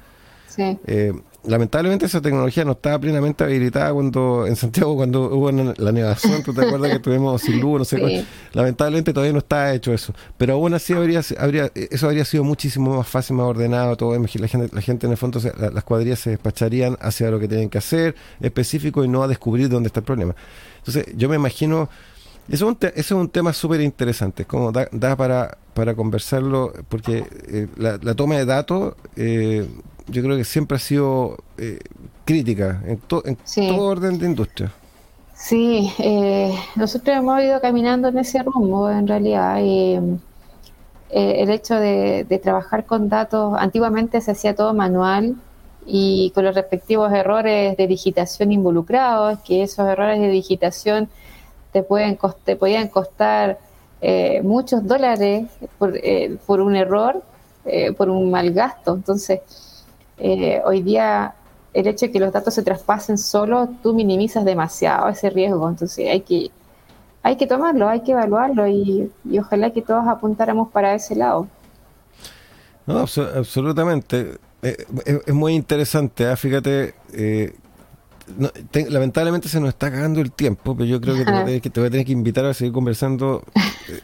Eh, 0.59 1.12
lamentablemente 1.45 2.07
esa 2.07 2.20
tecnología 2.20 2.64
no 2.64 2.72
estaba 2.72 2.99
plenamente 2.99 3.45
habilitada 3.45 3.93
cuando 3.93 4.47
en 4.47 4.57
Santiago 4.57 4.97
cuando 4.97 5.26
hubo 5.26 5.51
la 5.53 5.93
negación, 5.93 6.43
tú 6.43 6.53
te 6.53 6.62
acuerdas 6.62 6.91
que 6.91 6.99
tuvimos 6.99 7.43
sin 7.43 7.61
luz, 7.61 7.78
no 7.78 7.84
sé 7.84 8.24
Lamentablemente 8.53 9.12
todavía 9.12 9.32
no 9.32 9.41
está 9.41 9.74
hecho 9.74 9.93
eso, 9.93 10.14
pero 10.37 10.55
aún 10.55 10.74
así 10.74 10.93
habría, 10.93 11.20
habría 11.39 11.70
eso 11.74 12.07
habría 12.07 12.24
sido 12.24 12.43
muchísimo 12.43 12.97
más 12.97 13.07
fácil, 13.07 13.37
más 13.37 13.47
ordenado, 13.47 13.97
todo 13.97 14.18
la 14.18 14.49
gente, 14.49 14.74
la 14.74 14.80
gente 14.80 15.07
en 15.07 15.12
el 15.12 15.18
fondo 15.18 15.41
las 15.72 15.84
cuadrillas 15.84 16.20
se 16.20 16.30
despacharían 16.30 16.97
hacia 17.01 17.30
lo 17.30 17.39
que 17.39 17.49
tienen 17.49 17.68
que 17.68 17.78
hacer, 17.78 18.14
específico 18.41 19.05
y 19.05 19.09
no 19.09 19.22
a 19.22 19.28
descubrir 19.28 19.68
dónde 19.68 19.89
está 19.89 20.01
el 20.01 20.07
problema. 20.07 20.34
Entonces, 20.78 21.07
yo 21.16 21.28
me 21.28 21.37
imagino 21.37 21.89
eso 22.49 22.69
es 22.71 22.77
un, 22.77 22.79
es 22.95 23.11
un 23.11 23.29
tema 23.29 23.53
súper 23.53 23.81
interesante, 23.81 24.45
como 24.45 24.71
da, 24.71 24.89
da, 24.93 25.17
para, 25.17 25.59
para 25.75 25.95
conversarlo, 25.95 26.73
porque 26.89 27.25
eh, 27.49 27.67
la, 27.77 28.15
toma 28.15 28.37
de 28.37 28.45
datos 28.45 28.95
eh, 29.17 29.69
yo 30.09 30.23
creo 30.23 30.37
que 30.37 30.45
siempre 30.45 30.77
ha 30.77 30.79
sido 30.79 31.37
eh, 31.59 31.81
crítica 32.25 32.83
en, 32.87 33.01
en 33.25 33.37
todo 33.37 33.87
orden 33.89 34.19
de 34.19 34.27
industria. 34.27 34.73
Sí, 35.35 35.93
nosotros 36.77 37.15
hemos 37.17 37.43
ido 37.43 37.61
caminando 37.61 38.09
en 38.09 38.19
ese 38.19 38.43
rumbo 38.43 38.91
en 38.91 39.07
realidad. 39.07 39.59
el 39.59 41.51
hecho 41.51 41.75
de, 41.75 42.25
de 42.25 42.39
trabajar 42.39 42.87
con 42.87 43.09
datos, 43.09 43.55
antiguamente 43.59 44.21
se 44.21 44.31
hacía 44.31 44.55
todo 44.55 44.73
manual 44.73 45.37
y 45.87 46.33
con 46.35 46.45
los 46.45 46.55
respectivos 46.55 47.13
errores 47.13 47.77
de 47.77 47.87
digitación 47.87 48.51
involucrados, 48.51 49.39
que 49.41 49.63
esos 49.63 49.87
errores 49.87 50.21
de 50.21 50.29
digitación 50.29 51.09
te, 51.77 51.83
pueden 51.83 52.18
te 52.43 52.57
podían 52.57 52.89
costar 52.89 53.59
eh, 54.01 54.41
muchos 54.43 54.87
dólares 54.87 55.47
por, 55.79 55.95
eh, 55.95 56.39
por 56.47 56.62
un 56.62 56.74
error, 56.74 57.22
eh, 57.66 57.93
por 57.93 58.09
un 58.09 58.31
mal 58.31 58.51
gasto. 58.55 58.95
Entonces, 58.95 59.41
hoy 60.64 60.81
día 60.81 61.35
el 61.74 61.87
hecho 61.87 62.07
de 62.07 62.12
que 62.12 62.18
los 62.18 62.33
datos 62.33 62.55
se 62.55 62.62
traspasen 62.62 63.18
solo, 63.18 63.68
tú 63.83 63.93
minimizas 63.93 64.43
demasiado 64.47 65.11
ese 65.11 65.29
riesgo. 65.29 65.68
Entonces, 65.68 66.09
hay 66.09 66.22
que, 66.22 66.51
hay 67.22 67.37
que 67.37 67.47
tomarlo, 67.47 67.91
hay 67.91 68.01
que 68.01 68.12
evaluarlo 68.12 68.66
y, 68.66 69.12
ojalá 69.39 69.70
que 69.70 69.83
todos 69.83 70.09
apuntáramos 70.09 70.70
para 70.70 70.95
ese 70.95 71.14
lado. 71.14 71.47
No, 72.87 73.01
absolutamente. 73.01 74.39
es, 74.62 75.35
muy 75.35 75.55
interesante. 75.55 76.27
Fíjate, 78.27 78.91
lamentablemente 78.91 79.49
se 79.49 79.61
nos 79.61 79.70
está 79.70 79.91
cagando 79.91 80.20
el 80.20 80.33
tiempo, 80.33 80.77
pero 80.77 80.87
yo 80.87 81.01
creo 81.01 81.14
que 81.14 81.24
te, 81.24 81.81
voy 81.81 81.87
a 81.87 81.91
tener 81.91 82.07
que, 82.07 82.12
invitar 82.12 82.45
a 82.45 82.55
seguir 82.55 82.72
conversando, 82.72 83.45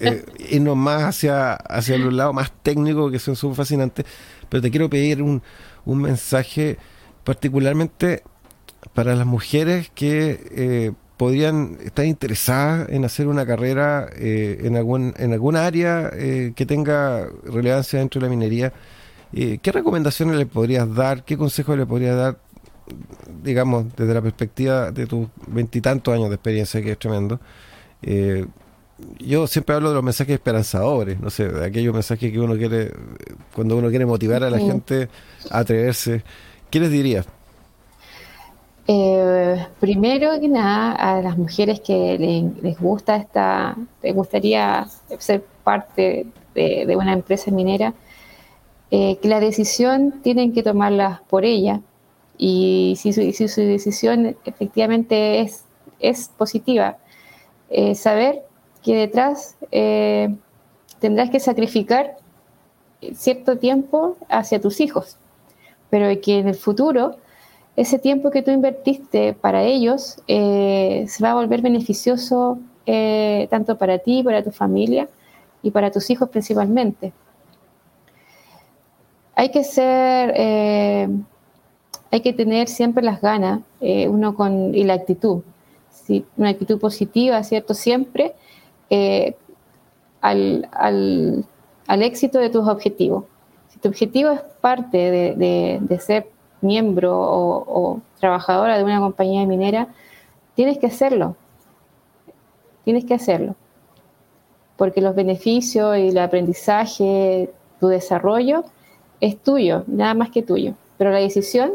eh, 0.01 0.25
irnos 0.51 0.77
más 0.77 1.03
hacia, 1.03 1.55
hacia 1.55 1.99
los 1.99 2.13
lados 2.13 2.33
más 2.33 2.53
técnicos 2.63 3.11
que 3.11 3.19
son 3.19 3.35
súper 3.35 3.57
fascinantes, 3.57 4.07
pero 4.49 4.63
te 4.63 4.71
quiero 4.71 4.89
pedir 4.89 5.23
un, 5.23 5.43
un 5.85 6.03
mensaje 6.03 6.79
particularmente 7.25 8.23
para 8.95 9.17
las 9.17 9.27
mujeres 9.27 9.91
que 9.93 10.41
eh, 10.53 10.93
podrían 11.17 11.79
estar 11.85 12.05
interesadas 12.05 12.89
en 12.91 13.05
hacer 13.05 13.27
una 13.27 13.45
carrera 13.45 14.09
eh, 14.15 14.61
en, 14.63 14.77
algún, 14.77 15.15
en 15.19 15.33
alguna 15.33 15.67
área 15.67 16.11
que 16.11 16.67
tenga 16.67 17.29
relevancia 17.45 17.99
dentro 17.99 18.21
de 18.21 18.27
la 18.27 18.31
minería. 18.31 18.73
¿Qué 19.33 19.73
recomendaciones 19.73 20.37
le 20.37 20.47
podrías 20.47 20.95
dar? 20.95 21.25
¿Qué 21.25 21.39
consejos 21.39 21.79
le 21.79 21.87
podrías 21.87 22.17
dar 22.17 22.39
digamos, 23.43 23.95
desde 23.97 24.15
la 24.15 24.23
perspectiva 24.23 24.91
de 24.91 25.07
tus 25.07 25.29
veintitantos 25.47 26.15
años 26.15 26.29
de 26.29 26.35
experiencia, 26.37 26.83
que 26.83 26.93
es 26.93 26.99
tremendo, 26.99 27.39
Eh, 28.03 28.47
yo 29.19 29.47
siempre 29.47 29.75
hablo 29.75 29.89
de 29.89 29.95
los 29.95 30.05
mensajes 30.05 30.35
esperanzadores, 30.35 31.19
no 31.21 31.31
sé, 31.31 31.49
de 31.49 31.67
aquellos 31.67 31.95
mensajes 31.95 32.31
que 32.31 32.41
uno 32.41 32.57
quiere, 32.57 32.93
cuando 33.55 33.77
uno 33.77 33.89
quiere 33.91 34.07
motivar 34.07 34.45
a 34.45 34.51
la 34.51 34.59
gente 34.59 35.09
a 35.51 35.59
atreverse. 35.61 36.23
¿Qué 36.71 36.81
les 36.81 36.91
diría? 36.91 37.25
Eh, 38.87 39.67
primero 39.81 40.39
que 40.41 40.49
nada, 40.49 40.93
a 40.93 41.23
las 41.23 41.37
mujeres 41.39 41.81
que 41.81 42.19
les 42.63 42.79
gusta 42.79 43.17
esta, 43.17 43.77
les 44.03 44.15
gustaría 44.15 44.87
ser 45.19 45.45
parte 45.65 46.27
de, 46.55 46.97
una 46.97 47.13
empresa 47.13 47.51
minera, 47.51 47.95
eh, 48.91 49.17
que 49.21 49.29
la 49.29 49.41
decisión 49.41 50.21
tienen 50.23 50.53
que 50.53 50.63
tomarla 50.63 51.23
por 51.29 51.45
ella 51.45 51.81
y 52.39 52.95
si 52.99 53.13
su, 53.13 53.21
si 53.33 53.49
su 53.49 53.61
decisión 53.61 54.37
efectivamente 54.45 55.41
es, 55.41 55.65
es 56.01 56.29
positiva, 56.37 56.99
eh, 57.71 57.95
saber 57.95 58.43
que 58.83 58.95
detrás 58.95 59.57
eh, 59.71 60.35
tendrás 60.99 61.31
que 61.31 61.41
sacrificar 61.41 62.17
cierto 63.15 63.59
tiempo 63.59 64.17
hacia 64.29 64.61
tus 64.61 64.81
hijos, 64.81 65.17
pero 65.91 66.21
que 66.21 66.39
en 66.39 66.49
el 66.49 66.55
futuro 66.55 67.17
ese 67.77 67.99
tiempo 67.99 68.31
que 68.31 68.43
tú 68.43 68.51
invertiste 68.51 69.33
para 69.33 69.63
ellos 69.63 70.21
eh, 70.29 71.07
se 71.09 71.23
va 71.25 71.31
a 71.31 71.35
volver 71.35 71.63
beneficioso 71.63 72.59
tanto 73.49 73.79
para 73.79 73.99
ti, 73.99 74.23
para 74.25 74.43
tu 74.43 74.51
familia 74.51 75.09
y 75.63 75.71
para 75.71 75.91
tus 75.91 76.11
hijos 76.11 76.29
principalmente. 76.29 77.13
Hay 79.37 79.51
que 79.51 79.63
ser, 79.65 80.35
hay 82.13 82.21
que 82.21 82.33
tener 82.33 82.69
siempre 82.69 83.03
las 83.03 83.21
ganas, 83.21 83.63
uno 83.81 84.35
con 84.35 84.75
y 84.75 84.85
la 84.85 84.95
actitud, 84.95 85.43
una 86.37 86.51
actitud 86.51 86.79
positiva, 86.79 87.43
cierto, 87.43 87.75
siempre 87.75 88.35
eh, 88.91 89.35
al, 90.21 91.45
éxito 91.89 92.39
de 92.39 92.51
tus 92.51 92.69
objetivos. 92.69 93.25
Si 93.69 93.79
tu 93.79 93.89
objetivo 93.89 94.31
es 94.31 94.41
parte 94.61 95.11
de, 95.37 95.99
ser 96.01 96.29
miembro 96.61 97.19
o, 97.19 98.01
trabajadora 98.21 98.77
de 98.77 98.85
una 98.85 99.01
compañía 99.01 99.47
minera, 99.47 99.89
tienes 100.55 100.79
que 100.79 100.87
hacerlo. 100.87 101.37
Tienes 102.85 103.05
que 103.05 103.15
hacerlo. 103.15 103.57
Porque 104.77 105.01
los 105.01 105.15
beneficios 105.15 105.97
y 105.97 106.09
el 106.09 106.19
aprendizaje, 106.19 107.51
tu 107.81 107.89
desarrollo, 107.89 108.65
es 109.21 109.39
tuyo, 109.39 109.85
nada 109.87 110.15
más 110.15 110.31
que 110.31 110.43
tuyo. 110.43 110.75
Pero 110.99 111.11
la 111.11 111.19
decisión 111.19 111.73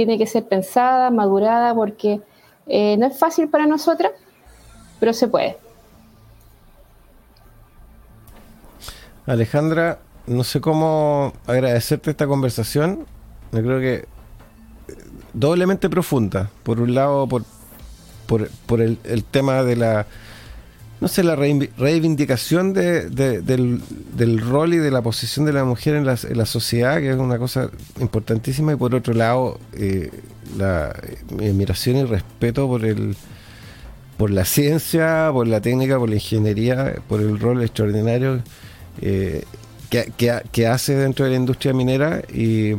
tiene 0.00 0.16
que 0.16 0.26
ser 0.26 0.48
pensada, 0.48 1.10
madurada, 1.10 1.74
porque 1.74 2.22
eh, 2.66 2.96
no 2.96 3.06
es 3.06 3.18
fácil 3.18 3.50
para 3.50 3.66
nosotras, 3.66 4.12
pero 4.98 5.12
se 5.12 5.28
puede. 5.28 5.58
Alejandra, 9.26 9.98
no 10.26 10.42
sé 10.42 10.62
cómo 10.62 11.34
agradecerte 11.46 12.12
esta 12.12 12.26
conversación. 12.26 13.04
Yo 13.52 13.62
creo 13.62 13.78
que 13.78 13.94
eh, 13.94 14.06
doblemente 15.34 15.90
profunda. 15.90 16.48
Por 16.62 16.80
un 16.80 16.94
lado, 16.94 17.26
por, 17.26 17.44
por, 18.26 18.80
el, 18.80 19.24
tema 19.30 19.64
de 19.64 19.76
la, 19.76 20.06
no 21.00 21.08
sé, 21.08 21.22
la 21.22 21.34
reivindicación 21.34 22.74
del, 22.74 24.40
rol 24.40 24.74
y 24.74 24.78
de 24.78 24.90
la 24.90 25.00
posición 25.00 25.46
de 25.46 25.52
la 25.52 25.64
mujer 25.64 25.94
en 25.94 26.04
la, 26.04 26.46
sociedad, 26.46 26.98
que 26.98 27.10
es 27.10 27.16
una 27.16 27.38
cosa 27.38 27.70
importantísima. 28.00 28.72
Y 28.72 28.76
por 28.76 28.94
otro 28.94 29.14
lado, 29.14 29.58
eh, 29.72 30.10
la, 30.58 30.94
mi 31.34 31.46
admiración 31.46 31.96
y 31.96 32.04
respeto 32.04 32.66
por 32.68 32.84
el 32.84 33.16
por 34.18 34.30
la 34.30 34.44
ciencia, 34.44 35.30
por 35.32 35.48
la 35.48 35.62
técnica, 35.62 35.98
por 35.98 36.10
la 36.10 36.16
ingeniería, 36.16 36.96
por 37.08 37.22
el 37.22 37.40
rol 37.40 37.62
extraordinario 37.62 38.42
eh, 39.00 39.44
que, 39.88 40.66
hace 40.66 40.94
dentro 40.94 41.24
de 41.24 41.30
la 41.30 41.36
industria 41.38 41.72
minera 41.72 42.20
y 42.30 42.72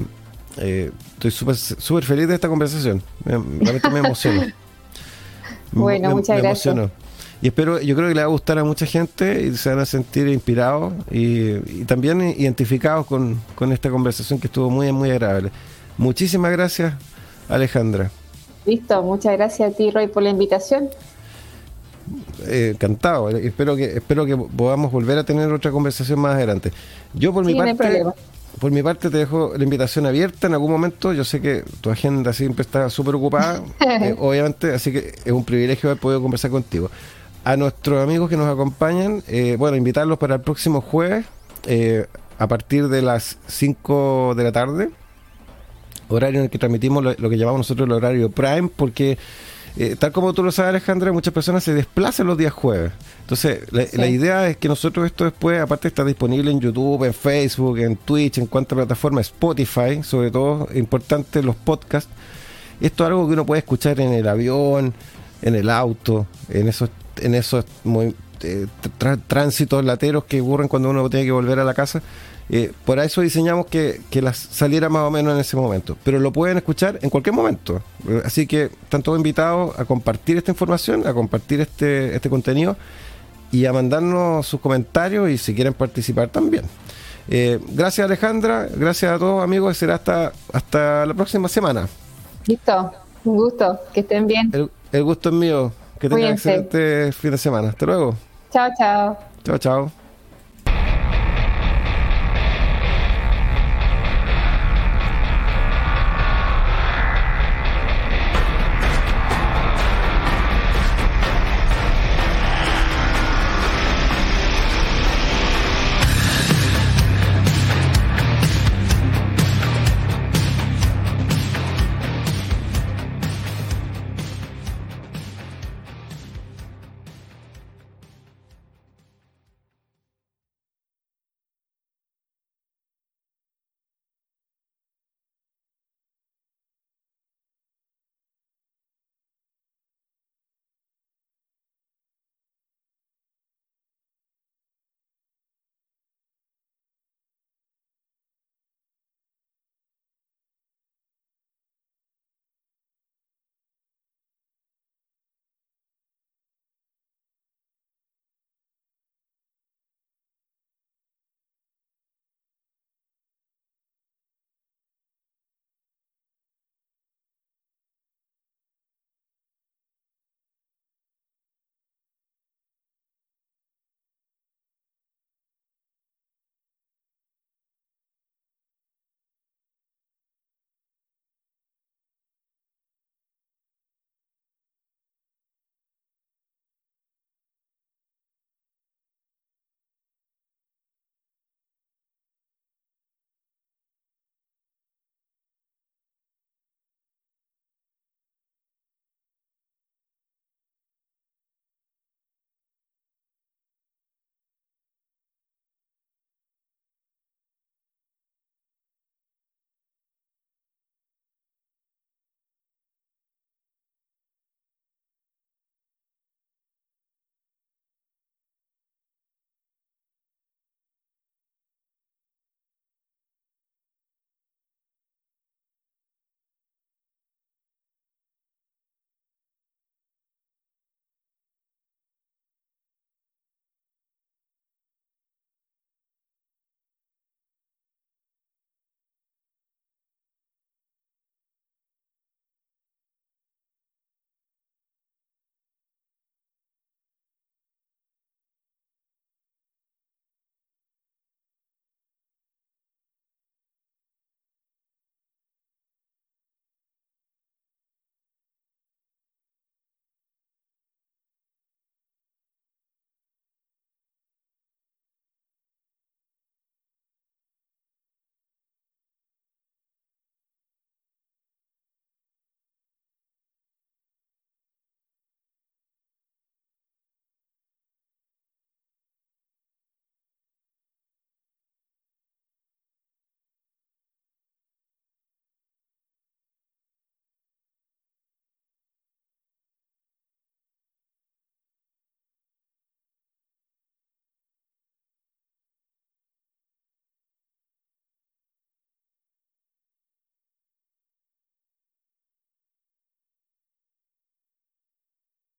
eh, 0.58 0.92
estoy 1.14 1.32
súper 1.32 2.04
feliz 2.04 2.28
de 2.28 2.36
esta 2.36 2.48
conversación. 2.48 3.02
Realmente 3.26 3.90
me 3.90 4.00
emociono. 4.06 4.44
bueno, 5.72 6.12
muchas 6.12 6.38
gracias. 6.38 6.92
Y 7.42 7.48
espero, 7.48 7.82
yo 7.82 7.96
creo 7.96 8.08
que 8.08 8.16
le 8.16 8.22
va 8.22 8.28
a 8.28 8.30
gustar 8.30 8.60
a 8.60 8.64
mucha 8.64 8.86
gente 8.86 9.42
y 9.42 9.56
se 9.58 9.70
van 9.70 9.80
a 9.80 9.86
sentir 9.86 10.28
inspirados 10.28 10.94
y, 11.10 11.86
también 11.86 12.22
identificados 12.22 13.08
con, 13.08 13.42
con, 13.56 13.72
esta 13.72 13.90
conversación 13.90 14.40
que 14.40 14.48
estuvo 14.48 14.70
muy, 14.70 14.92
muy 14.92 15.10
agradable. 15.10 15.52
Muchísimas 15.98 16.52
gracias, 16.52 16.94
Alejandra. 17.50 18.12
Listo, 18.66 19.02
muchas 19.02 19.34
gracias 19.34 19.74
a 19.74 19.76
ti, 19.76 19.90
Roy, 19.90 20.08
por 20.08 20.22
la 20.22 20.30
invitación 20.30 20.90
eh, 22.46 22.72
encantado. 22.74 23.30
Espero 23.30 23.76
que, 23.76 23.86
espero 23.98 24.26
que 24.26 24.36
podamos 24.38 24.92
volver 24.92 25.18
a 25.18 25.24
tener 25.24 25.52
otra 25.52 25.72
conversación 25.72 26.20
más 26.20 26.36
adelante. 26.36 26.72
Yo 27.14 27.34
por 27.34 27.46
mi 27.46 27.56
parte, 27.56 28.04
por 28.60 28.72
mi 28.72 28.84
parte 28.84 29.10
te 29.10 29.18
dejo 29.18 29.54
la 29.56 29.64
invitación 29.64 30.06
abierta 30.06 30.48
en 30.48 30.54
algún 30.54 30.72
momento. 30.72 31.14
Yo 31.14 31.24
sé 31.24 31.42
que 31.42 31.64
tu 31.82 31.90
agenda 31.90 32.34
siempre 32.34 32.62
está 32.62 32.90
súper 32.90 33.16
ocupada, 33.16 33.64
eh, 33.80 34.16
obviamente, 34.18 34.74
así 34.74 34.92
que 34.92 35.14
es 35.24 35.32
un 35.32 35.46
privilegio 35.46 35.90
haber 35.90 36.00
podido 36.00 36.22
conversar 36.22 36.52
contigo. 36.52 36.90
A 37.44 37.58
nuestros 37.58 38.04
amigos 38.04 38.30
que 38.30 38.38
nos 38.38 38.48
acompañan, 38.48 39.24
eh, 39.28 39.56
bueno, 39.58 39.78
invitarlos 39.78 40.18
para 40.18 40.36
el 40.36 40.42
próximo 40.42 40.82
jueves 40.82 41.26
a 42.38 42.48
partir 42.48 42.88
de 42.88 43.02
las 43.02 43.38
5 43.48 44.34
de 44.36 44.44
la 44.44 44.52
tarde, 44.52 44.90
horario 46.10 46.40
en 46.40 46.46
el 46.46 46.50
que 46.50 46.58
transmitimos 46.58 47.04
lo 47.04 47.30
que 47.30 47.38
llamamos 47.38 47.60
nosotros 47.60 47.88
el 47.88 47.94
horario 47.94 48.30
prime, 48.32 48.70
porque 48.76 49.18
eh, 49.78 49.96
tal 49.98 50.12
como 50.12 50.34
tú 50.34 50.44
lo 50.44 50.52
sabes, 50.52 50.70
Alejandra, 50.70 51.12
muchas 51.12 51.34
personas 51.34 51.64
se 51.64 51.74
desplazan 51.74 52.28
los 52.28 52.38
días 52.38 52.52
jueves. 52.52 52.92
Entonces, 53.22 53.62
la, 53.72 54.08
idea 54.08 54.48
es 54.50 54.58
que 54.58 54.68
nosotros 54.68 55.06
esto 55.06 55.24
después, 55.24 55.62
aparte 55.62 55.88
está 55.88 56.04
disponible 56.04 56.52
en 56.52 56.60
YouTube, 56.60 57.06
en 57.06 57.14
Facebook, 57.14 57.80
en 57.80 57.96
Twitch, 57.96 58.38
en 58.38 58.48
cuánta 58.48 58.76
plataforma, 58.76 59.22
Spotify, 59.22 60.04
sobre 60.04 60.30
todo, 60.30 60.68
importante 60.76 61.42
los 61.42 61.56
podcasts. 61.56 62.12
Esto 62.82 63.04
es 63.04 63.08
algo 63.08 63.28
que 63.28 63.34
uno 63.34 63.46
puede 63.46 63.60
escuchar 63.60 64.00
en 64.02 64.12
el 64.12 64.28
avión, 64.28 64.94
en 65.42 65.56
el 65.56 65.70
auto, 65.70 66.28
en 66.50 66.68
esos, 66.68 66.90
en 67.18 67.36
esos 67.36 67.66
eh, 68.42 68.68
tránsitos 69.28 69.84
lateros 69.84 70.26
que 70.26 70.42
ocurren 70.42 70.68
cuando 70.68 70.90
uno 70.90 71.10
tiene 71.10 71.26
que 71.26 71.32
volver 71.32 71.60
a 71.60 71.64
la 71.64 71.74
casa. 71.74 72.02
Eh, 72.50 72.74
por 72.84 73.00
eso 73.00 73.22
diseñamos 73.22 73.68
que, 73.68 74.02
las 74.22 74.38
saliera 74.38 74.90
más 74.90 75.04
o 75.04 75.12
menos 75.12 75.34
en 75.34 75.40
ese 75.40 75.56
momento. 75.56 75.98
Pero 76.04 76.20
lo 76.20 76.32
pueden 76.32 76.58
escuchar 76.58 77.00
en 77.02 77.10
cualquier 77.10 77.34
momento. 77.34 77.82
Así 78.26 78.46
que 78.46 78.64
están 78.66 79.02
todos 79.02 79.18
invitados 79.18 79.78
a 79.80 79.86
compartir 79.86 80.38
esta 80.38 80.52
información, 80.52 81.08
a 81.08 81.14
compartir 81.14 81.62
este, 81.62 82.14
este 82.16 82.30
contenido 82.30 82.76
y 83.52 83.66
a 83.66 83.74
mandarnos 83.74 84.48
sus 84.48 84.60
comentarios 84.60 85.30
y 85.30 85.38
si 85.38 85.54
quieren 85.54 85.74
participar 85.74 86.30
también. 86.30 86.66
Eh, 87.28 87.60
gracias 87.70 88.06
Alejandra, 88.06 88.68
gracias 88.76 89.12
a 89.12 89.20
todos 89.20 89.44
amigos 89.44 89.76
y 89.76 89.80
será 89.80 89.96
hasta, 89.96 90.32
hasta 90.52 91.06
la 91.06 91.14
próxima 91.14 91.48
semana. 91.48 91.88
Listo, 92.46 92.92
un 93.24 93.36
gusto, 93.36 93.80
que 93.94 94.00
estén 94.02 94.28
bien. 94.28 94.52
El, 94.92 95.04
gusto 95.04 95.30
es 95.30 95.36
mío, 95.36 95.72
que 96.02 96.10
tengan 96.10 96.34
excelente 96.34 97.12
fin 97.14 97.32
de 97.32 97.38
semana. 97.38 97.70
Hasta 97.70 97.86
luego. 97.86 98.16
Chao, 98.52 98.70
chao. 98.78 99.18
Chao, 99.44 99.58
chao. 99.58 100.01